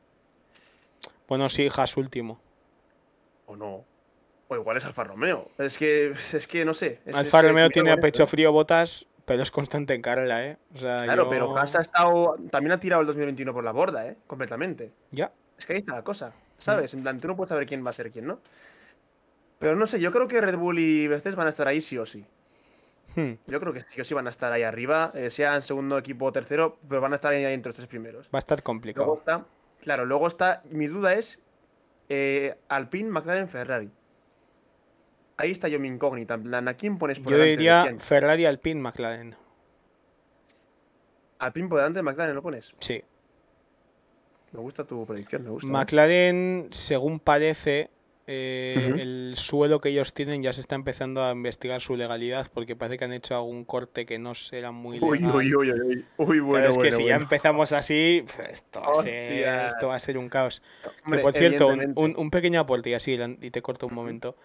Bueno, 1.28 1.48
sí, 1.48 1.68
Haas 1.74 1.96
último. 1.96 2.40
O 3.46 3.56
no. 3.56 3.84
O 4.48 4.54
igual 4.56 4.76
es 4.76 4.84
Alfa 4.84 5.04
Romeo. 5.04 5.48
Es 5.58 5.76
que, 5.78 6.10
es 6.32 6.46
que 6.46 6.64
no 6.64 6.74
sé. 6.74 7.00
es- 7.04 7.16
Alfa 7.16 7.40
es, 7.40 7.46
Romeo 7.48 7.68
tiene 7.70 7.90
a 7.90 7.96
pecho 7.96 8.26
frío 8.26 8.52
botas, 8.52 9.06
pero 9.24 9.42
es 9.42 9.50
constante 9.50 9.94
en 9.94 10.02
carrera, 10.02 10.46
¿eh? 10.46 10.56
O 10.74 10.78
sea, 10.78 10.98
Claro, 10.98 11.24
yo- 11.24 11.30
pero 11.30 11.58
Haas 11.58 11.74
ha 11.76 11.80
estado. 11.80 12.36
También 12.50 12.72
ha 12.72 12.80
tirado 12.80 13.00
el 13.00 13.06
2021 13.08 13.52
por 13.52 13.64
la 13.64 13.72
borda, 13.72 14.06
¿eh? 14.06 14.16
Completamente. 14.26 14.92
Ya. 15.10 15.32
Es 15.58 15.66
que 15.66 15.72
ahí 15.72 15.78
está 15.80 15.94
la 15.94 16.04
cosa. 16.04 16.32
¿Sabes? 16.58 16.94
En 16.94 17.02
plan, 17.02 17.20
tú 17.20 17.28
no 17.28 17.36
puedes 17.36 17.50
saber 17.50 17.66
quién 17.66 17.84
va 17.84 17.90
a 17.90 17.92
ser 17.92 18.10
quién, 18.10 18.26
¿no? 18.26 18.40
Pero 19.58 19.74
no 19.76 19.86
sé, 19.86 20.00
yo 20.00 20.10
creo 20.12 20.28
que 20.28 20.40
Red 20.40 20.56
Bull 20.56 20.78
y 20.78 21.06
Mercedes 21.08 21.34
van 21.34 21.46
a 21.46 21.50
estar 21.50 21.66
ahí 21.68 21.80
sí 21.80 21.98
o 21.98 22.06
sí. 22.06 22.24
Hmm, 23.16 23.32
Yo 23.46 23.58
creo 23.60 23.72
que 23.72 23.82
sí 23.88 24.00
o 24.00 24.04
sí 24.04 24.14
van 24.14 24.26
a 24.26 24.30
estar 24.30 24.52
ahí 24.52 24.62
arriba, 24.62 25.10
eh, 25.14 25.30
sea 25.30 25.54
en 25.54 25.62
segundo 25.62 25.96
equipo 25.98 26.26
o 26.26 26.32
tercero, 26.32 26.78
pero 26.88 27.00
van 27.00 27.12
a 27.12 27.14
estar 27.16 27.32
ahí 27.32 27.42
entre 27.44 27.70
los 27.70 27.76
tres 27.76 27.88
primeros. 27.88 28.26
Va 28.26 28.36
a 28.36 28.38
estar 28.38 28.58
Luego 28.58 28.64
complicado. 28.64 29.14
está. 29.16 29.44
Claro, 29.80 30.04
luego 30.04 30.26
está. 30.28 30.62
Mi 30.70 30.86
duda 30.86 31.14
es. 31.14 31.42
eh, 32.08 32.56
Alpine, 32.68 33.08
McLaren, 33.10 33.48
Ferrari. 33.48 33.90
Ahí 35.38 35.50
está 35.50 35.68
yo 35.68 35.80
mi 35.80 35.88
incógnita. 35.88 36.34
En 36.34 36.44
plan, 36.44 36.68
¿a 36.68 36.74
quién 36.74 36.98
pones 36.98 37.18
por 37.18 37.32
Yo 37.32 37.38
delante 37.38 37.50
de 37.50 37.56
diría? 37.56 37.98
Ferrari, 37.98 38.46
Alpine, 38.46 38.80
McLaren. 38.80 39.34
Alpine 41.38 41.68
por 41.68 41.78
delante 41.78 41.98
de 41.98 42.02
McLaren, 42.02 42.34
¿lo 42.34 42.42
pones? 42.42 42.74
Sí. 42.80 43.02
Me 44.52 44.60
gusta 44.60 44.84
tu 44.84 45.04
predicción, 45.04 45.42
me 45.44 45.50
gusta. 45.50 45.68
¿eh? 45.68 45.72
McLaren, 45.72 46.68
según 46.70 47.20
parece, 47.20 47.90
eh, 48.28 48.92
el 48.98 49.34
suelo 49.36 49.80
que 49.80 49.90
ellos 49.90 50.12
tienen 50.12 50.42
ya 50.42 50.52
se 50.52 50.60
está 50.60 50.74
empezando 50.74 51.22
a 51.24 51.30
investigar 51.32 51.80
su 51.80 51.96
legalidad 51.96 52.48
porque 52.52 52.74
parece 52.74 52.98
que 52.98 53.04
han 53.04 53.12
hecho 53.12 53.36
algún 53.36 53.64
corte 53.64 54.04
que 54.04 54.18
no 54.18 54.34
será 54.34 54.72
muy 54.72 54.98
Uy, 55.00 55.20
legal. 55.20 55.36
uy, 55.36 55.54
uy, 55.54 55.70
uy, 55.72 55.80
uy. 55.80 56.04
Uy, 56.16 56.40
bueno, 56.40 56.68
es 56.68 56.74
que 56.76 56.80
bueno, 56.82 56.96
si 56.96 57.04
ya 57.06 57.16
empezamos 57.16 57.72
así, 57.72 58.24
esto 58.50 58.80
va, 58.80 58.90
a 59.00 59.02
ser, 59.02 59.66
esto 59.66 59.88
va 59.88 59.94
a 59.96 60.00
ser 60.00 60.18
un 60.18 60.28
caos. 60.28 60.60
Que, 61.08 61.18
por 61.18 61.32
cierto, 61.34 61.68
un, 61.68 61.72
evidentemente. 61.74 62.00
un- 62.00 62.14
un 62.24 62.30
pequeño 62.30 62.60
aporte 62.60 62.90
y 62.90 62.94
así, 62.94 63.16
y 63.40 63.50
te 63.50 63.62
corto 63.62 63.86
un 63.86 63.94
momento. 63.94 64.36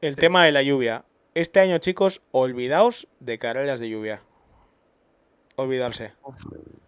El 0.00 0.16
tema 0.16 0.44
de 0.44 0.52
la 0.52 0.62
lluvia. 0.62 1.04
Este 1.34 1.60
año, 1.60 1.78
chicos, 1.78 2.22
olvidaos 2.32 3.06
de 3.20 3.38
carreras 3.38 3.80
de 3.80 3.88
lluvia. 3.88 4.22
Olvidarse. 5.60 6.12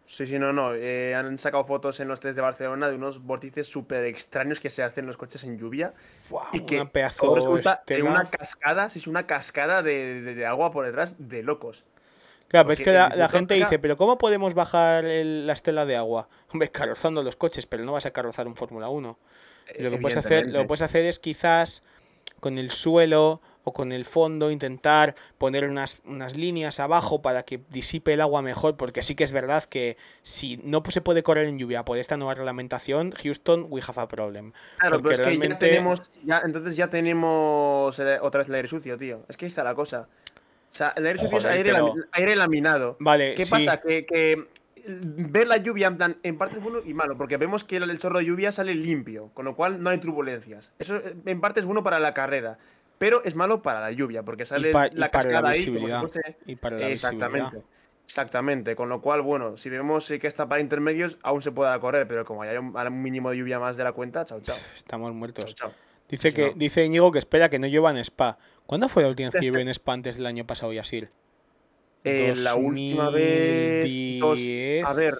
Sí, 0.04 0.26
sí, 0.26 0.38
no, 0.38 0.52
no. 0.52 0.74
eh, 0.74 1.14
han 1.14 1.38
sacado 1.38 1.64
fotos 1.64 2.00
en 2.00 2.08
los 2.08 2.20
test 2.20 2.36
de 2.36 2.42
Barcelona 2.42 2.88
de 2.88 2.96
unos 2.96 3.22
vórtices 3.22 3.66
súper 3.66 4.04
extraños 4.04 4.60
que 4.60 4.68
se 4.70 4.82
hacen 4.82 5.04
en 5.04 5.06
los 5.08 5.16
coches 5.16 5.42
en 5.44 5.58
lluvia. 5.58 5.94
Guau, 6.28 6.46
y 6.52 6.60
que 6.60 6.76
una 6.76 6.90
pedazo 6.90 7.34
resulta 7.34 7.82
en 7.86 7.96
estela. 7.96 8.10
una 8.10 8.30
cascada, 8.30 8.88
sí, 8.88 8.98
es 8.98 9.06
una 9.06 9.26
cascada 9.26 9.82
de, 9.82 10.20
de- 10.20 10.34
de 10.34 10.46
agua 10.46 10.70
por 10.70 10.84
detrás 10.84 11.16
de 11.18 11.42
locos. 11.42 11.84
Claro, 12.48 12.66
pero 12.66 12.74
es 12.74 12.82
que 12.82 12.92
la, 12.92 13.28
gente 13.30 13.54
dice, 13.54 13.78
pero 13.78 13.96
¿cómo 13.96 14.18
podemos 14.18 14.52
bajar 14.52 15.06
el- 15.06 15.46
la 15.46 15.54
estela 15.54 15.86
de 15.86 15.96
agua? 15.96 16.28
Hombre, 16.52 16.70
carrozando 16.70 17.22
los 17.22 17.36
coches, 17.36 17.66
pero 17.66 17.84
no 17.84 17.92
vas 17.92 18.04
a 18.04 18.10
carrozar 18.10 18.46
un 18.46 18.56
Fórmula 18.56 18.88
1. 18.88 19.18
Y 19.78 19.82
lo 19.82 19.90
que 19.90 19.98
puedes 19.98 20.18
hacer, 20.18 20.46
lo 20.48 20.60
que 20.60 20.66
puedes 20.66 20.82
hacer 20.82 21.06
es 21.06 21.18
quizás 21.18 21.82
con 22.40 22.58
el 22.58 22.70
suelo 22.70 23.40
o 23.64 23.72
con 23.72 23.92
el 23.92 24.04
fondo 24.04 24.50
intentar 24.50 25.14
poner 25.38 25.68
unas, 25.68 25.98
unas 26.04 26.36
líneas 26.36 26.80
abajo 26.80 27.22
para 27.22 27.44
que 27.44 27.60
disipe 27.70 28.12
el 28.12 28.20
agua 28.20 28.42
mejor, 28.42 28.76
porque 28.76 29.02
sí 29.02 29.14
que 29.14 29.24
es 29.24 29.32
verdad 29.32 29.64
que 29.64 29.96
si 30.22 30.58
no 30.64 30.82
se 30.88 31.00
puede 31.00 31.22
correr 31.22 31.46
en 31.46 31.58
lluvia 31.58 31.84
por 31.84 31.98
esta 31.98 32.16
nueva 32.16 32.34
reglamentación, 32.34 33.12
Houston, 33.12 33.66
we 33.68 33.80
have 33.86 34.00
a 34.00 34.08
problem. 34.08 34.52
Claro, 34.78 35.00
porque 35.00 35.16
pero 35.16 35.30
es 35.30 35.38
que 35.38 35.48
ya 35.48 35.58
tenemos. 35.58 36.10
Ya, 36.24 36.42
entonces 36.44 36.76
ya 36.76 36.88
tenemos 36.88 37.98
otra 38.20 38.38
vez 38.38 38.48
el 38.48 38.54
aire 38.54 38.68
sucio, 38.68 38.96
tío. 38.96 39.24
Es 39.28 39.36
que 39.36 39.46
ahí 39.46 39.48
está 39.48 39.62
la 39.62 39.74
cosa. 39.74 40.08
O 40.70 40.74
sea, 40.74 40.94
el 40.96 41.06
aire 41.06 41.18
sucio 41.18 41.38
Joder, 41.38 41.52
es 41.52 41.56
aire, 41.58 41.72
pero- 41.72 41.94
lami- 41.94 42.04
aire 42.12 42.36
laminado. 42.36 42.96
Vale, 42.98 43.34
¿Qué 43.34 43.44
sí, 43.44 43.50
pasa? 43.50 43.80
Que, 43.80 44.06
que 44.06 44.46
ver 44.86 45.46
la 45.46 45.58
lluvia 45.58 45.86
en 45.86 45.96
plan, 45.96 46.16
en 46.22 46.36
parte 46.36 46.56
es 46.56 46.62
bueno 46.62 46.80
y 46.84 46.94
malo, 46.94 47.16
porque 47.16 47.36
vemos 47.36 47.64
que 47.64 47.76
el, 47.76 47.98
chorro 47.98 48.18
de 48.18 48.24
lluvia 48.24 48.52
sale 48.52 48.74
limpio, 48.74 49.30
con 49.34 49.44
lo 49.44 49.54
cual 49.54 49.82
no 49.82 49.90
hay 49.90 49.98
turbulencias. 49.98 50.72
Eso 50.78 51.00
en 51.24 51.40
parte 51.40 51.60
es 51.60 51.66
bueno 51.66 51.82
para 51.82 52.00
la 52.00 52.14
carrera, 52.14 52.58
pero 53.02 53.22
es 53.24 53.34
malo 53.34 53.60
para 53.62 53.80
la 53.80 53.90
lluvia, 53.92 54.22
porque 54.22 54.44
sale 54.44 54.70
pa- 54.72 54.88
la 54.92 55.10
cascada 55.10 55.50
ahí 55.50 55.64
como 55.64 55.64
si 55.64 55.70
visibilidad. 55.70 56.00
fuese. 56.00 56.36
y 56.46 56.56
para 56.56 56.78
la 56.78 56.88
Exactamente. 56.88 57.62
Exactamente, 58.04 58.74
con 58.76 58.88
lo 58.88 59.00
cual, 59.00 59.22
bueno, 59.22 59.56
si 59.56 59.70
vemos 59.70 60.06
que 60.08 60.26
está 60.26 60.48
para 60.48 60.60
intermedios, 60.60 61.18
aún 61.22 61.40
se 61.40 61.52
pueda 61.52 61.78
correr, 61.80 62.06
pero 62.08 62.24
como 62.24 62.42
hay 62.42 62.56
un, 62.56 62.76
un 62.76 63.02
mínimo 63.02 63.30
de 63.30 63.36
lluvia 63.38 63.58
más 63.58 63.76
de 63.76 63.84
la 63.84 63.92
cuenta, 63.92 64.24
chao, 64.24 64.40
chao. 64.40 64.56
Estamos 64.76 65.12
muertos. 65.14 65.54
chao. 65.54 65.72
Dice 66.08 66.30
Sí, 66.30 66.34
que 66.34 66.46
no. 66.48 66.52
dice 66.56 66.84
Íñigo 66.84 67.10
que 67.12 67.18
espera 67.20 67.48
que 67.48 67.58
no 67.58 67.66
llueva 67.68 67.90
en 67.90 67.98
Spa. 67.98 68.36
¿Cuándo 68.66 68.88
fue 68.88 69.02
la 69.04 69.08
última 69.08 69.30
vez 69.30 69.40
que 69.40 69.46
llovió 69.46 69.60
en 69.60 69.68
Spa 69.68 69.92
antes 69.94 70.16
del 70.16 70.26
año 70.26 70.46
pasado, 70.46 70.72
Yasil? 70.72 71.08
Eh, 72.04 72.34
la 72.36 72.56
última 72.56 73.10
vez. 73.10 73.88
dos- 74.18 74.30
2010. 74.30 74.84
a 74.84 74.92
ver, 74.92 75.14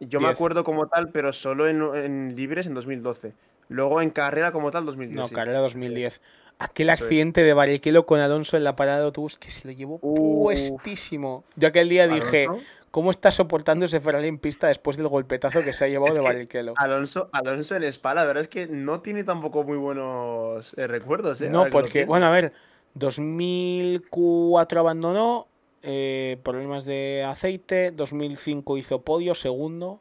yo 0.00 0.18
me 0.18 0.28
10. 0.28 0.34
acuerdo 0.34 0.64
como 0.64 0.86
tal, 0.88 1.10
pero 1.10 1.30
solo 1.32 1.68
en, 1.68 1.82
en 1.94 2.34
libres 2.34 2.66
en 2.66 2.72
2012. 2.72 3.34
Luego 3.68 4.00
en 4.00 4.08
carrera 4.10 4.50
como 4.50 4.70
tal, 4.70 4.84
No, 4.84 4.92
2010. 4.92 5.28
sí. 5.28 5.34
carrera 5.34 5.58
2010. 5.58 6.22
Aquel 6.58 6.90
accidente 6.90 7.42
de 7.42 7.54
Barrichello 7.54 8.06
con 8.06 8.20
Alonso 8.20 8.56
en 8.56 8.64
la 8.64 8.76
parada 8.76 8.98
de 8.98 9.04
autobús 9.06 9.36
que 9.36 9.50
se 9.50 9.66
lo 9.66 9.72
llevó 9.72 9.98
puestísimo. 9.98 11.44
Yo 11.56 11.68
aquel 11.68 11.88
día 11.88 12.06
dije, 12.06 12.46
¿cómo 12.90 13.10
está 13.10 13.30
soportando 13.30 13.86
ese 13.86 13.98
Ferrari 13.98 14.28
en 14.28 14.38
pista 14.38 14.68
después 14.68 14.96
del 14.96 15.08
golpetazo 15.08 15.60
que 15.64 15.72
se 15.72 15.84
ha 15.84 15.88
llevado 15.88 16.14
de 16.14 16.20
Barrichello? 16.20 16.74
Alonso, 16.76 17.28
Alonso 17.32 17.74
en 17.74 17.84
Spa, 17.84 18.14
la 18.14 18.24
verdad 18.24 18.42
es 18.42 18.48
que 18.48 18.68
no 18.68 19.00
tiene 19.00 19.24
tampoco 19.24 19.64
muy 19.64 19.76
buenos 19.76 20.74
eh, 20.76 20.86
recuerdos. 20.86 21.40
¿eh? 21.40 21.50
No, 21.50 21.68
porque, 21.70 22.04
bueno, 22.04 22.26
a 22.26 22.30
ver, 22.30 22.52
2004 22.94 24.80
abandonó, 24.80 25.48
eh, 25.82 26.38
problemas 26.44 26.84
de 26.84 27.24
aceite, 27.26 27.90
2005 27.90 28.76
hizo 28.78 29.02
podio, 29.02 29.34
segundo, 29.34 30.00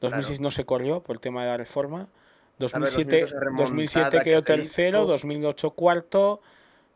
2006 0.00 0.40
no 0.40 0.50
se 0.50 0.66
corrió 0.66 1.02
por 1.02 1.16
el 1.16 1.20
tema 1.20 1.42
de 1.44 1.50
la 1.50 1.56
reforma. 1.56 2.08
2007, 2.58 3.26
2007 3.56 4.20
quedó 4.22 4.42
tercero, 4.42 5.06
2008 5.06 5.70
cuarto, 5.70 6.40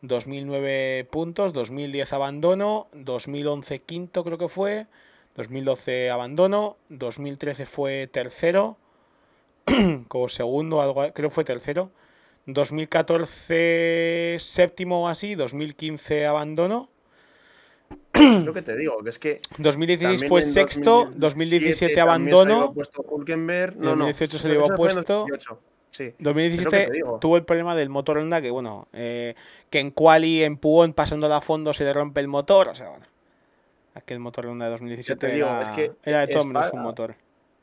2009 0.03 1.09
puntos, 1.11 1.53
2010 1.53 2.13
abandono, 2.13 2.89
2011 2.93 3.81
quinto 3.81 4.25
creo 4.25 4.39
que 4.39 4.49
fue, 4.49 4.87
2012 5.35 6.11
abandono, 6.11 6.77
2013 6.89 7.67
fue 7.67 8.07
tercero, 8.07 8.77
como 10.09 10.29
segundo, 10.29 10.81
algo, 10.81 11.13
creo 11.13 11.29
que 11.31 11.35
fue 11.35 11.45
tercero, 11.45 11.91
2014 12.47 14.37
séptimo 14.39 15.03
o 15.03 15.09
así, 15.09 15.35
2015 15.35 16.27
abandono. 16.27 16.89
Lo 18.45 18.53
que 18.53 18.63
te 18.63 18.77
digo, 18.77 19.03
que 19.03 19.11
es 19.11 19.19
que. 19.19 19.41
2016 19.59 20.29
fue 20.29 20.43
sexto, 20.43 21.09
2017 21.15 22.01
abandono. 22.01 22.73
Puesto 22.73 23.05
no, 23.77 23.91
2018 23.91 24.39
se 24.39 24.49
le 24.49 24.55
llevó 24.55 24.75
puesto. 24.75 25.27
Sí. 25.91 26.15
2017 26.19 27.03
tuvo 27.21 27.37
el 27.37 27.45
problema 27.45 27.75
del 27.75 27.89
motor 27.89 28.19
Honda, 28.19 28.41
que 28.41 28.51
bueno, 28.51 28.89
eh, 28.93 29.35
que 29.71 29.81
en 29.81 29.91
quali, 29.91 30.45
en 30.45 30.57
Puon, 30.57 30.93
pasando 30.93 31.33
a 31.33 31.41
fondo 31.41 31.73
se 31.73 31.85
le 31.85 31.93
rompe 31.93 32.21
el 32.21 32.29
motor. 32.29 32.69
O 32.69 32.75
sea, 32.75 32.91
bueno, 32.91 33.07
aquel 33.95 34.19
motor 34.19 34.47
Honda 34.47 34.67
de 34.67 34.73
2017 34.73 35.37
era, 35.37 35.63
es 35.63 35.69
que 35.71 35.93
era, 36.03 36.21
de 36.21 36.29
todo 36.29 36.45
menos 36.45 36.73
un 36.73 36.83
motor. 36.83 37.15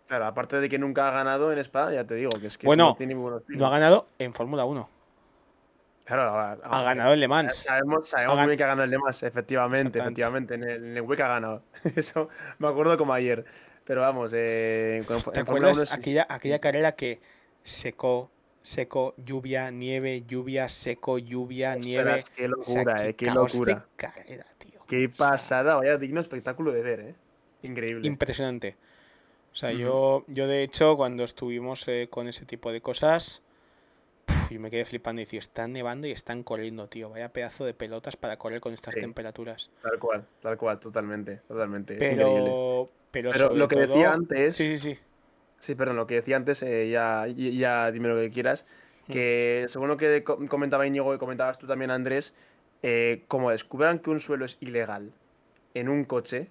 Claro, 0.08 0.26
aparte 0.26 0.60
de 0.60 0.70
que 0.70 0.78
nunca 0.78 1.08
ha 1.08 1.12
ganado 1.12 1.52
en 1.52 1.60
Spa, 1.60 1.92
ya 1.92 2.06
te 2.06 2.16
digo 2.16 2.30
que 2.40 2.48
es 2.48 2.58
que 2.58 2.68
bueno, 2.68 2.90
no, 2.90 2.96
tiene 2.96 3.16
no 3.16 3.66
ha 3.66 3.70
ganado 3.70 4.06
en 4.20 4.34
Fórmula 4.34 4.66
1. 4.66 4.90
Claro, 6.06 6.40
ha, 6.40 6.82
ganado 6.84 7.14
el 7.14 7.20
Le 7.20 7.28
Mans. 7.28 7.56
Sabemos, 7.56 8.08
sabemos 8.08 8.38
muy 8.38 8.46
bien 8.46 8.58
que 8.58 8.64
ha 8.64 8.68
ganado 8.68 8.84
el 8.84 8.92
Le 8.92 9.00
Mans, 9.00 9.24
efectivamente, 9.24 10.00
efectivamente. 10.00 10.54
En 10.54 10.64
el, 10.64 10.86
en 10.86 10.98
el 10.98 11.02
WEC 11.02 11.20
ha 11.22 11.28
ganado. 11.28 11.64
Eso 11.96 12.30
me 12.60 12.68
acuerdo 12.68 12.96
como 12.98 13.12
ayer. 13.14 13.44
Pero 13.86 14.02
vamos, 14.02 14.32
eh, 14.36 15.04
¿te 15.34 15.40
acuerdas 15.40 15.94
aquella, 15.94 16.26
aquella 16.30 16.60
carrera 16.60 16.94
que 16.94 17.20
secó, 17.64 18.32
seco, 18.62 19.14
lluvia, 19.18 19.70
nieve, 19.70 20.24
lluvia, 20.28 20.70
seco, 20.70 21.20
lluvia, 21.20 21.76
nieve? 21.76 22.18
Qué 22.36 22.48
locura, 22.48 23.08
eh, 23.08 23.14
qué 23.14 23.32
locura. 23.32 23.86
Qué 24.88 25.10
pasada, 25.10 25.76
vaya 25.76 25.98
digno 25.98 26.20
espectáculo 26.20 26.72
de 26.72 26.82
ver, 26.82 27.00
eh. 27.00 27.16
Increíble. 27.62 28.08
Impresionante. 28.08 28.76
O 29.54 29.56
sea, 29.56 29.72
yo, 29.72 30.26
yo 30.28 30.48
de 30.48 30.64
hecho, 30.64 30.98
cuando 30.98 31.24
estuvimos 31.24 31.88
eh, 31.88 32.08
con 32.10 32.28
ese 32.28 32.46
tipo 32.46 32.72
de 32.72 32.82
cosas, 32.82 33.42
y 34.50 34.60
me 34.60 34.72
quedé 34.72 34.86
flipando 34.86 35.22
y 35.22 35.26
decía, 35.26 35.40
están 35.40 35.74
nevando 35.74 36.08
y 36.08 36.12
están 36.12 36.44
corriendo, 36.44 36.88
tío. 36.88 37.10
Vaya 37.10 37.30
pedazo 37.30 37.66
de 37.66 37.74
pelotas 37.74 38.16
para 38.16 38.38
correr 38.38 38.62
con 38.62 38.74
estas 38.74 38.96
temperaturas. 38.96 39.72
Tal 39.82 40.00
cual, 40.00 40.26
tal 40.42 40.58
cual, 40.58 40.80
totalmente, 40.80 41.38
totalmente. 41.48 41.96
Pero, 41.98 42.90
pero, 43.12 43.54
lo 43.54 43.68
que 43.68 43.80
decía 43.80 44.14
antes. 44.14 44.56
Sí, 44.56 44.78
sí, 44.78 44.80
sí. 44.80 45.00
Sí, 45.60 45.76
perdón, 45.76 45.96
lo 45.96 46.06
que 46.06 46.16
decía 46.16 46.36
antes, 46.36 46.62
eh, 46.64 46.90
ya, 46.90 47.26
ya 47.28 47.92
dime 47.92 48.10
lo 48.10 48.16
que 48.16 48.30
quieras. 48.30 48.66
Mm. 49.08 49.12
Que 49.12 49.66
según 49.68 49.88
lo 49.88 49.98
que 49.98 50.24
comentaba 50.24 50.86
Íñigo 50.86 51.14
y 51.14 51.18
comentabas 51.18 51.58
tú 51.58 51.68
también, 51.68 51.92
Andrés, 51.92 52.34
eh, 52.84 53.24
como 53.28 53.52
descubran 53.52 54.00
que 54.00 54.10
un 54.10 54.20
suelo 54.20 54.46
es 54.46 54.58
ilegal 54.60 55.12
en 55.74 55.90
un 55.90 56.06
coche, 56.06 56.50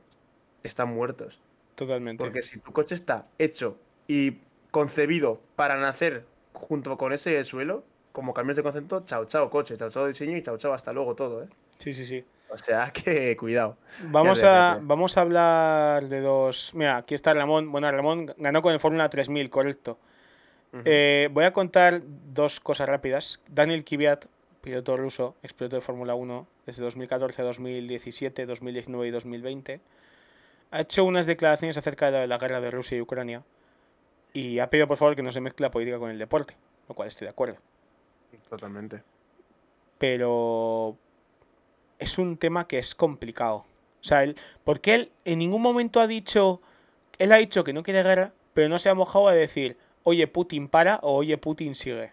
están 0.62 0.92
muertos. 0.92 1.40
Totalmente. 1.74 2.22
Porque 2.22 2.42
si 2.42 2.59
tu 2.59 2.72
coche 2.72 2.95
está 2.95 3.26
hecho 3.38 3.78
y 4.09 4.38
concebido 4.70 5.40
para 5.57 5.76
nacer 5.76 6.24
junto 6.55 6.96
con 6.96 7.12
ese 7.12 7.42
suelo, 7.44 7.84
como 8.12 8.32
cambios 8.32 8.57
de 8.57 8.62
concepto, 8.62 9.05
chao, 9.05 9.26
chao, 9.26 9.50
coche, 9.50 9.76
chao, 9.76 9.90
chao, 9.90 10.07
diseño 10.07 10.36
y 10.36 10.42
chao, 10.42 10.57
chao, 10.57 10.72
hasta 10.72 10.92
luego 10.92 11.14
todo, 11.14 11.42
¿eh? 11.42 11.48
Sí, 11.78 11.92
sí, 11.92 12.07
sí. 12.07 12.24
O 12.48 12.57
sea 12.57 12.90
que 12.92 13.36
cuidado. 13.36 13.76
Vamos 14.05 14.42
a, 14.44 14.78
vamos 14.80 15.18
a 15.18 15.20
hablar 15.20 16.09
de 16.09 16.20
dos. 16.20 16.72
Mira, 16.74 16.98
aquí 16.98 17.14
está 17.14 17.34
Ramón. 17.34 17.70
Bueno, 17.72 17.90
Ramón 17.90 18.32
ganó 18.38 18.62
con 18.62 18.72
el 18.72 18.80
Fórmula 18.80 19.11
3000, 19.11 19.50
correcto. 19.50 19.98
Eh, 20.84 21.28
voy 21.30 21.44
a 21.44 21.52
contar 21.52 22.02
dos 22.05 22.59
cosas 22.59 22.88
rápidas. 22.88 23.40
Daniel 23.48 23.84
Kvyat, 23.84 24.26
piloto 24.61 24.96
ruso, 24.96 25.36
expiloto 25.42 25.76
de 25.76 25.82
Fórmula 25.82 26.16
1 26.16 26.46
desde 26.66 26.82
2014 26.82 27.42
a 27.42 27.44
2017, 27.44 28.46
2019 28.46 29.07
y 29.07 29.11
2020, 29.12 29.80
ha 30.72 30.80
hecho 30.80 31.05
unas 31.05 31.26
declaraciones 31.26 31.76
acerca 31.76 32.11
de 32.11 32.26
la 32.26 32.38
guerra 32.38 32.61
de 32.61 32.72
Rusia 32.72 32.98
y 32.98 33.00
Ucrania 33.00 33.44
y 34.35 34.59
ha 34.59 34.68
pedido 34.68 34.89
por 34.89 34.99
favor 34.99 35.16
que 35.16 35.22
no 35.22 35.32
se 35.32 35.41
mezcle 35.41 35.64
la 35.64 35.70
política 35.70 35.99
con 35.99 36.11
el 36.11 36.18
deporte, 36.18 36.55
lo 36.89 36.95
cual 36.95 37.09
estoy 37.09 37.24
de 37.24 37.30
acuerdo. 37.30 37.57
Totalmente. 38.51 39.03
Pero 39.97 40.99
es 41.99 42.18
un 42.18 42.37
tema 42.37 42.66
que 42.66 42.78
es 42.78 42.95
complicado. 42.95 43.59
O 43.59 44.07
sea, 44.07 44.24
él, 44.24 44.37
porque 44.64 44.95
él 44.95 45.12
en 45.24 45.39
ningún 45.39 45.62
momento 45.62 46.01
ha 46.01 46.07
dicho, 46.07 46.61
él 47.18 47.32
ha 47.32 47.37
dicho 47.37 47.64
que 47.64 47.72
no 47.72 47.85
quiere 47.85 48.03
guerra, 48.03 48.32
pero 48.53 48.68
no 48.68 48.76
se 48.78 48.91
ha 48.91 48.95
mojado 48.95 49.28
a 49.28 49.32
decir, 49.32 49.78
oye 50.03 50.26
Putin 50.26 50.68
para 50.68 50.97
o 50.97 51.14
oye 51.14 51.39
Putin 51.39 51.76
sigue. 51.76 52.12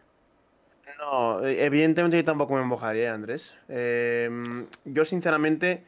No, 1.00 1.44
evidentemente 1.44 2.18
yo 2.18 2.24
tampoco 2.24 2.54
me 2.54 2.64
mojaría, 2.64 3.12
Andrés. 3.12 3.56
Em, 3.68 4.68
yo 4.86 5.04
sinceramente, 5.04 5.84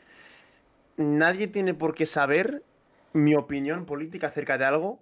nadie 0.98 1.48
tiene 1.48 1.76
por 1.76 1.94
qué 1.94 2.08
saber 2.08 2.64
mi 3.14 3.36
opinión 3.36 3.86
política 3.86 4.28
acerca 4.28 4.58
de 4.58 4.66
algo 4.66 5.00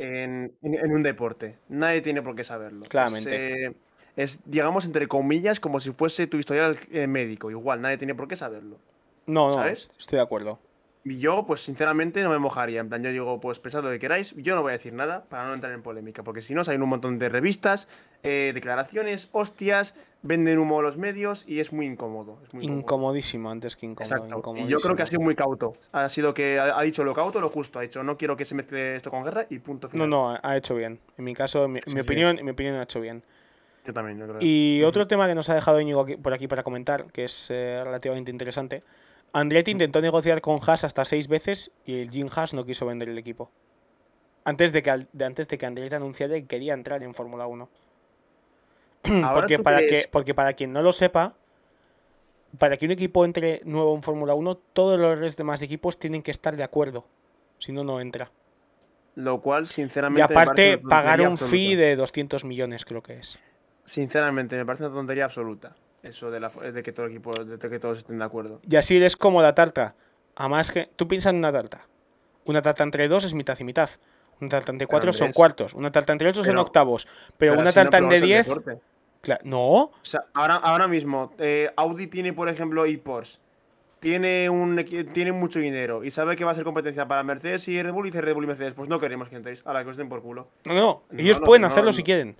en, 0.00 0.56
un 0.62 1.02
deporte. 1.02 1.58
Nadie 1.68 2.00
tiene 2.00 2.22
por 2.22 2.34
qué 2.34 2.42
saberlo. 2.42 2.86
Claramente. 2.86 3.74
Es, 4.16 4.40
digamos, 4.44 4.86
entre 4.86 5.06
comillas, 5.06 5.60
como 5.60 5.78
si 5.78 5.92
fuese 5.92 6.26
tu 6.26 6.38
historial 6.38 6.76
eh, 6.90 7.06
médico. 7.06 7.50
Igual, 7.50 7.80
nadie 7.80 7.98
tiene 7.98 8.14
por 8.14 8.26
qué 8.26 8.36
saberlo. 8.36 8.78
No, 9.26 9.46
no, 9.46 9.52
¿sabes? 9.52 9.92
estoy 9.98 10.16
de 10.16 10.22
acuerdo. 10.22 10.58
Y 11.02 11.18
yo, 11.18 11.46
pues 11.46 11.62
sinceramente, 11.62 12.22
no 12.22 12.28
me 12.28 12.38
mojaría. 12.38 12.80
En 12.80 12.90
plan, 12.90 13.02
yo 13.02 13.10
digo, 13.10 13.40
pues 13.40 13.58
pensad 13.58 13.82
lo 13.82 13.90
que 13.90 13.98
queráis. 13.98 14.34
Yo 14.36 14.54
no 14.54 14.62
voy 14.62 14.70
a 14.70 14.72
decir 14.74 14.92
nada 14.92 15.24
para 15.24 15.46
no 15.46 15.54
entrar 15.54 15.72
en 15.72 15.82
polémica. 15.82 16.22
Porque 16.22 16.42
si 16.42 16.52
no, 16.52 16.62
hay 16.66 16.76
un 16.76 16.88
montón 16.88 17.18
de 17.18 17.30
revistas, 17.30 17.88
eh, 18.22 18.50
declaraciones, 18.52 19.30
hostias, 19.32 19.94
venden 20.20 20.58
humo 20.58 20.80
a 20.80 20.82
los 20.82 20.98
medios 20.98 21.44
y 21.48 21.60
es 21.60 21.72
muy 21.72 21.86
incómodo. 21.86 22.38
Incomodísimo 22.52 23.50
antes 23.50 23.76
que 23.76 23.86
incómodo. 23.86 24.14
Exacto. 24.14 24.54
Y 24.56 24.66
yo 24.66 24.78
creo 24.78 24.94
que 24.94 25.02
ha 25.02 25.06
sido 25.06 25.22
muy 25.22 25.34
cauto. 25.34 25.72
Ha 25.92 26.10
sido 26.10 26.34
que 26.34 26.60
ha, 26.60 26.82
dicho 26.82 27.02
lo 27.02 27.14
cauto, 27.14 27.40
lo 27.40 27.48
justo. 27.48 27.78
Ha 27.78 27.82
dicho, 27.82 28.02
no 28.02 28.18
quiero 28.18 28.36
que 28.36 28.44
se 28.44 28.54
mezcle 28.54 28.96
esto 28.96 29.10
con 29.10 29.24
guerra 29.24 29.46
y 29.48 29.58
punto 29.58 29.88
final. 29.88 30.10
No, 30.10 30.32
no, 30.32 30.38
ha 30.42 30.56
hecho 30.56 30.74
bien. 30.74 31.00
En 31.16 31.24
mi 31.24 31.34
caso, 31.34 31.66
mi, 31.66 31.80
mi 31.94 32.00
opinión, 32.00 32.38
mi 32.42 32.50
opinión 32.50 32.76
ha 32.76 32.82
hecho 32.82 33.00
bien. 33.00 33.22
Yo 33.86 33.94
también, 33.94 34.18
yo 34.18 34.26
creo. 34.26 34.38
Y 34.40 34.82
otro 34.82 35.06
tema 35.06 35.26
que 35.26 35.34
nos 35.34 35.48
ha 35.48 35.54
dejado 35.54 35.80
Íñigo 35.80 36.06
por 36.22 36.34
aquí 36.34 36.46
para 36.46 36.62
comentar, 36.62 37.06
que 37.06 37.24
es 37.24 37.48
eh, 37.50 37.80
relativamente 37.82 38.30
interesante 38.30 38.82
Andretti 39.32 39.70
intentó 39.70 40.00
negociar 40.00 40.40
con 40.40 40.58
Haas 40.66 40.84
hasta 40.84 41.04
seis 41.04 41.28
veces 41.28 41.70
y 41.84 42.00
el 42.00 42.10
Jim 42.10 42.28
Haas 42.34 42.54
no 42.54 42.64
quiso 42.64 42.86
vender 42.86 43.08
el 43.08 43.18
equipo. 43.18 43.50
Antes 44.44 44.72
de 44.72 44.82
que, 44.82 44.90
antes 44.90 45.48
de 45.48 45.58
que 45.58 45.66
Andretti 45.66 45.94
anunciara 45.94 46.34
que 46.34 46.46
quería 46.46 46.74
entrar 46.74 47.02
en 47.02 47.14
Fórmula 47.14 47.46
1. 47.46 47.68
porque, 49.34 49.58
para 49.58 49.78
que, 49.80 50.04
porque 50.10 50.34
para 50.34 50.52
quien 50.54 50.72
no 50.72 50.82
lo 50.82 50.92
sepa, 50.92 51.34
para 52.58 52.76
que 52.76 52.86
un 52.86 52.92
equipo 52.92 53.24
entre 53.24 53.60
nuevo 53.64 53.94
en 53.94 54.02
Fórmula 54.02 54.34
1, 54.34 54.56
todos 54.72 54.98
los 54.98 55.36
demás 55.36 55.62
equipos 55.62 55.98
tienen 55.98 56.22
que 56.22 56.30
estar 56.30 56.56
de 56.56 56.64
acuerdo. 56.64 57.06
Si 57.58 57.72
no, 57.72 57.84
no 57.84 58.00
entra. 58.00 58.30
Lo 59.14 59.40
cual, 59.40 59.66
sinceramente. 59.66 60.20
Y 60.20 60.36
aparte, 60.36 60.78
pagar 60.78 61.20
un 61.20 61.36
fee 61.36 61.76
de 61.76 61.96
200 61.96 62.44
millones, 62.44 62.84
creo 62.84 63.02
que 63.02 63.18
es. 63.18 63.38
Sinceramente, 63.84 64.56
me 64.56 64.64
parece 64.64 64.84
una 64.84 64.94
tontería 64.94 65.24
absoluta. 65.24 65.76
Eso 66.02 66.30
de, 66.30 66.40
la, 66.40 66.48
de 66.48 66.82
que 66.82 66.92
todo 66.92 67.06
el 67.06 67.12
equipo, 67.12 67.32
de 67.32 67.58
que 67.58 67.78
todos 67.78 67.98
estén 67.98 68.18
de 68.18 68.24
acuerdo. 68.24 68.60
Y 68.68 68.76
así 68.76 69.02
es 69.02 69.16
como 69.16 69.42
la 69.42 69.54
tarta. 69.54 69.94
Además 70.34 70.70
que 70.70 70.88
tú 70.96 71.06
piensas 71.06 71.30
en 71.30 71.38
una 71.38 71.52
tarta. 71.52 71.86
Una 72.44 72.62
tarta 72.62 72.82
entre 72.82 73.06
dos 73.08 73.24
es 73.24 73.34
mitad 73.34 73.58
y 73.60 73.64
mitad. 73.64 73.90
Una 74.40 74.48
tarta 74.48 74.72
entre 74.72 74.86
cuatro 74.86 75.12
son 75.12 75.32
cuartos. 75.32 75.74
Una 75.74 75.92
tarta 75.92 76.12
entre 76.12 76.30
ocho 76.30 76.42
son 76.42 76.56
octavos. 76.58 77.06
Pero, 77.36 77.58
una 77.58 77.72
tarta 77.72 77.98
entre 77.98 78.20
diez. 78.20 78.48
no. 79.44 79.60
O 79.60 79.92
sea, 80.02 80.24
ahora, 80.32 80.56
ahora 80.56 80.88
mismo, 80.88 81.34
eh, 81.38 81.70
Audi 81.76 82.06
tiene, 82.06 82.32
por 82.32 82.48
ejemplo, 82.48 82.84
ePorsche. 82.86 83.38
Tiene, 84.00 84.48
un, 84.48 84.82
tiene 85.12 85.30
mucho 85.30 85.58
dinero 85.58 86.02
y 86.02 86.10
sabe 86.10 86.34
que 86.34 86.42
va 86.42 86.52
a 86.52 86.54
ser 86.54 86.64
competencia 86.64 87.06
para 87.06 87.22
Mercedes 87.22 87.68
y 87.68 87.82
Red 87.82 87.92
Bull 87.92 88.06
y 88.06 88.10
dice 88.10 88.22
Red 88.22 88.32
Bull 88.32 88.44
y 88.44 88.46
Mercedes. 88.46 88.72
Pues 88.72 88.88
no 88.88 88.98
queremos 88.98 89.28
que 89.28 89.36
entréis. 89.36 89.62
A 89.66 89.74
la 89.74 89.84
que 89.84 89.90
os 89.90 89.98
den 89.98 90.08
por 90.08 90.22
culo. 90.22 90.48
No, 90.64 90.72
no. 90.72 91.02
Ellos 91.18 91.38
pueden 91.38 91.66
hacerlo 91.66 91.92
si 91.92 92.02
quieren. 92.02 92.36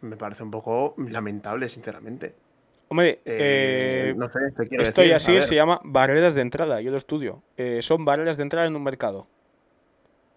Me 0.00 0.16
parece 0.16 0.42
un 0.42 0.50
poco 0.50 0.94
lamentable, 0.96 1.68
sinceramente. 1.68 2.34
Hombre, 2.94 3.20
eh, 3.24 4.14
eh, 4.14 4.78
estoy 4.78 5.10
así, 5.10 5.42
se 5.42 5.56
llama 5.56 5.80
barreras 5.82 6.32
de 6.34 6.42
entrada, 6.42 6.80
yo 6.80 6.92
lo 6.92 6.96
estudio. 6.96 7.42
Eh, 7.56 7.82
son 7.82 8.04
barreras 8.04 8.36
de 8.36 8.44
entrada 8.44 8.68
en 8.68 8.76
un 8.76 8.84
mercado. 8.84 9.26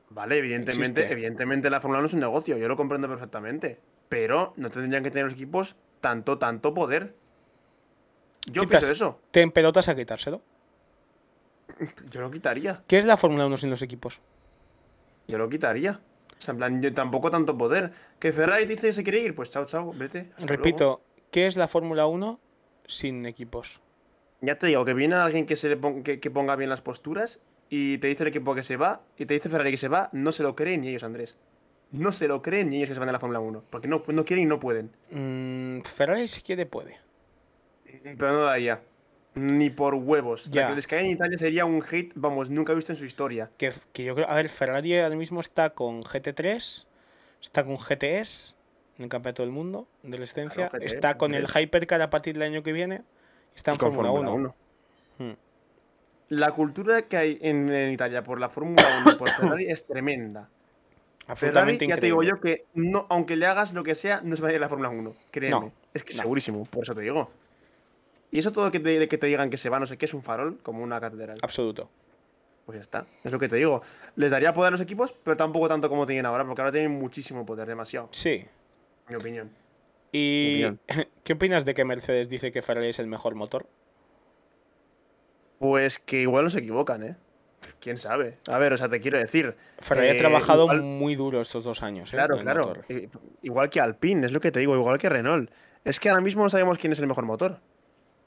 Vale, 0.09 0.39
evidentemente, 0.39 1.11
evidentemente 1.11 1.69
la 1.69 1.79
Fórmula 1.79 1.99
1 1.99 2.07
es 2.07 2.13
un 2.15 2.19
negocio, 2.19 2.57
yo 2.57 2.67
lo 2.67 2.75
comprendo 2.75 3.07
perfectamente. 3.07 3.79
Pero 4.09 4.55
no 4.55 4.71
tendrían 4.71 5.03
que 5.03 5.11
tener 5.11 5.25
los 5.25 5.35
equipos 5.35 5.75
tanto, 6.01 6.39
tanto 6.39 6.73
poder. 6.73 7.13
Yo 8.47 8.63
Quitas- 8.63 8.79
pienso 8.79 8.91
eso. 8.91 9.19
Te 9.29 9.43
en 9.43 9.51
pelotas 9.51 9.87
a 9.87 9.95
quitárselo. 9.95 10.41
Yo 12.09 12.21
lo 12.21 12.31
quitaría. 12.31 12.81
¿Qué 12.87 12.97
es 12.97 13.05
la 13.05 13.17
Fórmula 13.17 13.45
1 13.45 13.57
sin 13.57 13.69
los 13.69 13.83
equipos? 13.83 14.19
Yo 15.27 15.37
lo 15.37 15.47
quitaría. 15.47 15.99
O 16.39 16.41
sea, 16.41 16.53
en 16.53 16.57
plan, 16.57 16.81
yo 16.81 16.91
tampoco 16.91 17.29
tanto 17.29 17.55
poder. 17.55 17.91
Que 18.17 18.33
Ferrari 18.33 18.65
dice 18.65 18.93
se 18.93 19.03
quiere 19.03 19.19
ir, 19.19 19.35
pues 19.35 19.51
chao, 19.51 19.65
chao, 19.65 19.93
vete. 19.93 20.31
Repito, 20.39 21.01
¿qué 21.29 21.45
es 21.45 21.55
la 21.55 21.67
Fórmula 21.67 22.07
1 22.07 22.39
sin 22.87 23.25
equipos? 23.25 23.79
Ya 24.41 24.57
te 24.57 24.67
digo, 24.67 24.83
que 24.85 24.93
viene 24.93 25.15
alguien 25.15 25.45
que, 25.45 25.55
se 25.55 25.69
le 25.69 25.77
pon- 25.77 26.03
que, 26.03 26.19
que 26.19 26.31
ponga 26.31 26.55
bien 26.55 26.69
las 26.69 26.81
posturas 26.81 27.39
y 27.69 27.97
te 27.99 28.07
dice 28.07 28.23
el 28.23 28.29
equipo 28.29 28.55
que 28.55 28.63
se 28.63 28.77
va 28.77 29.01
y 29.17 29.25
te 29.25 29.33
dice 29.33 29.49
Ferrari 29.49 29.71
que 29.71 29.77
se 29.77 29.87
va, 29.87 30.09
no 30.13 30.31
se 30.31 30.43
lo 30.43 30.55
creen 30.55 30.81
ni 30.81 30.89
ellos, 30.89 31.03
Andrés. 31.03 31.37
No 31.91 32.11
se 32.11 32.27
lo 32.27 32.41
creen 32.41 32.69
ni 32.69 32.77
ellos 32.77 32.89
que 32.89 32.93
se 32.95 32.99
van 32.99 33.07
de 33.07 33.13
la 33.13 33.19
Fórmula 33.19 33.39
1. 33.39 33.63
Porque 33.69 33.87
no, 33.87 34.03
no 34.07 34.25
quieren 34.25 34.43
y 34.45 34.47
no 34.47 34.59
pueden. 34.59 34.91
Mm, 35.11 35.81
Ferrari 35.83 36.27
si 36.27 36.41
quiere 36.41 36.65
puede. 36.65 36.97
Pero 38.03 38.31
no 38.33 38.39
da 38.41 38.59
ya. 38.59 38.81
Ni 39.35 39.69
por 39.69 39.93
huevos. 39.95 40.47
La 40.47 40.51
Ya. 40.53 40.67
que 40.69 40.75
les 40.75 40.87
cae 40.87 41.01
en 41.01 41.11
Italia 41.11 41.37
sería 41.37 41.65
un 41.65 41.81
hate, 41.89 42.11
vamos, 42.15 42.49
nunca 42.49 42.73
visto 42.73 42.91
en 42.91 42.97
su 42.97 43.05
historia. 43.05 43.51
Que, 43.57 43.71
que 43.93 44.03
yo 44.03 44.15
creo, 44.15 44.29
a 44.29 44.35
ver, 44.35 44.49
Ferrari 44.49 44.97
ahora 44.99 45.15
mismo 45.15 45.39
está 45.39 45.69
con 45.71 46.01
GT3, 46.03 46.85
está 47.41 47.63
con 47.63 47.77
GTS 47.77 48.56
en 48.97 49.03
el 49.03 49.09
Campeonato 49.09 49.43
del 49.43 49.51
Mundo 49.51 49.87
de 50.03 50.17
la 50.17 50.21
licencia, 50.21 50.69
GT, 50.69 50.83
está 50.83 51.17
con 51.17 51.33
el 51.33 51.47
GT3. 51.47 51.63
Hypercar 51.63 52.01
a 52.01 52.09
partir 52.09 52.33
del 52.33 52.43
año 52.43 52.63
que 52.63 52.71
viene, 52.71 53.03
está 53.55 53.71
en 53.71 53.79
Fórmula 53.79 54.11
1. 54.11 54.55
Hmm. 55.19 55.31
La 56.29 56.51
cultura 56.51 57.03
que 57.03 57.17
hay 57.17 57.37
en, 57.41 57.71
en 57.71 57.91
Italia 57.91 58.23
por 58.23 58.39
la 58.39 58.49
Fórmula 58.49 58.83
1 59.03 59.13
y 59.13 59.15
por 59.15 59.29
Ferrari 59.29 59.69
es 59.69 59.85
tremenda. 59.85 60.49
Ferrari, 61.35 61.47
Absolutamente 61.59 61.87
ya 61.87 61.97
te 61.97 62.05
digo 62.05 62.23
yo 62.23 62.39
que 62.39 62.65
no, 62.73 63.05
aunque 63.09 63.35
le 63.35 63.45
hagas 63.45 63.73
lo 63.73 63.83
que 63.83 63.95
sea, 63.95 64.21
no 64.23 64.35
se 64.35 64.41
va 64.41 64.47
a 64.47 64.51
ir 64.51 64.57
a 64.57 64.61
la 64.61 64.69
Fórmula 64.69 64.89
1. 64.89 65.13
Créeme. 65.31 65.59
No, 65.59 65.71
es 65.93 66.03
que 66.03 66.13
no. 66.13 66.21
segurísimo, 66.21 66.65
por 66.65 66.83
eso 66.83 66.95
te 66.95 67.01
digo. 67.01 67.29
Y 68.31 68.39
eso 68.39 68.51
todo 68.51 68.71
que 68.71 68.79
te, 68.79 69.07
que 69.07 69.17
te 69.17 69.27
digan 69.27 69.49
que 69.49 69.57
se 69.57 69.69
va, 69.69 69.79
no 69.79 69.85
sé 69.85 69.97
qué, 69.97 70.05
es 70.05 70.13
un 70.13 70.23
farol, 70.23 70.57
como 70.63 70.83
una 70.83 70.99
catedral. 70.99 71.37
Absoluto. 71.41 71.89
Pues 72.65 72.77
ya 72.77 72.81
está. 72.81 73.05
Es 73.23 73.31
lo 73.31 73.39
que 73.39 73.47
te 73.47 73.55
digo. 73.55 73.81
Les 74.15 74.31
daría 74.31 74.51
poder 74.53 74.69
a 74.69 74.71
los 74.71 74.81
equipos, 74.81 75.15
pero 75.23 75.37
tampoco 75.37 75.69
tanto 75.69 75.87
como 75.89 76.05
tienen 76.05 76.25
ahora, 76.25 76.45
porque 76.45 76.61
ahora 76.61 76.71
tienen 76.71 76.91
muchísimo 76.91 77.45
poder, 77.45 77.67
demasiado, 77.67 78.09
Sí. 78.11 78.45
Mi 79.09 79.15
opinión. 79.15 79.49
¿Y 80.11 80.63
Opinión. 80.63 80.79
qué 81.23 81.33
opinas 81.33 81.65
de 81.65 81.73
que 81.73 81.85
Mercedes 81.85 82.29
dice 82.29 82.51
que 82.51 82.61
Ferrari 82.61 82.89
es 82.89 82.99
el 82.99 83.07
mejor 83.07 83.35
motor? 83.35 83.67
Pues 85.59 85.99
que 85.99 86.21
igual 86.21 86.45
no 86.45 86.49
se 86.49 86.59
equivocan, 86.59 87.03
¿eh? 87.03 87.15
Quién 87.79 87.97
sabe. 87.97 88.37
A 88.47 88.57
ver, 88.59 88.73
o 88.73 88.77
sea, 88.77 88.87
te 88.87 88.99
quiero 88.99 89.17
decir. 89.17 89.55
Ferrari 89.79 90.09
ha 90.09 90.13
eh, 90.13 90.19
trabajado 90.19 90.63
igual- 90.65 90.81
muy 90.83 91.15
duro 91.15 91.41
estos 91.41 91.63
dos 91.63 91.81
años. 91.81 92.09
¿eh? 92.13 92.17
Claro, 92.17 92.37
claro. 92.37 92.67
motor. 92.67 92.85
I- 92.89 93.09
Igual 93.41 93.69
que 93.69 93.81
Alpine, 93.81 94.25
es 94.27 94.31
lo 94.31 94.39
que 94.39 94.51
te 94.51 94.59
digo, 94.59 94.75
igual 94.75 94.99
que 94.99 95.09
Renault. 95.09 95.49
Es 95.83 95.99
que 95.99 96.09
ahora 96.09 96.21
mismo 96.21 96.43
no 96.43 96.49
sabemos 96.49 96.77
quién 96.77 96.93
es 96.93 96.99
el 96.99 97.07
mejor 97.07 97.25
motor. 97.25 97.59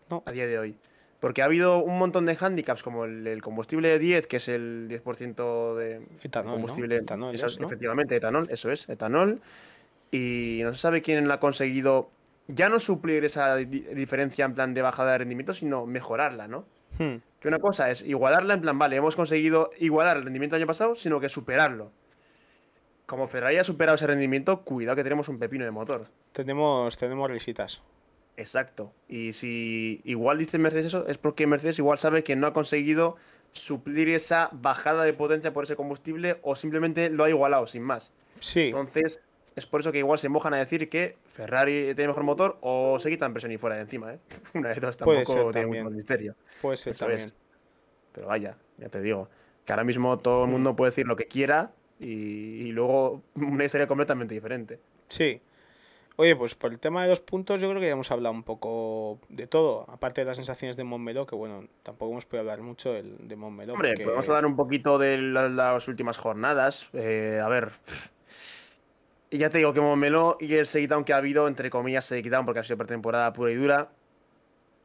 No. 0.08 0.22
A 0.26 0.32
día 0.32 0.46
de 0.46 0.58
hoy. 0.58 0.76
Porque 1.20 1.42
ha 1.42 1.44
habido 1.44 1.78
un 1.84 1.98
montón 1.98 2.24
de 2.26 2.36
handicaps, 2.40 2.82
como 2.82 3.04
el, 3.04 3.26
el 3.26 3.42
combustible 3.42 3.98
10, 3.98 4.26
que 4.26 4.38
es 4.38 4.48
el 4.48 4.88
10% 4.88 5.74
de 5.76 6.02
Etanol, 6.22 6.46
¿no? 6.46 6.52
combustible. 6.54 6.96
Etanol 6.96 7.34
eso 7.34 7.46
es, 7.46 7.52
es, 7.52 7.60
¿no? 7.60 7.66
Efectivamente, 7.66 8.16
etanol, 8.16 8.46
eso 8.50 8.70
es, 8.72 8.88
etanol. 8.88 9.40
Y 10.10 10.60
no 10.62 10.74
se 10.74 10.80
sabe 10.80 11.02
quién 11.02 11.30
ha 11.30 11.38
conseguido 11.40 12.10
ya 12.48 12.68
no 12.68 12.80
suplir 12.80 13.24
esa 13.24 13.56
di- 13.56 13.80
diferencia 13.94 14.44
en 14.44 14.54
plan 14.54 14.74
de 14.74 14.82
bajada 14.82 15.12
de 15.12 15.18
rendimiento, 15.18 15.52
sino 15.52 15.86
mejorarla, 15.86 16.48
¿no? 16.48 16.64
Hmm. 16.98 17.16
Que 17.38 17.48
una 17.48 17.58
cosa 17.60 17.90
es 17.90 18.02
igualarla 18.02 18.54
en 18.54 18.60
plan, 18.60 18.78
vale, 18.78 18.96
hemos 18.96 19.14
conseguido 19.16 19.70
igualar 19.78 20.16
el 20.16 20.24
rendimiento 20.24 20.56
del 20.56 20.62
año 20.62 20.66
pasado, 20.66 20.94
sino 20.94 21.20
que 21.20 21.28
superarlo. 21.28 21.92
Como 23.06 23.28
Ferrari 23.28 23.58
ha 23.58 23.64
superado 23.64 23.94
ese 23.94 24.06
rendimiento, 24.06 24.62
cuidado 24.62 24.96
que 24.96 25.02
tenemos 25.04 25.28
un 25.28 25.38
pepino 25.38 25.64
de 25.64 25.70
motor. 25.70 26.06
Tenemos, 26.32 26.96
tenemos 26.96 27.30
risitas. 27.30 27.80
Exacto. 28.36 28.92
Y 29.08 29.32
si 29.32 30.00
igual 30.04 30.38
dice 30.38 30.58
Mercedes 30.58 30.86
eso, 30.86 31.06
es 31.06 31.18
porque 31.18 31.46
Mercedes 31.46 31.78
igual 31.78 31.98
sabe 31.98 32.24
que 32.24 32.36
no 32.36 32.46
ha 32.46 32.52
conseguido 32.52 33.16
suplir 33.52 34.08
esa 34.10 34.48
bajada 34.52 35.04
de 35.04 35.12
potencia 35.12 35.52
por 35.52 35.64
ese 35.64 35.76
combustible 35.76 36.38
o 36.42 36.54
simplemente 36.56 37.10
lo 37.10 37.24
ha 37.24 37.30
igualado, 37.30 37.66
sin 37.66 37.82
más. 37.82 38.12
Sí, 38.40 38.66
Entonces, 38.66 39.20
es 39.56 39.66
por 39.66 39.80
eso 39.80 39.92
que 39.92 39.98
igual 39.98 40.18
se 40.18 40.28
mojan 40.28 40.54
a 40.54 40.58
decir 40.58 40.88
que 40.88 41.16
Ferrari 41.26 41.94
tiene 41.94 42.08
mejor 42.08 42.22
motor 42.24 42.58
o 42.60 42.98
se 42.98 43.10
quitan 43.10 43.32
presión 43.32 43.52
y 43.52 43.58
fuera 43.58 43.76
de 43.76 43.82
encima, 43.82 44.14
¿eh? 44.14 44.18
Una 44.54 44.70
de 44.70 44.80
dos 44.80 44.96
tampoco 44.96 45.24
ser 45.32 45.52
tiene 45.52 45.82
mucho 45.82 45.90
misterio. 45.94 46.34
puede 46.62 46.76
ser 46.76 46.92
Eso 46.92 47.06
también. 47.06 47.28
es. 47.28 47.34
Pero 48.12 48.26
vaya, 48.28 48.56
ya 48.78 48.88
te 48.88 49.00
digo. 49.00 49.28
Que 49.64 49.72
ahora 49.72 49.84
mismo 49.84 50.18
todo 50.18 50.44
el 50.44 50.48
Mm. 50.48 50.52
mundo 50.52 50.76
puede 50.76 50.90
decir 50.90 51.06
lo 51.06 51.16
que 51.16 51.26
quiera 51.26 51.72
y, 51.98 52.06
y 52.66 52.72
luego 52.72 53.22
una 53.34 53.64
historia 53.64 53.86
completamente 53.86 54.34
diferente. 54.34 54.80
Sí. 55.08 55.40
Oye, 56.16 56.36
pues 56.36 56.54
por 56.54 56.70
el 56.72 56.78
tema 56.78 57.02
de 57.02 57.08
los 57.08 57.20
puntos, 57.20 57.60
yo 57.60 57.68
creo 57.70 57.80
que 57.80 57.86
ya 57.86 57.92
hemos 57.92 58.10
hablado 58.10 58.34
un 58.34 58.42
poco 58.42 59.20
de 59.30 59.46
todo. 59.46 59.86
Aparte 59.88 60.20
de 60.20 60.26
las 60.26 60.36
sensaciones 60.36 60.76
de 60.76 60.84
Montmeló, 60.84 61.24
que 61.26 61.34
bueno, 61.34 61.60
tampoco 61.82 62.12
hemos 62.12 62.26
podido 62.26 62.40
hablar 62.42 62.60
mucho 62.60 62.92
del- 62.92 63.26
de 63.26 63.36
Montmeló. 63.36 63.72
Hombre, 63.72 63.90
porque- 63.92 64.04
podemos 64.04 64.28
hablar 64.28 64.44
un 64.44 64.54
poquito 64.56 64.98
de 64.98 65.16
la- 65.18 65.48
las 65.48 65.88
últimas 65.88 66.18
jornadas. 66.18 66.90
Eh, 66.92 67.40
a 67.42 67.48
ver. 67.48 67.70
Y 69.30 69.38
ya 69.38 69.48
te 69.50 69.58
digo 69.58 69.72
que 69.72 69.80
Momelo 69.80 70.36
y 70.40 70.54
el 70.54 70.66
seguidown 70.66 71.04
que 71.04 71.12
ha 71.12 71.16
habido, 71.18 71.46
entre 71.46 71.70
comillas, 71.70 72.04
seguidown 72.04 72.44
porque 72.44 72.60
ha 72.60 72.64
sido 72.64 72.78
pretemporada 72.78 73.32
pura 73.32 73.50
y 73.50 73.54
dura, 73.54 73.88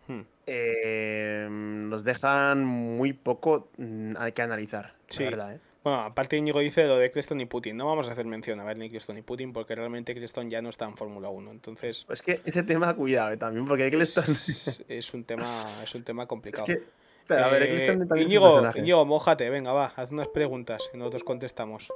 Hmm. 0.07 0.21
eh, 0.45 1.47
nos 1.49 2.03
dejan 2.03 2.63
muy 2.63 3.13
poco 3.13 3.69
mm, 3.77 4.13
hay 4.19 4.33
que 4.33 4.41
analizar. 4.43 4.93
Sí. 5.07 5.23
La 5.23 5.29
verdad, 5.31 5.55
¿eh? 5.55 5.59
Bueno, 5.83 6.01
aparte 6.01 6.37
Íñigo 6.37 6.59
dice 6.59 6.85
lo 6.85 6.97
de 6.97 7.11
Creston 7.11 7.41
y 7.41 7.45
Putin. 7.45 7.75
No 7.77 7.87
vamos 7.87 8.07
a 8.07 8.11
hacer 8.11 8.25
mención 8.25 8.59
a 8.59 8.63
ver 8.63 8.77
ni 8.77 8.89
Creston 8.91 9.15
ni 9.15 9.23
Putin 9.23 9.51
porque 9.51 9.73
realmente 9.75 10.13
Creston 10.13 10.49
ya 10.51 10.61
no 10.61 10.69
está 10.69 10.85
en 10.85 10.95
Fórmula 10.95 11.29
1. 11.29 11.49
Entonces, 11.51 12.05
Es 12.09 12.21
que 12.21 12.41
ese 12.45 12.61
tema, 12.63 12.93
cuidado, 12.95 13.31
eh, 13.31 13.37
también, 13.37 13.65
porque 13.65 13.87
Eccleston. 13.87 14.23
es, 14.25 14.83
es 14.87 15.13
un 15.15 15.23
tema, 15.23 15.45
es 15.83 15.93
un 15.95 16.03
tema 16.03 16.23
Es 16.23 16.29
complicado. 16.29 16.65
que. 16.65 16.83
Espera, 17.21 17.45
a 17.45 17.49
ver, 17.49 17.63
Eh, 17.63 17.87
también 17.87 18.27
es 18.27 18.75
Íñigo, 18.77 19.05
mójate, 19.05 19.49
venga, 19.49 19.73
va, 19.73 19.85
haz 19.95 20.11
unas 20.11 20.27
preguntas 20.27 20.87
y 20.93 20.97
nosotros 20.97 21.23
contestamos. 21.23 21.91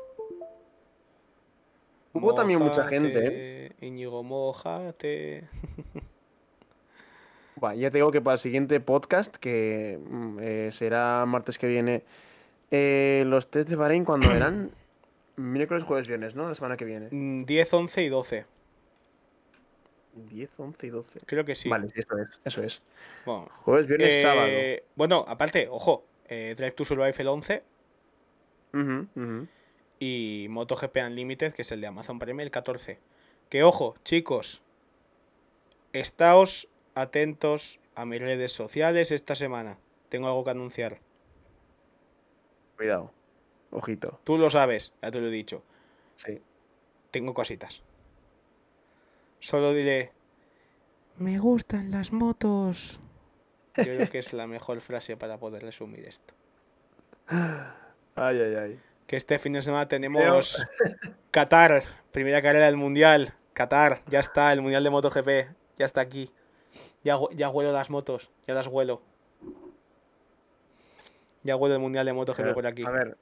Hubo 2.13 2.33
también 2.33 2.59
mucha 2.59 2.83
gente, 2.85 3.19
Mójate, 3.19 3.75
Íñigo, 3.85 4.23
mójate. 4.23 5.47
Buah, 7.55 7.75
ya 7.75 7.91
te 7.91 7.97
digo 7.97 8.11
que 8.11 8.21
para 8.21 8.35
el 8.35 8.39
siguiente 8.39 8.79
podcast, 8.79 9.35
que 9.35 9.99
mm, 10.01 10.37
eh, 10.39 10.69
será 10.71 11.25
martes 11.25 11.57
que 11.57 11.67
viene, 11.67 12.03
eh, 12.71 13.23
los 13.27 13.51
test 13.51 13.69
de 13.69 13.75
Bahrein 13.75 14.05
cuando 14.05 14.29
eran 14.35 14.71
miércoles, 15.35 15.83
jueves, 15.83 16.07
viernes, 16.07 16.35
¿no? 16.35 16.47
La 16.47 16.55
semana 16.55 16.77
que 16.77 16.85
viene. 16.85 17.09
Mm, 17.11 17.45
10, 17.45 17.73
11 17.73 18.03
y 18.03 18.09
12. 18.09 18.45
10, 20.13 20.59
11 20.59 20.87
y 20.87 20.89
12. 20.89 21.19
Creo 21.25 21.45
que 21.45 21.55
sí. 21.55 21.69
Vale, 21.69 21.87
eso 21.93 22.17
es, 22.17 22.39
eso 22.43 22.63
es. 22.63 22.81
Bueno, 23.25 23.47
Jueves, 23.51 23.87
viernes, 23.87 24.13
eh, 24.13 24.21
sábado. 24.21 24.61
bueno, 24.95 25.25
aparte, 25.27 25.67
ojo, 25.69 26.05
eh, 26.27 26.55
Drive 26.57 26.71
to 26.71 26.85
Survive 26.85 27.13
el 27.17 27.27
11 27.27 27.63
Ujú, 28.73 29.07
ujú. 29.15 29.47
Y 29.99 30.47
MotoGP 30.49 30.97
Unlimited, 31.07 31.53
que 31.53 31.63
es 31.63 31.71
el 31.71 31.81
de 31.81 31.87
Amazon 31.87 32.19
Prime, 32.19 32.41
el 32.41 32.51
14. 32.51 32.99
Que 33.49 33.63
ojo, 33.63 33.95
chicos, 34.03 34.61
estáos 35.93 36.67
atentos 36.95 37.79
a 37.95 38.05
mis 38.05 38.21
redes 38.21 38.53
sociales 38.53 39.11
esta 39.11 39.35
semana. 39.35 39.77
Tengo 40.09 40.27
algo 40.27 40.43
que 40.43 40.51
anunciar. 40.51 40.99
Cuidado. 42.77 43.11
Ojito. 43.71 44.19
Tú 44.23 44.37
lo 44.37 44.49
sabes, 44.49 44.93
ya 45.01 45.11
te 45.11 45.19
lo 45.19 45.27
he 45.27 45.31
dicho. 45.31 45.63
Sí. 46.15 46.41
Tengo 47.11 47.33
cositas. 47.33 47.81
Solo 49.39 49.73
diré, 49.73 50.11
me 51.19 51.37
gustan 51.37 51.91
las 51.91 52.13
motos. 52.13 52.97
Yo 53.75 53.83
creo 53.83 54.09
que 54.09 54.19
es 54.19 54.31
la 54.31 54.47
mejor 54.47 54.79
frase 54.79 55.17
para 55.17 55.37
poder 55.37 55.63
resumir 55.63 56.05
esto. 56.05 56.33
Ay, 58.15 58.37
ay, 58.41 58.55
ay. 58.55 58.79
Que 59.09 59.17
este 59.17 59.39
fin 59.39 59.53
de 59.53 59.63
semana 59.63 59.87
tenemos 59.87 60.63
Qatar, 61.31 61.83
primera 62.11 62.43
carrera 62.43 62.67
del 62.67 62.77
Mundial. 62.77 63.33
Qatar, 63.53 64.03
ya 64.05 64.19
está, 64.19 64.53
el 64.53 64.61
Mundial 64.61 64.83
de 64.83 64.91
MotoGP, 64.91 65.29
ya 65.77 65.85
está 65.85 66.01
aquí. 66.01 66.31
Ya, 67.03 67.17
ya 67.31 67.49
huelo 67.49 67.71
las 67.71 67.89
motos, 67.89 68.29
ya 68.45 68.53
las 68.53 68.67
huelo. 68.67 69.01
Ya 71.41 71.55
huelo 71.55 71.73
el 71.73 71.81
Mundial 71.81 72.05
de 72.05 72.13
MotoGP 72.13 72.37
Pero, 72.37 72.53
por 72.53 72.67
aquí. 72.67 72.85
A 72.85 72.91
ver, 72.91 73.17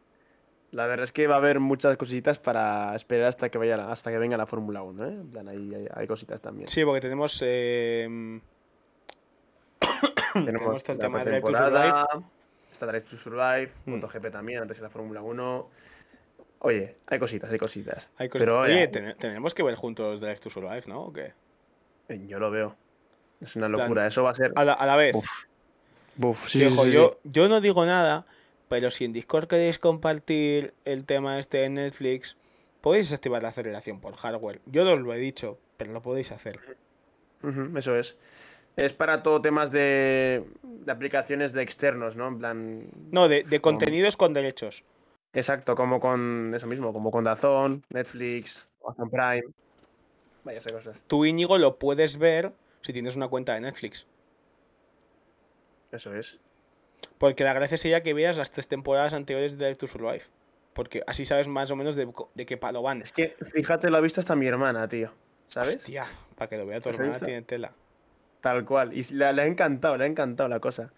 la 0.72 0.88
verdad 0.88 1.06
es 1.06 1.14
que 1.14 1.26
va 1.26 1.36
a 1.36 1.38
haber 1.38 1.62
muchas 1.62 1.96
cositas 1.96 2.38
para 2.38 2.94
esperar 2.94 3.30
hasta 3.30 3.48
que 3.48 3.58
vaya 3.58 3.90
hasta 3.90 4.12
que 4.12 4.18
venga 4.18 4.36
la 4.36 4.46
Fórmula 4.46 4.84
1, 4.84 5.06
¿eh? 5.06 5.24
Plan, 5.32 5.48
ahí 5.48 5.74
hay, 5.74 5.88
hay 5.90 6.06
cositas 6.06 6.42
también. 6.42 6.68
Sí, 6.68 6.84
porque 6.84 7.00
tenemos... 7.00 7.42
eh, 7.46 8.42
tenemos 10.34 10.84
el 10.90 10.98
tema 10.98 11.24
de 11.24 11.40
Drive 11.40 12.28
Está 12.78 12.86
Drive 12.86 13.06
to 13.10 13.18
Survive, 13.18 13.72
Hmm. 13.86 13.94
MotoGP 13.96 14.30
también, 14.30 14.62
antes 14.62 14.78
de 14.78 14.84
la 14.84 14.90
Fórmula 14.92 15.24
1. 15.24 15.68
Oye, 16.60 16.96
hay 17.08 17.18
cositas, 17.18 17.50
hay 17.52 17.58
cositas. 17.58 18.10
hay 18.18 18.30
cosas- 18.30 18.44
Pero 18.46 18.60
Oye, 18.62 18.88
ten- 18.88 19.16
tenemos 19.18 19.56
que 19.56 19.64
ver 19.64 19.74
juntos 19.74 20.22
Drive 20.22 20.38
to 20.40 20.52
Survive, 20.52 20.84
¿no? 20.86 21.02
¿O 21.06 21.14
qué? 21.14 21.34
eh, 22.10 22.24
yo 22.28 22.38
lo 22.40 22.52
veo. 22.52 22.76
Es 23.42 23.56
una 23.56 23.68
locura, 23.68 24.06
eso 24.08 24.22
va 24.24 24.30
a 24.30 24.34
ser. 24.36 24.54
A 24.56 24.64
la, 24.64 24.74
a 24.74 24.86
la 24.86 24.96
vez. 24.96 25.16
Uf, 25.16 25.28
Buf, 26.16 26.48
sí, 26.48 26.60
sí, 26.60 26.66
ojo, 26.68 26.86
sí, 26.86 26.92
yo, 26.92 27.20
yo 27.24 27.48
no 27.50 27.62
digo 27.62 27.84
nada, 27.86 28.26
pero 28.70 28.92
si 28.92 29.06
en 29.06 29.12
Discord 29.14 29.48
queréis 29.48 29.78
compartir 29.80 30.74
el 30.86 31.04
tema 31.06 31.38
este 31.40 31.58
de 31.58 31.70
Netflix, 31.70 32.38
podéis 32.82 33.12
activar 33.12 33.42
la 33.44 33.50
aceleración 33.50 34.00
por 34.00 34.16
hardware. 34.16 34.62
Yo 34.68 34.84
no 34.86 34.94
os 34.94 35.00
lo 35.00 35.14
he 35.14 35.18
dicho, 35.18 35.60
pero 35.78 35.92
lo 35.94 36.02
podéis 36.04 36.32
hacer. 36.32 36.60
Ujú, 37.44 37.76
eso 37.78 37.96
es. 37.98 38.18
Es 38.78 38.94
para 38.94 39.24
todo 39.24 39.42
temas 39.42 39.72
de, 39.72 40.46
de 40.62 40.92
aplicaciones 40.92 41.52
de 41.52 41.64
externos, 41.64 42.16
¿no? 42.16 42.28
En 42.28 42.38
plan. 42.38 42.88
No, 43.12 43.28
de, 43.28 43.44
de 43.44 43.60
contenidos 43.60 44.16
con 44.16 44.34
derechos. 44.34 44.84
Exacto, 45.34 45.76
como 45.76 46.00
con 46.00 46.54
eso 46.56 46.68
mismo, 46.68 46.94
como 46.94 47.12
con 47.12 47.24
Dazón, 47.24 47.84
Netflix, 47.90 48.68
Amazon 48.84 49.10
Prime. 49.10 49.44
Vaya 50.44 50.62
cosas. 50.72 51.02
Tú, 51.08 51.26
Íñigo, 51.26 51.58
lo 51.58 51.78
puedes 51.78 52.18
ver 52.18 52.54
si 52.82 52.94
tienes 52.94 53.16
una 53.16 53.28
cuenta 53.28 53.56
de 53.56 53.62
Netflix. 53.62 54.06
Eso 55.92 56.16
es. 56.16 56.40
Porque 57.18 57.44
la 57.44 57.54
gracia 57.54 57.78
sería 57.78 58.02
que 58.02 58.14
veas 58.14 58.38
las 58.38 58.52
tres 58.52 58.68
temporadas 58.68 59.14
anteriores 59.14 59.54
de 59.54 59.66
Direct 59.66 59.80
to 59.82 59.88
Survive. 59.88 60.24
Porque 60.74 61.02
así 61.08 61.26
sabes 61.26 61.48
más 61.48 61.72
o 61.72 61.76
menos 61.76 61.96
de, 61.96 62.08
de 62.36 62.46
qué 62.46 62.58
palo 62.58 62.84
van. 62.84 63.02
Es 63.02 63.12
que, 63.12 63.36
fíjate, 63.54 63.90
lo 63.90 63.98
ha 63.98 64.02
visto 64.02 64.22
hasta 64.22 64.36
mi 64.36 64.46
hermana, 64.46 64.88
tío. 64.88 65.12
¿Sabes? 65.48 65.78
Hostia, 65.78 66.06
para 66.36 66.48
que 66.50 66.58
lo 66.58 66.66
vea 66.66 66.80
tu 66.80 66.90
¿Has 66.90 66.96
hermana 66.96 67.14
visto? 67.14 67.26
tiene 67.26 67.42
tela. 67.42 67.74
Tal 68.50 68.66
cual. 68.66 68.94
Y 68.94 69.04
le, 69.14 69.34
le 69.34 69.42
ha 69.42 69.46
encantado, 69.46 69.98
le 69.98 70.04
ha 70.06 70.08
encantado 70.08 70.48
la 70.50 70.60
cosa. 70.60 70.92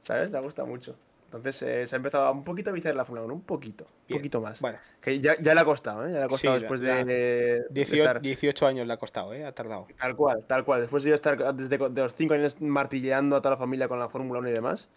¿Sabes? 0.00 0.30
Le 0.30 0.38
ha 0.38 0.40
gustado 0.40 0.66
mucho. 0.68 0.96
Entonces 1.26 1.60
eh, 1.62 1.86
se 1.86 1.96
ha 1.96 1.98
empezado 1.98 2.24
a 2.26 2.30
un 2.30 2.44
poquito 2.44 2.70
a 2.70 2.72
viciar 2.72 2.94
la 2.94 3.04
Fórmula 3.04 3.24
1, 3.24 3.34
un 3.34 3.40
poquito, 3.42 3.84
un 4.08 4.16
poquito 4.16 4.40
más. 4.40 4.60
Bueno, 4.60 4.78
Que 5.00 5.20
ya, 5.20 5.36
ya 5.40 5.54
le 5.54 5.60
ha 5.60 5.64
costado, 5.64 6.06
¿eh? 6.06 6.12
Ya 6.12 6.18
le 6.20 6.24
ha 6.24 6.28
costado 6.28 6.54
Sí, 6.54 6.60
después 6.60 6.80
la- 6.80 7.04
de, 7.04 7.04
de 7.04 7.64
18, 7.70 7.94
estar. 8.02 8.20
18 8.22 8.66
años 8.68 8.86
le 8.86 8.92
ha 8.92 8.96
costado, 8.96 9.34
¿eh? 9.34 9.44
Ha 9.44 9.52
tardado. 9.52 9.88
Tal 9.98 10.14
cual, 10.16 10.44
tal 10.46 10.64
cual. 10.64 10.80
Después 10.82 11.02
de 11.02 11.10
yo 11.10 11.14
estar 11.16 11.54
desde 11.54 11.76
de 11.76 12.00
los 12.02 12.14
5 12.14 12.34
años 12.34 12.60
martilleando 12.60 13.34
a 13.36 13.40
toda 13.42 13.56
la 13.56 13.58
familia 13.58 13.88
con 13.88 13.98
la 13.98 14.08
Fórmula 14.08 14.38
1 14.38 14.48
y 14.48 14.52
demás. 14.52 14.88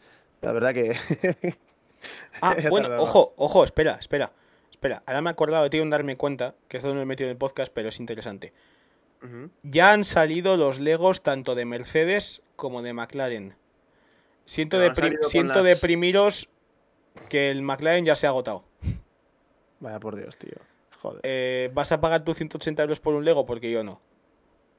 La 0.41 0.51
verdad 0.51 0.73
que. 0.73 0.95
Ah, 2.41 2.55
bueno, 2.69 2.95
ojo, 2.97 3.33
ojo, 3.35 3.63
espera, 3.65 3.97
espera. 3.99 4.31
Espera, 4.71 5.03
ahora 5.05 5.21
me 5.21 5.29
he 5.29 5.33
acordado 5.33 5.63
de 5.63 5.69
ti 5.69 5.79
en 5.79 5.89
darme 5.89 6.15
cuenta, 6.15 6.55
que 6.69 6.77
esto 6.77 6.87
no 6.89 6.95
lo 6.95 7.01
he 7.01 7.05
metido 7.05 7.27
en 7.27 7.31
el 7.31 7.37
podcast, 7.37 7.69
pero 7.73 7.89
es 7.89 7.99
interesante. 7.99 8.53
Ya 9.63 9.91
han 9.91 10.03
salido 10.03 10.55
los 10.57 10.79
Legos 10.79 11.21
tanto 11.23 11.55
de 11.55 11.65
Mercedes 11.65 12.41
como 12.55 12.81
de 12.81 12.93
McLaren. 12.93 13.55
Siento, 14.45 14.79
las- 14.79 15.63
deprimiros 15.63 16.49
que 17.29 17.51
el 17.51 17.61
McLaren 17.61 18.05
ya 18.05 18.15
se 18.15 18.25
ha 18.27 18.29
agotado. 18.29 18.63
Vaya 19.79 19.99
por 19.99 20.15
Dios, 20.15 20.37
tío. 20.37 20.55
Joder. 21.01 21.21
Eh, 21.23 21.69
¿Vas 21.73 21.91
a 21.91 22.01
pagar 22.01 22.23
tus 22.23 22.37
180 22.37 22.81
euros 22.83 22.99
por 22.99 23.13
un 23.13 23.23
Lego? 23.25 23.45
Porque 23.45 23.69
yo 23.71 23.83
no. 23.83 24.01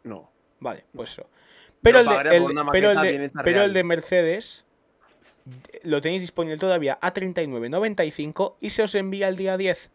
No. 0.04 0.30
Vale, 0.58 0.84
pues 0.94 1.12
eso. 1.12 1.26
Pero, 1.82 2.00
el 2.00 2.06
de, 2.06 2.36
el- 2.36 2.44
pero, 2.72 2.90
el 2.90 3.30
pero 3.44 3.68
de 3.68 3.84
Mercedes 3.84 4.66
lo 5.82 6.00
tenéis 6.02 6.20
disponible 6.22 6.58
todavía 6.58 6.98
a 7.00 7.12
39.95 7.14 8.56
y 8.60 8.70
se 8.70 8.82
os 8.82 8.94
envía 8.94 9.28
el 9.28 9.36
día 9.36 9.56
10. 9.56 9.90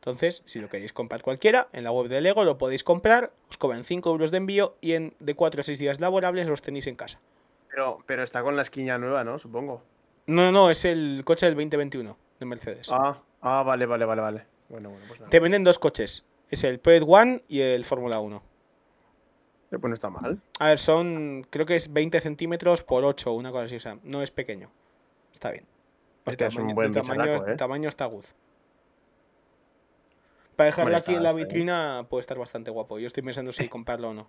Entonces, 0.00 0.42
si 0.46 0.60
lo 0.60 0.68
queréis 0.70 0.92
comprar 0.94 1.22
cualquiera, 1.22 1.68
en 1.72 1.84
la 1.84 1.92
web 1.92 2.08
de 2.08 2.20
Lego 2.22 2.44
lo 2.44 2.56
podéis 2.56 2.82
comprar, 2.84 3.32
os 3.50 3.58
cobran 3.58 3.84
5 3.84 4.10
euros 4.10 4.30
de 4.30 4.38
envío 4.38 4.74
y 4.80 4.92
en 4.94 5.14
de 5.20 5.34
4 5.34 5.60
a 5.60 5.64
6 5.64 5.78
días 5.78 6.00
laborables 6.00 6.46
los 6.46 6.62
tenéis 6.62 6.86
en 6.86 6.96
casa. 6.96 7.20
Pero, 7.68 7.98
pero 8.06 8.22
está 8.22 8.42
con 8.42 8.56
la 8.56 8.62
esquina 8.62 8.96
nueva, 8.98 9.24
¿no? 9.24 9.38
Supongo. 9.38 9.82
No, 10.26 10.44
no, 10.46 10.52
no, 10.52 10.70
es 10.70 10.84
el 10.86 11.22
coche 11.24 11.44
del 11.46 11.54
2021 11.54 12.16
de 12.40 12.46
Mercedes. 12.46 12.88
Ah, 12.90 13.18
ah, 13.42 13.62
vale, 13.62 13.84
vale, 13.84 14.04
vale, 14.06 14.22
vale. 14.22 14.46
Bueno, 14.70 14.88
bueno, 14.88 15.04
pues 15.06 15.20
nada. 15.20 15.30
Te 15.30 15.38
venden 15.40 15.64
dos 15.64 15.78
coches, 15.78 16.24
es 16.50 16.64
el 16.64 16.78
Project 16.80 17.06
One 17.06 17.42
y 17.48 17.60
el 17.60 17.84
Fórmula 17.84 18.20
1. 18.20 18.42
Eh, 19.72 19.78
Pues 19.78 19.88
no 19.88 19.94
está 19.94 20.08
mal. 20.08 20.40
A 20.58 20.68
ver, 20.68 20.78
son, 20.78 21.46
creo 21.50 21.66
que 21.66 21.76
es 21.76 21.92
20 21.92 22.20
centímetros 22.20 22.82
por 22.84 23.04
8, 23.04 23.32
una 23.32 23.50
cosa 23.52 23.64
así, 23.64 23.76
o 23.76 23.80
sea, 23.80 23.98
no 24.02 24.22
es 24.22 24.30
pequeño. 24.30 24.70
Está 25.32 25.50
bien. 25.50 25.66
Hostia, 26.24 26.46
es 26.48 26.54
un 26.56 26.62
tamaño- 26.68 26.74
buen 26.74 26.92
de 26.92 27.00
tamaño, 27.02 27.22
bicharaco, 27.22 27.50
¿eh? 27.50 27.56
tamaño 27.56 27.88
está 27.88 28.06
good. 28.06 28.24
Para 30.60 30.66
dejarlo 30.66 30.96
aquí 30.96 31.14
en 31.14 31.22
la 31.22 31.32
vitrina 31.32 32.06
puede 32.08 32.20
estar 32.20 32.38
bastante 32.38 32.70
guapo. 32.70 32.98
Yo 32.98 33.06
estoy 33.06 33.22
pensando 33.22 33.50
si 33.50 33.68
comprarlo 33.68 34.10
o 34.10 34.14
no. 34.14 34.28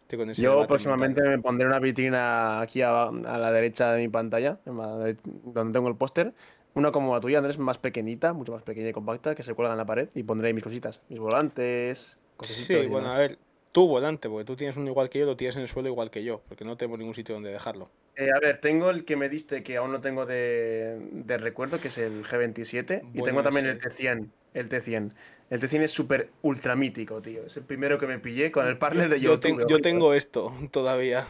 Estoy 0.00 0.18
con 0.18 0.30
ese 0.30 0.42
Yo 0.42 0.66
próximamente 0.66 1.20
mental. 1.20 1.36
me 1.36 1.42
pondré 1.42 1.66
una 1.68 1.78
vitrina 1.78 2.60
aquí 2.60 2.82
a, 2.82 3.04
a 3.04 3.38
la 3.38 3.52
derecha 3.52 3.92
de 3.92 4.00
mi 4.02 4.08
pantalla, 4.08 4.58
donde 4.64 5.72
tengo 5.72 5.88
el 5.88 5.96
póster. 5.96 6.34
Una 6.74 6.90
como 6.90 7.14
la 7.14 7.20
tuya, 7.20 7.38
Andrés, 7.38 7.58
más 7.58 7.78
pequeñita, 7.78 8.32
mucho 8.32 8.52
más 8.52 8.62
pequeña 8.62 8.88
y 8.88 8.92
compacta, 8.92 9.34
que 9.34 9.42
se 9.42 9.54
cuelga 9.54 9.72
en 9.72 9.78
la 9.78 9.86
pared 9.86 10.08
y 10.14 10.22
pondré 10.24 10.48
ahí 10.48 10.54
mis 10.54 10.64
cositas, 10.64 11.00
mis 11.08 11.18
volantes, 11.20 12.18
cositas. 12.36 12.66
Sí, 12.66 12.86
bueno, 12.86 13.12
a 13.12 13.18
ver, 13.18 13.38
tu 13.72 13.86
volante, 13.86 14.28
porque 14.28 14.44
tú 14.44 14.56
tienes 14.56 14.76
uno 14.76 14.88
igual 14.88 15.08
que 15.08 15.20
yo, 15.20 15.26
lo 15.26 15.36
tienes 15.36 15.56
en 15.56 15.62
el 15.62 15.68
suelo 15.68 15.88
igual 15.88 16.10
que 16.10 16.24
yo, 16.24 16.42
porque 16.48 16.64
no 16.64 16.76
tengo 16.76 16.96
ningún 16.96 17.14
sitio 17.14 17.34
donde 17.34 17.50
dejarlo. 17.50 17.90
Eh, 18.16 18.28
a 18.34 18.40
ver, 18.40 18.60
tengo 18.60 18.90
el 18.90 19.04
que 19.04 19.16
me 19.16 19.28
diste 19.28 19.62
que 19.62 19.76
aún 19.76 19.92
no 19.92 20.00
tengo 20.00 20.26
de, 20.26 20.98
de 21.12 21.38
recuerdo, 21.38 21.80
que 21.80 21.88
es 21.88 21.98
el 21.98 22.24
G27. 22.24 23.02
y 23.14 23.22
tengo 23.22 23.42
también 23.42 23.66
el 23.66 23.78
ese. 23.78 23.88
T100. 23.88 24.28
El 24.54 24.68
T100. 24.68 25.12
El 25.50 25.60
T100 25.60 25.82
es 25.82 25.92
súper 25.92 26.30
ultra 26.42 26.76
mítico, 26.76 27.20
tío. 27.20 27.44
Es 27.44 27.56
el 27.56 27.64
primero 27.64 27.98
que 27.98 28.06
me 28.06 28.18
pillé 28.18 28.50
con 28.52 28.66
el 28.68 28.78
partner 28.78 29.08
de 29.08 29.20
yo, 29.20 29.34
YouTube. 29.34 29.58
ten- 29.58 29.68
yo 29.68 29.80
tengo 29.80 30.14
esto 30.14 30.54
todavía. 30.70 31.26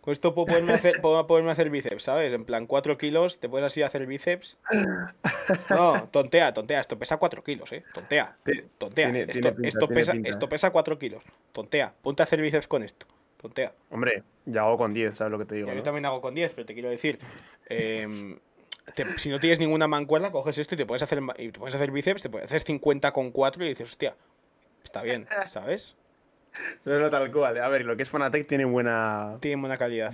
Con 0.00 0.10
esto 0.12 0.34
puedo 0.34 0.46
poderme, 0.48 0.72
hacer, 0.72 1.00
puedo 1.00 1.24
poderme 1.28 1.52
hacer 1.52 1.70
bíceps, 1.70 2.02
¿sabes? 2.02 2.32
En 2.32 2.44
plan, 2.44 2.66
4 2.66 2.98
kilos, 2.98 3.38
te 3.38 3.48
puedes 3.48 3.64
así 3.66 3.82
hacer 3.82 4.04
bíceps. 4.06 4.58
No, 5.70 6.08
tontea, 6.10 6.52
tontea. 6.52 6.80
Esto 6.80 6.98
pesa 6.98 7.18
4 7.18 7.44
kilos, 7.44 7.70
¿eh? 7.70 7.84
Tontea, 7.94 8.36
tontea. 8.78 9.06
tiene- 9.12 9.20
esto, 9.20 9.32
tiene 9.32 9.52
pinta, 9.52 9.68
esto 9.68 9.86
tiene 9.86 10.00
pesa, 10.00 10.12
pinta. 10.12 10.30
esto 10.30 10.48
pesa 10.48 10.70
4 10.70 10.98
kilos. 10.98 11.22
Tontea. 11.52 11.94
Ponte 12.02 12.22
a 12.22 12.24
hacer 12.24 12.40
bíceps 12.40 12.66
con 12.66 12.82
esto. 12.82 13.06
Tontea. 13.40 13.74
Hombre, 13.90 14.24
ya 14.44 14.62
hago 14.62 14.76
con 14.76 14.92
10, 14.92 15.16
¿sabes 15.16 15.30
lo 15.30 15.38
que 15.38 15.44
te 15.44 15.54
digo? 15.56 15.72
yo 15.72 15.82
también 15.84 16.06
hago 16.06 16.20
con 16.20 16.34
10, 16.34 16.52
pero 16.54 16.66
te 16.66 16.74
quiero 16.74 16.90
decir. 16.90 17.20
em, 17.68 18.38
te- 18.94 19.18
si 19.18 19.28
no 19.28 19.38
tienes 19.40 19.58
ninguna 19.58 19.86
mancuerna, 19.88 20.30
coges 20.30 20.58
esto 20.58 20.74
y 20.74 20.78
te 20.78 20.86
puedes 20.86 21.02
hacer, 21.02 21.20
y 21.38 21.50
te 21.50 21.58
puedes 21.58 21.74
hacer 21.74 21.90
bíceps, 21.90 22.22
te 22.22 22.30
puedes 22.30 22.46
hacer 22.46 22.62
50 22.62 23.12
con 23.12 23.30
4 23.30 23.64
y 23.64 23.68
dices, 23.68 23.90
hostia, 23.90 24.16
está 24.84 25.02
bien, 25.02 25.26
¿sabes? 25.48 25.96
No, 26.84 26.98
no, 26.98 27.08
tal 27.10 27.32
cual. 27.32 27.56
A 27.62 27.68
ver, 27.68 27.84
lo 27.84 27.96
que 27.96 28.02
es 28.02 28.10
Fanatec 28.10 28.46
tiene 28.46 28.64
buena. 28.66 29.38
Tiene 29.40 29.60
buena 29.60 29.76
calidad. 29.76 30.12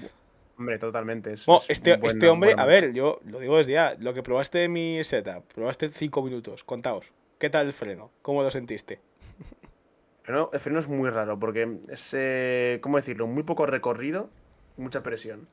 Hombre, 0.57 0.79
totalmente. 0.79 1.33
Es, 1.33 1.47
Bueno, 1.47 1.63
es 1.63 1.71
este, 1.71 1.91
buena- 1.97 2.07
este 2.07 2.29
hombre, 2.29 2.49
buena 2.51 2.63
a 2.63 2.67
ver, 2.67 2.93
yo 2.93 3.21
lo 3.25 3.39
digo 3.41 3.59
desde 3.59 3.73
ya, 3.73 3.95
lo 3.99 4.13
que 4.15 4.23
probaste 4.23 4.59
de 4.59 4.69
mi 4.69 5.03
setup, 5.05 5.45
probaste 5.55 5.91
5 5.91 6.23
minutos, 6.23 6.63
contaos. 6.65 7.13
¿Qué 7.39 7.51
tal 7.51 7.67
el 7.67 7.73
freno? 7.73 8.11
¿Cómo 8.23 8.43
lo 8.43 8.51
sentiste? 8.51 9.01
Pero 10.25 10.51
el 10.53 10.61
freno 10.61 10.79
es 10.79 10.89
muy 10.89 11.09
raro 11.11 11.39
porque 11.39 11.79
es, 11.89 12.13
eh, 12.17 12.79
¿cómo 12.83 12.99
decirlo? 12.99 13.27
Muy 13.27 13.45
poco 13.45 13.67
recorrido 13.67 14.29
mucha 14.77 15.03
presión. 15.03 15.49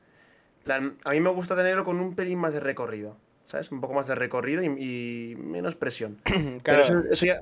A 0.68 1.10
mí 1.10 1.20
me 1.20 1.30
gusta 1.30 1.54
tenerlo 1.56 1.84
con 1.84 2.00
un 2.00 2.14
pelín 2.14 2.38
más 2.38 2.52
de 2.52 2.60
recorrido, 2.60 3.16
¿sabes? 3.44 3.70
Un 3.70 3.80
poco 3.80 3.94
más 3.94 4.06
de 4.06 4.14
recorrido 4.14 4.62
y, 4.62 4.66
y 4.66 5.36
menos 5.36 5.76
presión. 5.76 6.18
Pero 6.24 6.60
Claro, 6.62 6.82
eso, 6.82 6.94
eso 7.10 7.26
ya, 7.26 7.40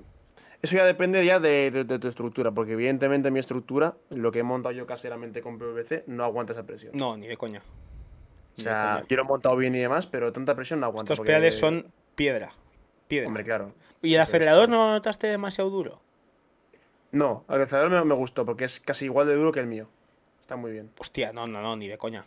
eso 0.63 0.77
ya 0.77 0.85
depende 0.85 1.25
ya 1.25 1.41
de, 1.41 1.71
de- 1.71 1.85
de 1.85 1.99
tu 1.99 2.09
estructura, 2.09 2.51
porque 2.53 2.73
evidentemente 2.73 3.31
mi 3.31 3.39
estructura, 3.41 3.97
lo 4.11 4.31
que 4.33 4.41
he 4.41 4.43
montado 4.43 4.73
yo 4.73 4.87
caseramente 4.87 5.41
con 5.43 5.59
PVC, 5.59 6.05
no 6.07 6.25
aguanta 6.25 6.53
esa 6.53 6.65
presión. 6.65 6.93
no, 6.95 7.17
ni 7.17 7.27
de 7.27 7.37
coña. 7.37 7.61
o 7.61 7.63
Ni 8.59 8.63
sea, 8.65 8.95
coña. 8.97 9.07
yo 9.09 9.17
lo 9.17 9.23
he 9.23 9.27
montado 9.27 9.57
bien 9.57 9.75
y 9.75 9.79
demás, 9.79 10.07
pero 10.07 10.33
tanta 10.33 10.55
presión 10.55 10.81
no 10.81 10.87
aguanta. 10.87 11.13
Estos 11.15 11.27
pedales 11.27 11.59
son 11.59 11.87
piedra. 12.15 12.53
Piedra. 13.09 13.29
Hombre, 13.29 13.45
claro. 13.45 13.73
¿Y 14.03 14.15
el 14.15 14.21
eso 14.21 14.23
es. 14.23 14.29
acelerador 14.29 14.69
no 14.69 14.93
notaste 14.93 15.27
demasiado 15.29 15.71
duro? 15.71 16.01
No, 17.13 17.45
el 17.49 17.63
acelerador 17.63 17.93
me, 18.01 18.05
me 18.05 18.15
gustó 18.15 18.45
porque 18.45 18.65
es 18.65 18.81
casi 18.81 19.05
igual 19.07 19.27
de 19.27 19.35
duro 19.37 19.53
que 19.53 19.61
el 19.61 19.67
mío. 19.67 19.89
Está 20.41 20.57
muy 20.57 20.73
bien. 20.73 20.91
Hostia, 20.99 21.33
no, 21.33 21.47
no, 21.47 21.63
no, 21.63 21.77
ni 21.77 21.89
de 21.89 21.97
coña. 21.97 22.27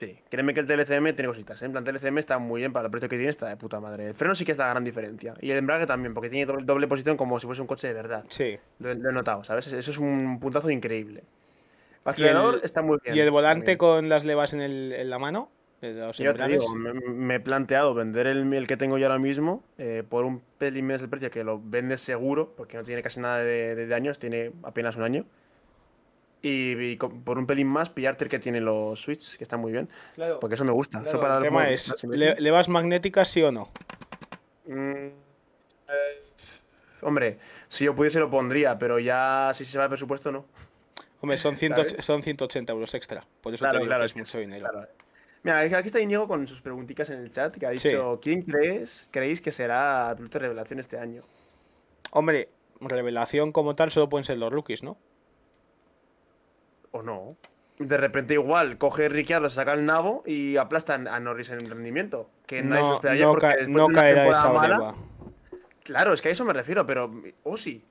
Sí, 0.00 0.18
créeme 0.30 0.54
que 0.54 0.60
el 0.60 0.66
TLCM 0.66 1.12
tiene 1.14 1.26
cositas, 1.26 1.60
¿eh? 1.60 1.66
En 1.66 1.72
plan, 1.72 1.84
TLCM 1.84 2.16
está 2.18 2.38
muy 2.38 2.62
bien 2.62 2.72
para 2.72 2.86
el 2.86 2.90
precio 2.90 3.08
que 3.08 3.16
tiene, 3.16 3.28
está 3.30 3.48
de 3.48 3.56
puta 3.58 3.80
madre. 3.80 4.06
El 4.06 4.14
freno 4.14 4.34
sí 4.34 4.46
que 4.46 4.52
es 4.52 4.58
la 4.58 4.68
gran 4.70 4.82
diferencia. 4.82 5.34
Y 5.40 5.50
el 5.50 5.58
embrague 5.58 5.86
también, 5.86 6.14
porque 6.14 6.30
tiene 6.30 6.46
doble, 6.46 6.64
doble 6.64 6.88
posición 6.88 7.18
como 7.18 7.38
si 7.38 7.46
fuese 7.46 7.60
un 7.60 7.66
coche 7.68 7.88
de 7.88 7.92
verdad. 7.94 8.24
Sí. 8.30 8.58
Lo, 8.78 8.94
lo 8.94 9.10
he 9.10 9.12
notado, 9.12 9.44
¿sabes? 9.44 9.66
Eso 9.70 9.90
es 9.90 9.98
un 9.98 10.40
puntazo 10.40 10.70
increíble. 10.70 11.20
El 11.20 12.10
acelerador 12.12 12.60
está 12.64 12.80
muy 12.80 12.98
bien. 13.04 13.14
¿Y 13.14 13.20
el 13.20 13.30
volante 13.30 13.76
con 13.76 14.08
las 14.08 14.24
levas 14.24 14.54
en, 14.54 14.62
el- 14.62 14.92
en 14.94 15.10
la 15.10 15.18
mano? 15.18 15.50
Yo 16.24 16.34
te 16.34 16.46
digo, 16.48 16.74
me, 16.74 16.92
me 16.94 17.34
he 17.36 17.40
planteado 17.40 17.92
vender 17.94 18.26
el, 18.26 18.52
el 18.54 18.66
que 18.66 18.76
tengo 18.78 18.96
yo 18.98 19.06
ahora 19.06 19.18
mismo 19.18 19.62
eh, 19.78 20.02
por 20.08 20.24
un 20.24 20.40
pelín 20.58 20.86
menos 20.86 21.00
del 21.02 21.10
precio 21.10 21.30
que 21.30 21.44
lo 21.44 21.60
vendes 21.62 22.00
seguro, 22.00 22.54
porque 22.56 22.76
no 22.78 22.84
tiene 22.84 23.02
casi 23.02 23.20
nada 23.20 23.38
de, 23.38 23.74
de 23.86 23.94
años, 23.94 24.18
tiene 24.18 24.52
apenas 24.62 24.96
un 24.96 25.02
año. 25.04 25.26
Y, 26.42 26.72
y 26.72 26.96
con- 26.96 27.22
por 27.22 27.36
un 27.38 27.46
pelín 27.46 27.66
más 27.66 27.90
pillarte 27.90 28.24
el 28.24 28.30
que 28.30 28.38
tiene 28.38 28.60
los 28.60 29.00
switches, 29.02 29.36
que 29.36 29.44
está 29.44 29.56
muy 29.58 29.72
bien. 29.72 29.88
Claro, 30.14 30.40
Porque 30.40 30.54
eso 30.54 30.64
me 30.64 30.72
gusta. 30.72 30.98
claro, 31.00 31.08
eso 31.10 31.20
para 31.20 31.36
el 31.36 31.42
tema 31.42 31.68
es, 31.70 31.94
¿no? 32.04 32.12
¿le- 32.14 32.40
¿levas 32.40 32.68
magnéticas 32.68 33.28
sí 33.28 33.42
o 33.42 33.52
no? 33.52 33.68
Mm, 34.66 34.72
eh, 34.74 35.12
hombre, 37.02 37.38
si 37.68 37.84
yo 37.84 37.94
pudiese 37.94 38.18
lo 38.20 38.30
pondría, 38.30 38.78
pero 38.78 38.98
ya 38.98 39.50
si 39.54 39.64
se 39.64 39.76
va 39.78 39.84
el 39.84 39.90
presupuesto, 39.90 40.32
no. 40.32 40.46
Hombre, 41.20 41.36
son, 41.36 41.56
100 41.58 41.74
¿Sabes? 41.76 41.96
son 42.00 42.22
180 42.22 42.72
euros 42.72 42.94
extra. 42.94 43.26
Por 43.42 43.52
eso 43.52 43.62
te 43.64 43.68
Claro, 43.68 43.78
digo 43.80 43.88
claro, 43.88 44.02
que 44.02 44.06
es 44.06 44.16
mucho 44.16 44.38
es- 44.38 44.46
dinero. 44.46 44.68
claro. 44.70 44.88
Mira, 45.42 45.58
aquí 45.78 45.86
está 45.86 46.00
Inigo 46.00 46.26
con 46.28 46.46
sus 46.46 46.60
preguntitas 46.60 47.08
en 47.10 47.18
el 47.20 47.30
chat, 47.30 47.56
que 47.56 47.66
ha 47.66 47.70
Sí. 47.70 47.88
dicho, 47.88 48.18
¿quién 48.22 48.42
crees, 48.42 49.08
creéis 49.10 49.40
que 49.40 49.52
será 49.52 50.10
el 50.10 50.16
piloto 50.16 50.38
de 50.38 50.42
revelación 50.42 50.80
este 50.80 50.98
año? 50.98 51.22
Hombre, 52.10 52.50
revelación 52.80 53.50
como 53.52 53.74
tal 53.74 53.90
solo 53.90 54.08
pueden 54.10 54.24
ser 54.26 54.36
los 54.36 54.52
rookies, 54.52 54.82
¿no? 54.82 54.98
¿O 56.92 57.02
no? 57.02 57.36
De 57.78 57.96
repente 57.96 58.34
igual, 58.34 58.76
coge 58.78 59.08
Ricciardo, 59.08 59.48
saca 59.48 59.72
el 59.72 59.86
nabo 59.86 60.22
y 60.26 60.56
aplastan 60.58 61.08
a 61.08 61.18
Norris 61.20 61.48
en 61.50 61.68
rendimiento. 61.70 62.28
Que 62.46 62.62
nadie 62.62 62.82
se 62.82 62.88
No, 62.88 62.94
esperaría 62.94 63.24
no, 63.24 63.30
porque 63.32 63.46
ca- 63.46 63.56
no 63.68 63.88
de 63.88 63.94
caerá 63.94 64.28
esa 64.30 64.52
mala- 64.52 64.76
breva. 64.76 64.94
Claro, 65.82 66.12
es 66.12 66.20
que 66.20 66.28
a 66.28 66.32
eso 66.32 66.44
me 66.44 66.52
refiero, 66.52 66.86
pero... 66.86 67.10
O 67.42 67.56
sí. 67.56 67.82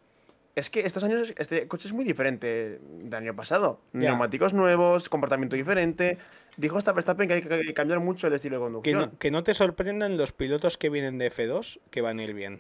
es 0.56 0.70
que 0.70 0.82
estos 0.82 1.04
años 1.04 1.34
este 1.38 1.68
coche 1.68 1.88
es 1.88 1.94
muy 1.94 2.04
diferente 2.04 2.80
del 2.84 3.14
año 3.16 3.36
pasado. 3.36 3.80
Neumáticos 3.94 4.54
nuevos, 4.54 5.10
comportamiento 5.10 5.56
diferente. 5.56 6.18
Dijo 6.58 6.78
esta 6.78 6.92
Verstappen 6.92 7.28
que 7.28 7.34
hay 7.36 7.42
que 7.42 7.74
cambiar 7.74 8.00
mucho 8.02 8.28
el 8.28 8.34
estilo 8.34 8.58
de 8.58 8.60
Que 8.60 8.64
conducción. 8.66 9.00
no, 9.00 9.18
que 9.18 9.32
no 9.32 9.44
te 9.44 9.54
sorprendan 9.54 10.18
los 10.18 10.34
pilotos 10.34 10.78
que 10.78 10.90
vienen 10.90 11.18
de 11.18 11.32
F2 11.32 11.80
que 11.90 12.02
van 12.02 12.20
a 12.20 12.24
ir 12.24 12.34
bien. 12.34 12.60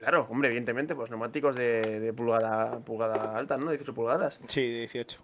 Claro, 0.00 0.26
hombre, 0.30 0.48
evidentemente, 0.48 0.94
pues 0.94 1.10
neumáticos 1.10 1.54
de, 1.54 2.00
de 2.00 2.12
pulgada, 2.14 2.78
pulgada 2.80 3.36
alta, 3.36 3.56
¿no? 3.58 3.70
18 3.70 3.92
pulgadas. 3.94 4.40
Sí, 4.48 4.62
18. 4.66 5.20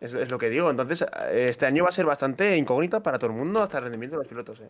Es, 0.00 0.12
es 0.14 0.30
lo 0.30 0.38
que 0.38 0.50
digo. 0.50 0.70
Entonces, 0.70 1.02
eh, 1.30 1.46
este 1.48 1.64
año 1.66 1.82
va 1.84 1.88
a 1.88 1.92
ser 1.92 2.04
bastante 2.04 2.56
incógnita 2.58 3.02
para 3.02 3.18
todo 3.18 3.30
el 3.30 3.36
mundo 3.36 3.62
hasta 3.62 3.78
el 3.78 3.84
rendimiento 3.84 4.16
de 4.16 4.22
los 4.24 4.28
pilotos, 4.28 4.60
¿eh? 4.60 4.68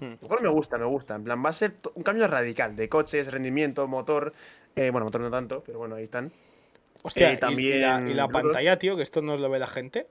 Hmm. 0.00 0.14
Lo 0.20 0.28
cual 0.28 0.42
me 0.42 0.48
gusta, 0.48 0.78
me 0.78 0.84
gusta. 0.84 1.14
En 1.14 1.22
plan, 1.22 1.44
va 1.44 1.50
a 1.50 1.52
ser 1.52 1.74
un 1.94 2.02
cambio 2.02 2.26
radical 2.26 2.74
de 2.74 2.88
coches, 2.88 3.30
rendimiento, 3.30 3.86
motor. 3.86 4.32
eh, 4.74 4.90
bueno, 4.90 5.04
motor 5.04 5.20
no 5.20 5.30
tanto, 5.30 5.62
pero 5.64 5.78
bueno, 5.78 5.94
ahí 5.94 6.04
están. 6.04 6.32
Hostia, 7.04 7.28
Eh, 7.28 7.32
y- 7.32 7.36
y, 7.36 7.38
también 7.38 7.80
la, 7.82 8.10
y 8.10 8.14
la 8.14 8.26
pantalla, 8.28 8.78
tío, 8.80 8.96
que 8.96 9.02
esto 9.04 9.22
no 9.22 9.36
lo 9.36 9.48
ve 9.48 9.58
la 9.60 9.66
gente. 9.68 10.08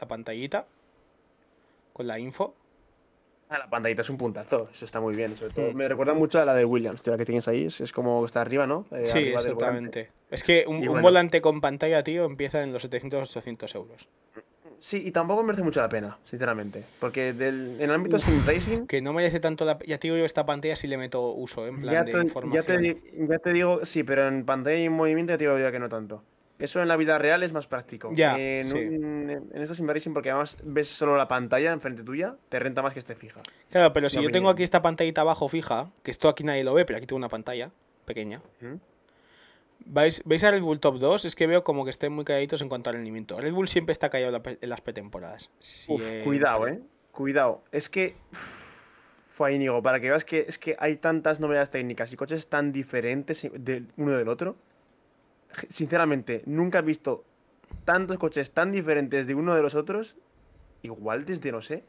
La 0.00 0.06
pantallita. 0.06 0.66
Con 1.92 2.06
la 2.06 2.18
info. 2.20 2.54
Ah, 3.50 3.58
la 3.58 3.70
pantallita 3.70 4.02
es 4.02 4.10
un 4.10 4.18
puntazo, 4.18 4.68
eso 4.72 4.84
está 4.84 5.00
muy 5.00 5.14
bien. 5.16 5.34
Sobre 5.36 5.54
todo, 5.54 5.72
me 5.72 5.88
recuerda 5.88 6.12
mucho 6.12 6.40
a 6.40 6.44
la 6.44 6.54
de 6.54 6.64
Williams, 6.64 7.00
tío, 7.02 7.12
la 7.12 7.18
que 7.18 7.24
tienes 7.24 7.48
ahí, 7.48 7.64
es, 7.64 7.80
es 7.80 7.92
como 7.92 8.20
que 8.20 8.26
está 8.26 8.42
arriba, 8.42 8.66
¿no? 8.66 8.84
Eh, 8.90 9.06
sí, 9.06 9.18
arriba 9.18 9.40
exactamente. 9.40 10.10
Es 10.30 10.42
que 10.42 10.64
un, 10.66 10.86
un 10.86 11.00
volante 11.00 11.40
con 11.40 11.60
pantalla, 11.60 12.04
tío, 12.04 12.26
empieza 12.26 12.62
en 12.62 12.72
los 12.72 12.88
700-800 12.88 13.74
euros. 13.74 14.08
Sí, 14.80 15.02
y 15.04 15.10
tampoco 15.10 15.42
merece 15.42 15.64
mucho 15.64 15.80
la 15.80 15.88
pena, 15.88 16.18
sinceramente. 16.24 16.84
Porque 17.00 17.32
del, 17.32 17.76
en 17.80 17.90
el 17.90 17.90
ámbito 17.90 18.18
sim 18.18 18.46
racing, 18.46 18.86
Que 18.86 19.02
no 19.02 19.12
merece 19.12 19.40
tanto 19.40 19.64
la... 19.64 19.76
Ya 19.84 19.98
te 19.98 20.06
digo 20.06 20.16
yo, 20.16 20.24
esta 20.24 20.46
pantalla 20.46 20.76
sí 20.76 20.86
le 20.86 20.96
meto 20.96 21.32
uso, 21.32 21.66
en 21.66 21.80
plan 21.80 21.92
ya 21.92 22.04
de 22.04 22.12
te, 22.12 22.18
ya, 22.18 22.22
información. 22.22 22.64
te, 22.64 23.02
ya 23.26 23.38
te 23.38 23.52
digo, 23.52 23.84
sí, 23.84 24.04
pero 24.04 24.28
en 24.28 24.44
pantalla 24.44 24.76
y 24.76 24.84
en 24.84 24.92
movimiento 24.92 25.32
ya 25.32 25.38
te 25.38 25.44
digo 25.44 25.58
yo 25.58 25.72
que 25.72 25.80
no 25.80 25.88
tanto. 25.88 26.22
Eso 26.58 26.82
en 26.82 26.88
la 26.88 26.96
vida 26.96 27.18
real 27.18 27.42
es 27.42 27.52
más 27.52 27.66
práctico. 27.66 28.10
Ya, 28.14 28.36
en, 28.38 28.66
sí. 28.66 28.74
un- 28.74 29.30
en 29.52 29.62
esto 29.62 29.74
racing, 29.86 30.12
porque 30.12 30.30
además 30.30 30.58
ves 30.64 30.88
solo 30.88 31.16
la 31.16 31.28
pantalla 31.28 31.72
enfrente 31.72 32.02
tuya, 32.02 32.34
te 32.48 32.58
renta 32.58 32.82
más 32.82 32.92
que 32.92 32.98
esté 32.98 33.14
fija. 33.14 33.42
Claro, 33.70 33.92
pero 33.92 34.10
si 34.10 34.20
yo 34.22 34.30
tengo 34.30 34.48
aquí 34.50 34.62
esta 34.64 34.82
pantallita 34.82 35.20
abajo 35.20 35.48
fija, 35.48 35.90
que 36.02 36.10
esto 36.10 36.28
aquí 36.28 36.42
nadie 36.42 36.64
lo 36.64 36.74
ve, 36.74 36.84
pero 36.84 36.96
aquí 36.96 37.06
tengo 37.06 37.18
una 37.18 37.28
pantalla 37.28 37.70
pequeña. 38.04 38.42
¿Mm? 38.60 38.74
¿Veis, 39.90 40.20
¿Veis 40.24 40.42
a 40.44 40.50
Red 40.50 40.60
Bull 40.62 40.80
Top 40.80 40.98
2? 40.98 41.24
Es 41.24 41.34
que 41.36 41.46
veo 41.46 41.62
como 41.64 41.84
que 41.84 41.90
estén 41.90 42.12
muy 42.12 42.24
calladitos 42.24 42.60
en 42.60 42.68
cuanto 42.68 42.90
al 42.90 42.96
rendimiento. 42.96 43.40
Red 43.40 43.52
Bull 43.52 43.68
siempre 43.68 43.92
está 43.92 44.10
callado 44.10 44.42
en 44.44 44.68
las 44.68 44.80
pretemporadas. 44.80 45.50
Uf, 45.88 46.02
cuidado, 46.24 46.66
eh. 46.68 46.80
Cuidado. 47.12 47.62
Es 47.72 47.88
que. 47.88 48.16
Fue 49.26 49.54
Íñigo, 49.54 49.80
para 49.82 50.00
que 50.00 50.10
veas 50.10 50.24
que 50.24 50.46
es 50.48 50.58
que 50.58 50.74
hay 50.80 50.96
tantas 50.96 51.38
novedades 51.38 51.70
técnicas 51.70 52.12
y 52.12 52.16
coches 52.16 52.48
tan 52.48 52.72
diferentes 52.72 53.48
uno 53.96 54.10
del 54.10 54.28
otro. 54.28 54.56
Sinceramente, 55.68 56.42
nunca 56.46 56.78
he 56.80 56.82
visto 56.82 57.24
tantos 57.84 58.18
coches 58.18 58.50
tan 58.52 58.72
diferentes 58.72 59.26
de 59.26 59.34
uno 59.34 59.54
de 59.54 59.62
los 59.62 59.74
otros. 59.74 60.16
Igual 60.82 61.24
desde, 61.24 61.50
no 61.52 61.60
sé. 61.60 61.84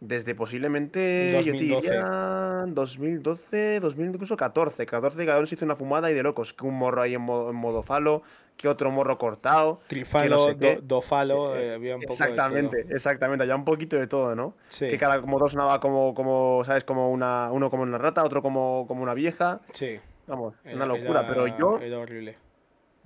Desde 0.00 0.34
posiblemente. 0.34 1.30
Yo 1.30 1.36
2012. 1.38 1.88
te 1.88 1.94
diría. 1.94 2.64
2012, 2.66 3.80
2000, 3.80 4.06
incluso 4.08 4.36
14. 4.36 4.84
14 4.84 5.24
cada 5.24 5.38
uno 5.38 5.46
se 5.46 5.54
hizo 5.54 5.64
una 5.64 5.76
fumada 5.76 6.10
y 6.10 6.14
de 6.14 6.22
locos. 6.22 6.52
Que 6.52 6.66
un 6.66 6.74
morro 6.76 7.00
ahí 7.00 7.14
en 7.14 7.22
modo, 7.22 7.48
en 7.50 7.56
modo 7.56 7.82
falo. 7.82 8.22
Que 8.58 8.68
otro 8.68 8.90
morro 8.90 9.16
cortado. 9.16 9.80
Trifalo, 9.86 10.38
sé 10.38 10.56
qué. 10.58 10.76
do- 10.76 10.80
dofalo, 10.82 11.56
Eh, 11.56 11.68
eh, 11.68 11.74
había 11.74 11.96
un 11.96 12.02
poco 12.02 12.12
de 12.12 12.18
todo. 12.18 12.28
Exactamente, 12.28 12.86
exactamente. 12.90 13.42
Había 13.44 13.56
un 13.56 13.64
poquito 13.64 13.96
de 13.96 14.06
todo, 14.06 14.34
¿no? 14.34 14.54
Sí, 14.68 14.86
Que 14.88 14.98
cada 14.98 15.20
motor 15.22 15.50
sonaba 15.50 15.80
como, 15.80 16.14
como, 16.14 16.62
¿sabes? 16.66 16.84
Como 16.84 17.10
una, 17.10 17.50
uno 17.52 17.70
como 17.70 17.82
una 17.84 17.96
rata, 17.98 18.22
otro 18.24 18.42
como, 18.42 18.84
como 18.86 19.02
una 19.02 19.14
vieja. 19.14 19.60
sí. 19.72 19.98
Vamos, 20.26 20.54
era- 20.64 20.74
una 20.74 20.86
locura. 20.86 21.20
era- 21.20 21.28
Pero 21.28 21.46
yo, 21.56 21.78
Era 21.78 21.98
horrible. 22.00 22.36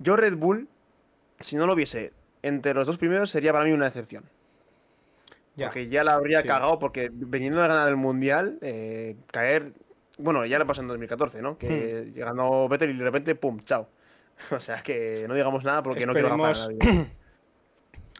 Yo 0.01 0.15
Red 0.15 0.35
Bull, 0.37 0.67
si 1.39 1.55
no 1.55 1.67
lo 1.67 1.75
viese 1.75 2.13
entre 2.43 2.73
los 2.73 2.87
dos 2.87 2.97
primeros, 2.97 3.29
sería 3.29 3.51
para 3.53 3.65
mí 3.65 3.71
una 3.71 3.85
decepción. 3.85 4.23
Ya. 5.55 5.67
Porque 5.67 5.87
ya 5.87 6.03
la 6.03 6.13
habría 6.13 6.41
Sí. 6.41 6.47
cagado, 6.47 6.79
porque 6.79 7.09
veniendo 7.11 7.61
de 7.61 7.67
ganar 7.67 7.87
el 7.87 7.97
Mundial, 7.97 8.57
eh, 8.61 9.15
caer... 9.31 9.73
Bueno, 10.17 10.45
ya 10.45 10.57
le 10.59 10.65
pasó 10.65 10.81
en 10.81 10.87
2014, 10.87 11.41
¿no? 11.41 11.57
Que 11.57 12.05
Hmm. 12.07 12.19
ganó 12.19 12.67
Vettel 12.69 12.91
y 12.91 12.97
de 12.97 13.03
repente, 13.03 13.35
¡pum! 13.35 13.59
¡Chao! 13.59 13.87
O 14.51 14.59
sea 14.59 14.81
que 14.81 15.25
no 15.27 15.33
digamos 15.35 15.63
nada 15.63 15.83
porque 15.83 16.05
no 16.05 16.13
quiero 16.13 16.29
gafar 16.29 16.47
a 16.49 16.51
Esperemos- 16.51 16.77
nadie. 16.87 17.07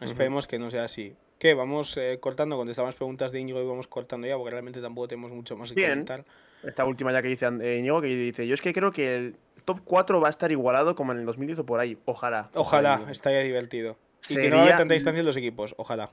Esperemos 0.00 0.46
que 0.46 0.58
no 0.58 0.70
sea 0.70 0.84
así. 0.84 1.14
¿Qué? 1.38 1.54
Vamos 1.54 1.96
eh, 1.96 2.18
cortando, 2.20 2.56
contestamos 2.56 2.94
preguntas 2.94 3.32
de 3.32 3.40
Íñigo 3.40 3.60
y 3.62 3.66
vamos 3.66 3.88
cortando 3.88 4.26
ya, 4.26 4.36
porque 4.36 4.50
realmente 4.50 4.80
tampoco 4.80 5.08
tenemos 5.08 5.32
mucho 5.32 5.56
más 5.56 5.70
que 5.70 5.74
Bien. 5.74 5.90
comentar. 5.90 6.24
Esta 6.62 6.84
última 6.84 7.10
ya 7.12 7.20
que 7.22 7.28
dice 7.28 7.46
eh, 7.60 7.78
Íñigo, 7.78 8.00
que 8.00 8.08
dice, 8.08 8.46
yo 8.46 8.54
es 8.54 8.62
que 8.62 8.72
creo 8.72 8.92
que 8.92 9.16
el 9.16 9.36
top 9.64 9.80
4 9.84 10.20
va 10.20 10.26
a 10.28 10.30
estar 10.30 10.50
igualado 10.52 10.94
como 10.94 11.12
en 11.12 11.18
el 11.18 11.26
2010 11.26 11.60
o 11.60 11.66
por 11.66 11.80
ahí. 11.80 11.98
Ojalá. 12.04 12.50
Ojalá, 12.54 13.02
estaría 13.10 13.40
divertido. 13.40 13.96
Y 14.30 14.36
que 14.36 14.50
no 14.50 14.56
haya 14.56 14.64
Sería- 14.64 14.78
tanta 14.78 14.94
distancia 14.94 15.20
en 15.20 15.26
los 15.26 15.36
equipos, 15.36 15.74
ojalá. 15.78 16.10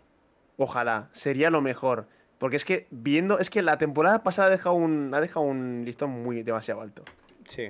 Ojalá. 0.57 1.09
Sería 1.11 1.49
lo 1.49 1.61
mejor. 1.61 2.07
Porque 2.37 2.55
es 2.55 2.65
que 2.65 2.87
viendo, 2.89 3.37
es 3.39 3.49
que 3.49 3.61
la 3.61 3.77
temporada 3.77 4.23
pasada 4.23 4.47
ha 4.47 4.51
dejado 4.51 4.75
un, 4.75 5.13
ha 5.13 5.19
dejado 5.21 5.45
un 5.45 5.83
listón 5.85 6.09
muy 6.09 6.41
demasiado 6.43 6.81
alto. 6.81 7.03
Sí, 7.47 7.69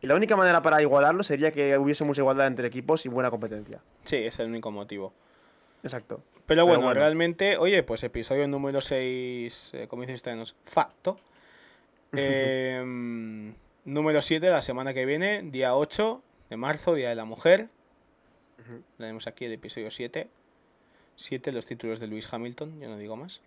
Y 0.00 0.06
la 0.06 0.14
única 0.14 0.36
manera 0.36 0.62
para 0.62 0.80
igualarlo 0.80 1.22
sería 1.24 1.50
que 1.50 1.76
hubiese 1.78 2.04
mucha 2.04 2.20
igualdad 2.20 2.46
entre 2.46 2.68
equipos 2.68 3.04
y 3.06 3.08
buena 3.08 3.30
competencia. 3.30 3.80
sí, 4.04 4.16
es 4.16 4.38
el 4.38 4.46
único 4.48 4.70
motivo. 4.70 5.12
Exacto. 5.82 6.22
Pero 6.46 6.64
bueno, 6.64 6.82
bueno. 6.82 6.94
realmente, 7.00 7.56
oye, 7.58 7.82
pues 7.82 8.02
episodio 8.04 8.46
número 8.48 8.80
6, 8.80 9.70
eh, 9.74 9.86
como 9.88 10.02
dicen 10.02 10.14
ustedes, 10.14 10.54
facto. 10.64 11.18
Em, 12.12 13.52
número 13.88 14.20
7, 14.22 14.50
la 14.50 14.62
semana 14.62 14.92
que 14.92 15.06
viene, 15.06 15.42
día 15.42 15.74
8 15.74 16.22
de 16.50 16.56
marzo, 16.56 16.94
Día 16.94 17.08
de 17.08 17.14
la 17.14 17.24
Mujer. 17.24 17.68
Tenemos 18.98 19.26
aquí 19.26 19.46
el 19.46 19.52
episodio 19.52 19.90
7. 19.90 20.28
7, 21.16 21.52
los 21.52 21.66
títulos 21.66 21.98
de 21.98 22.06
Luis 22.06 22.32
Hamilton, 22.32 22.80
yo 22.80 22.88
no 22.88 22.98
digo 22.98 23.16
más. 23.16 23.40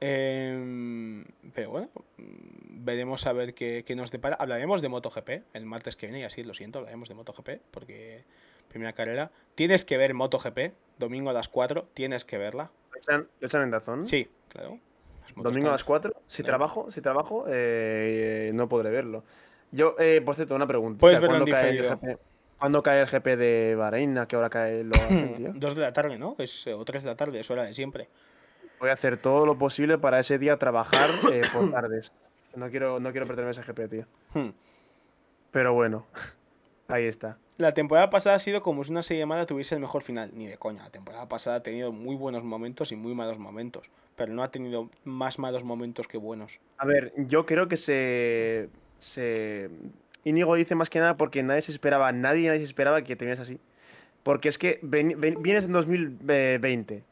Em, 0.00 1.24
pero 1.54 1.70
bueno, 1.70 1.90
veremos 2.16 3.26
a 3.26 3.32
ver 3.32 3.54
qué, 3.54 3.84
qué 3.84 3.94
nos 3.94 4.10
depara. 4.10 4.36
Hablaremos 4.36 4.80
de 4.80 4.88
MotoGP 4.88 5.28
el 5.52 5.66
martes 5.66 5.96
que 5.96 6.06
viene, 6.06 6.20
y 6.20 6.24
así 6.24 6.44
lo 6.44 6.54
siento, 6.54 6.78
hablaremos 6.78 7.08
de 7.08 7.14
MotoGP, 7.16 7.48
porque 7.70 8.24
primera 8.68 8.92
carrera. 8.92 9.32
Tienes 9.54 9.84
que 9.84 9.96
ver 9.96 10.14
MotoGP, 10.14 10.72
domingo 10.98 11.30
a 11.30 11.32
las 11.32 11.48
4, 11.48 11.88
tienes 11.94 12.24
que 12.24 12.38
verla. 12.38 12.70
¿Lo 12.92 12.98
echan, 12.98 13.28
lo 13.40 13.46
echan 13.46 13.62
en 13.62 13.70
Dazón? 13.70 14.06
Sí, 14.06 14.28
claro. 14.48 14.78
Domingo 15.36 15.68
a 15.68 15.72
las 15.72 15.84
4. 15.84 16.12
Si 16.26 16.42
trabajo, 16.42 16.90
si 16.90 17.00
trabajo, 17.00 17.44
eh, 17.48 18.50
no 18.54 18.68
podré 18.68 18.90
verlo. 18.90 19.24
Yo, 19.70 19.94
eh, 19.98 20.20
por 20.24 20.34
cierto, 20.34 20.54
una 20.54 20.66
pregunta. 20.66 21.00
Puedes 21.00 21.20
verlo 21.20 21.36
en 21.36 21.42
¿Cuándo 21.44 21.56
cae, 21.56 21.70
el 21.70 21.76
diferido. 21.82 22.14
GP, 22.16 22.20
¿Cuándo 22.58 22.82
cae 22.82 23.00
el 23.00 23.06
GP 23.06 23.26
de 23.36 23.74
Bahrein? 23.76 24.18
¿A 24.18 24.26
qué 24.26 24.36
hora 24.36 24.50
cae 24.50 24.84
lo 24.84 24.94
hacen, 25.02 25.34
tío? 25.34 25.52
2 25.54 25.74
de 25.74 25.80
la 25.80 25.92
tarde, 25.92 26.18
¿no? 26.18 26.36
Es, 26.38 26.66
eh, 26.66 26.74
o 26.74 26.84
3 26.84 27.02
de 27.02 27.08
la 27.08 27.16
tarde, 27.16 27.40
es 27.40 27.50
hora 27.50 27.64
de 27.64 27.74
siempre. 27.74 28.08
Voy 28.80 28.90
a 28.90 28.92
hacer 28.94 29.16
todo 29.16 29.46
lo 29.46 29.56
posible 29.56 29.96
para 29.98 30.18
ese 30.20 30.38
día 30.38 30.56
trabajar 30.58 31.08
eh, 31.32 31.42
por 31.52 31.70
tardes. 31.70 32.12
No 32.54 32.68
quiero, 32.68 33.00
no 33.00 33.12
quiero 33.12 33.26
perderme 33.26 33.52
ese 33.52 33.62
GP, 33.62 33.88
tío. 33.88 34.06
Hmm. 34.34 34.50
Pero 35.50 35.74
bueno, 35.74 36.06
ahí 36.92 37.06
está. 37.06 37.38
La 37.58 37.74
temporada 37.74 38.10
pasada 38.10 38.36
ha 38.36 38.38
sido 38.38 38.62
como 38.62 38.84
si 38.84 38.90
una 38.90 39.02
serie 39.02 39.26
mala 39.26 39.46
tuviese 39.46 39.74
el 39.74 39.80
mejor 39.80 40.02
final. 40.02 40.30
Ni 40.34 40.46
de 40.46 40.56
coña. 40.58 40.82
La 40.84 40.90
temporada 40.90 41.28
pasada 41.28 41.56
ha 41.56 41.62
tenido 41.62 41.92
muy 41.92 42.16
buenos 42.16 42.44
momentos 42.44 42.92
y 42.92 42.96
muy 42.96 43.14
malos 43.14 43.38
momentos. 43.38 43.90
Pero 44.16 44.32
no 44.32 44.42
ha 44.42 44.50
tenido 44.50 44.90
más 45.04 45.38
malos 45.38 45.64
momentos 45.64 46.06
que 46.06 46.18
buenos. 46.18 46.60
A 46.78 46.86
ver, 46.86 47.12
yo 47.16 47.46
creo 47.46 47.68
que 47.68 47.76
se. 47.76 48.68
se... 48.98 49.70
Íñigo 50.24 50.54
dice 50.54 50.74
más 50.74 50.90
que 50.90 51.00
nada 51.00 51.16
porque 51.16 51.42
nadie 51.42 51.62
se 51.62 51.72
esperaba, 51.72 52.12
nadie, 52.12 52.46
nadie 52.48 52.60
se 52.60 52.66
esperaba 52.66 53.02
que 53.02 53.16
tenías 53.16 53.40
así. 53.40 53.58
Porque 54.22 54.48
es 54.48 54.58
que 54.58 54.78
ven- 54.82 55.20
ven- 55.20 55.42
vienes 55.42 55.64
en 55.64 55.72
2020, 55.72 57.02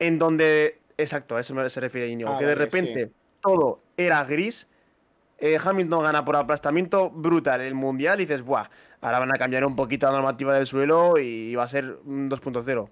en 0.00 0.18
donde. 0.18 0.78
Exacto, 0.96 1.36
a 1.36 1.40
eso 1.40 1.68
se 1.68 1.80
refiere 1.80 2.08
Íñigo. 2.08 2.30
Ah, 2.30 2.38
que 2.38 2.46
de 2.46 2.54
repente 2.56 3.06
sí. 3.06 3.12
todo 3.40 3.80
era 3.96 4.24
gris. 4.24 4.68
Eh, 5.38 5.58
Hamilton 5.62 6.02
gana 6.02 6.24
por 6.24 6.36
aplastamiento 6.36 7.10
brutal 7.10 7.60
el 7.60 7.74
mundial 7.74 8.20
y 8.20 8.24
dices, 8.24 8.42
¡buah! 8.42 8.66
Ahora 9.00 9.20
van 9.20 9.32
a 9.32 9.38
cambiar 9.38 9.64
un 9.64 9.76
poquito 9.76 10.06
la 10.06 10.12
normativa 10.12 10.54
del 10.54 10.66
suelo 10.66 11.18
y 11.18 11.54
va 11.54 11.62
a 11.62 11.68
ser 11.68 11.98
un 12.04 12.28
2.0. 12.28 12.88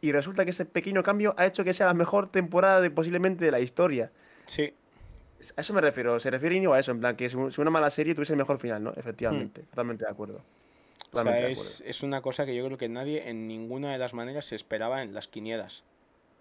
Y 0.00 0.12
resulta 0.12 0.44
que 0.44 0.52
ese 0.52 0.64
pequeño 0.64 1.02
cambio 1.02 1.34
ha 1.36 1.46
hecho 1.46 1.64
que 1.64 1.74
sea 1.74 1.86
la 1.86 1.94
mejor 1.94 2.28
temporada 2.28 2.80
de, 2.80 2.90
posiblemente 2.90 3.44
de 3.44 3.50
la 3.50 3.60
historia. 3.60 4.12
Sí, 4.46 4.72
A 5.56 5.60
eso 5.60 5.74
me 5.74 5.80
refiero, 5.80 6.18
se 6.20 6.30
refiere 6.30 6.56
Íñigo 6.56 6.74
a 6.74 6.78
eso, 6.78 6.92
en 6.92 7.00
plan 7.00 7.16
que 7.16 7.28
si 7.28 7.36
una 7.36 7.70
mala 7.70 7.90
serie 7.90 8.14
tuviese 8.14 8.34
el 8.34 8.38
mejor 8.38 8.58
final, 8.58 8.82
¿no? 8.82 8.92
Efectivamente, 8.96 9.62
totalmente 9.62 10.04
de 10.04 10.10
acuerdo. 10.10 10.38
Hmm. 11.12 11.16
o 11.16 11.22
sea, 11.22 11.32
de 11.32 11.52
es, 11.52 11.82
es 11.84 12.02
una 12.02 12.22
cosa 12.22 12.46
que 12.46 12.54
yo 12.54 12.64
creo 12.64 12.78
que 12.78 12.88
nadie 12.88 13.28
en 13.28 13.48
ninguna 13.48 13.90
de 13.92 13.98
las 13.98 14.14
maneras 14.14 14.46
se 14.46 14.54
esperaba 14.54 15.02
en 15.02 15.12
las 15.12 15.26
quinielas. 15.26 15.82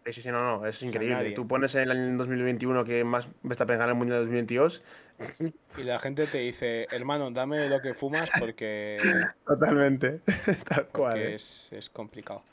Acuerdo. 0.10 0.14
Sí, 0.14 0.22
sí, 0.22 0.30
no, 0.30 0.60
no, 0.60 0.66
es 0.66 0.82
increíble. 0.84 1.32
Tú 1.32 1.47
pones 1.47 1.76
en 1.76 1.82
el 1.84 1.91
año 1.91 2.18
2021 2.18 2.84
que 2.84 3.03
más 3.03 3.28
Verstappen 3.43 3.78
gana 3.80 3.91
el 3.91 3.97
Mundial 3.97 4.20
de 4.20 4.26
2022. 4.26 4.84
Y 5.78 5.84
la 5.84 5.99
gente 5.99 6.28
te 6.28 6.39
dice, 6.39 6.88
hermano, 6.91 7.32
dame 7.32 7.68
lo 7.68 7.82
que 7.82 7.93
fumas 7.93 8.30
porque, 8.39 8.97
Totalmente, 9.45 10.22
tal 10.68 10.88
cual. 10.88 11.18
¿eh? 11.18 11.36
es, 11.36 11.70
es 11.72 11.89
complicado. 11.89 12.43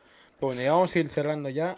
Bueno, 0.40 0.60
ya 0.62 0.72
vamos 0.72 0.94
a 0.94 0.98
ir 0.98 1.08
cerrando 1.08 1.48
ya. 1.48 1.76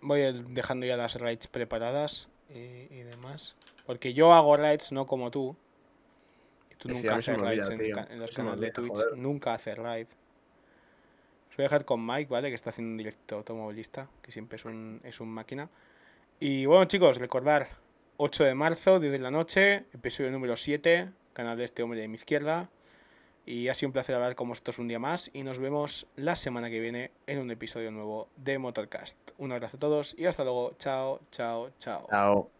Voy 0.00 0.20
a 0.20 0.28
ir 0.30 0.44
dejando 0.48 0.86
ya 0.86 0.96
las 0.96 1.16
raids 1.20 1.46
preparadas 1.48 2.28
y, 2.54 2.58
y 2.94 3.02
demás. 3.02 3.54
Porque 3.86 4.14
yo 4.14 4.32
hago 4.32 4.56
raids 4.56 4.92
no 4.92 5.06
como 5.06 5.30
tú. 5.30 5.56
Tú 6.78 6.88
Sí, 6.90 6.94
nunca 6.94 7.16
haces 7.16 7.36
olvida, 7.36 7.66
en, 7.74 8.12
en 8.12 8.20
los 8.20 8.30
canales 8.30 8.60
de 8.60 8.70
Twitch. 8.70 8.92
joder. 8.92 9.16
Nunca 9.16 9.54
haces 9.54 9.76
live. 9.78 10.06
Voy 11.58 11.64
a 11.64 11.70
dejar 11.70 11.84
con 11.84 12.06
Mike, 12.06 12.30
¿vale? 12.30 12.50
Que 12.50 12.54
está 12.54 12.70
haciendo 12.70 12.92
un 12.92 12.98
directo 12.98 13.34
automovilista, 13.34 14.06
que 14.22 14.30
siempre 14.30 14.54
es 14.54 14.64
un, 14.64 15.00
es 15.02 15.18
un 15.18 15.28
máquina. 15.28 15.68
Y 16.38 16.66
bueno, 16.66 16.84
chicos, 16.84 17.16
recordar, 17.16 17.66
8 18.16 18.44
de 18.44 18.54
marzo, 18.54 19.00
10 19.00 19.10
de 19.10 19.18
la 19.18 19.32
noche, 19.32 19.86
episodio 19.92 20.30
número 20.30 20.56
7, 20.56 21.08
canal 21.32 21.58
de 21.58 21.64
este 21.64 21.82
hombre 21.82 21.98
de 21.98 22.06
mi 22.06 22.14
izquierda. 22.14 22.68
Y 23.44 23.66
ha 23.66 23.74
sido 23.74 23.88
un 23.88 23.92
placer 23.92 24.14
hablar 24.14 24.36
con 24.36 24.48
vosotros 24.48 24.78
un 24.78 24.86
día 24.86 25.00
más 25.00 25.32
y 25.32 25.42
nos 25.42 25.58
vemos 25.58 26.06
la 26.14 26.36
semana 26.36 26.70
que 26.70 26.78
viene 26.78 27.10
en 27.26 27.40
un 27.40 27.50
episodio 27.50 27.90
nuevo 27.90 28.28
de 28.36 28.56
Motorcast. 28.58 29.18
Un 29.38 29.50
abrazo 29.50 29.78
a 29.78 29.80
todos 29.80 30.14
y 30.16 30.26
hasta 30.26 30.44
luego. 30.44 30.74
Chao, 30.78 31.22
chao, 31.32 31.70
chao. 31.80 32.06
Chao. 32.08 32.57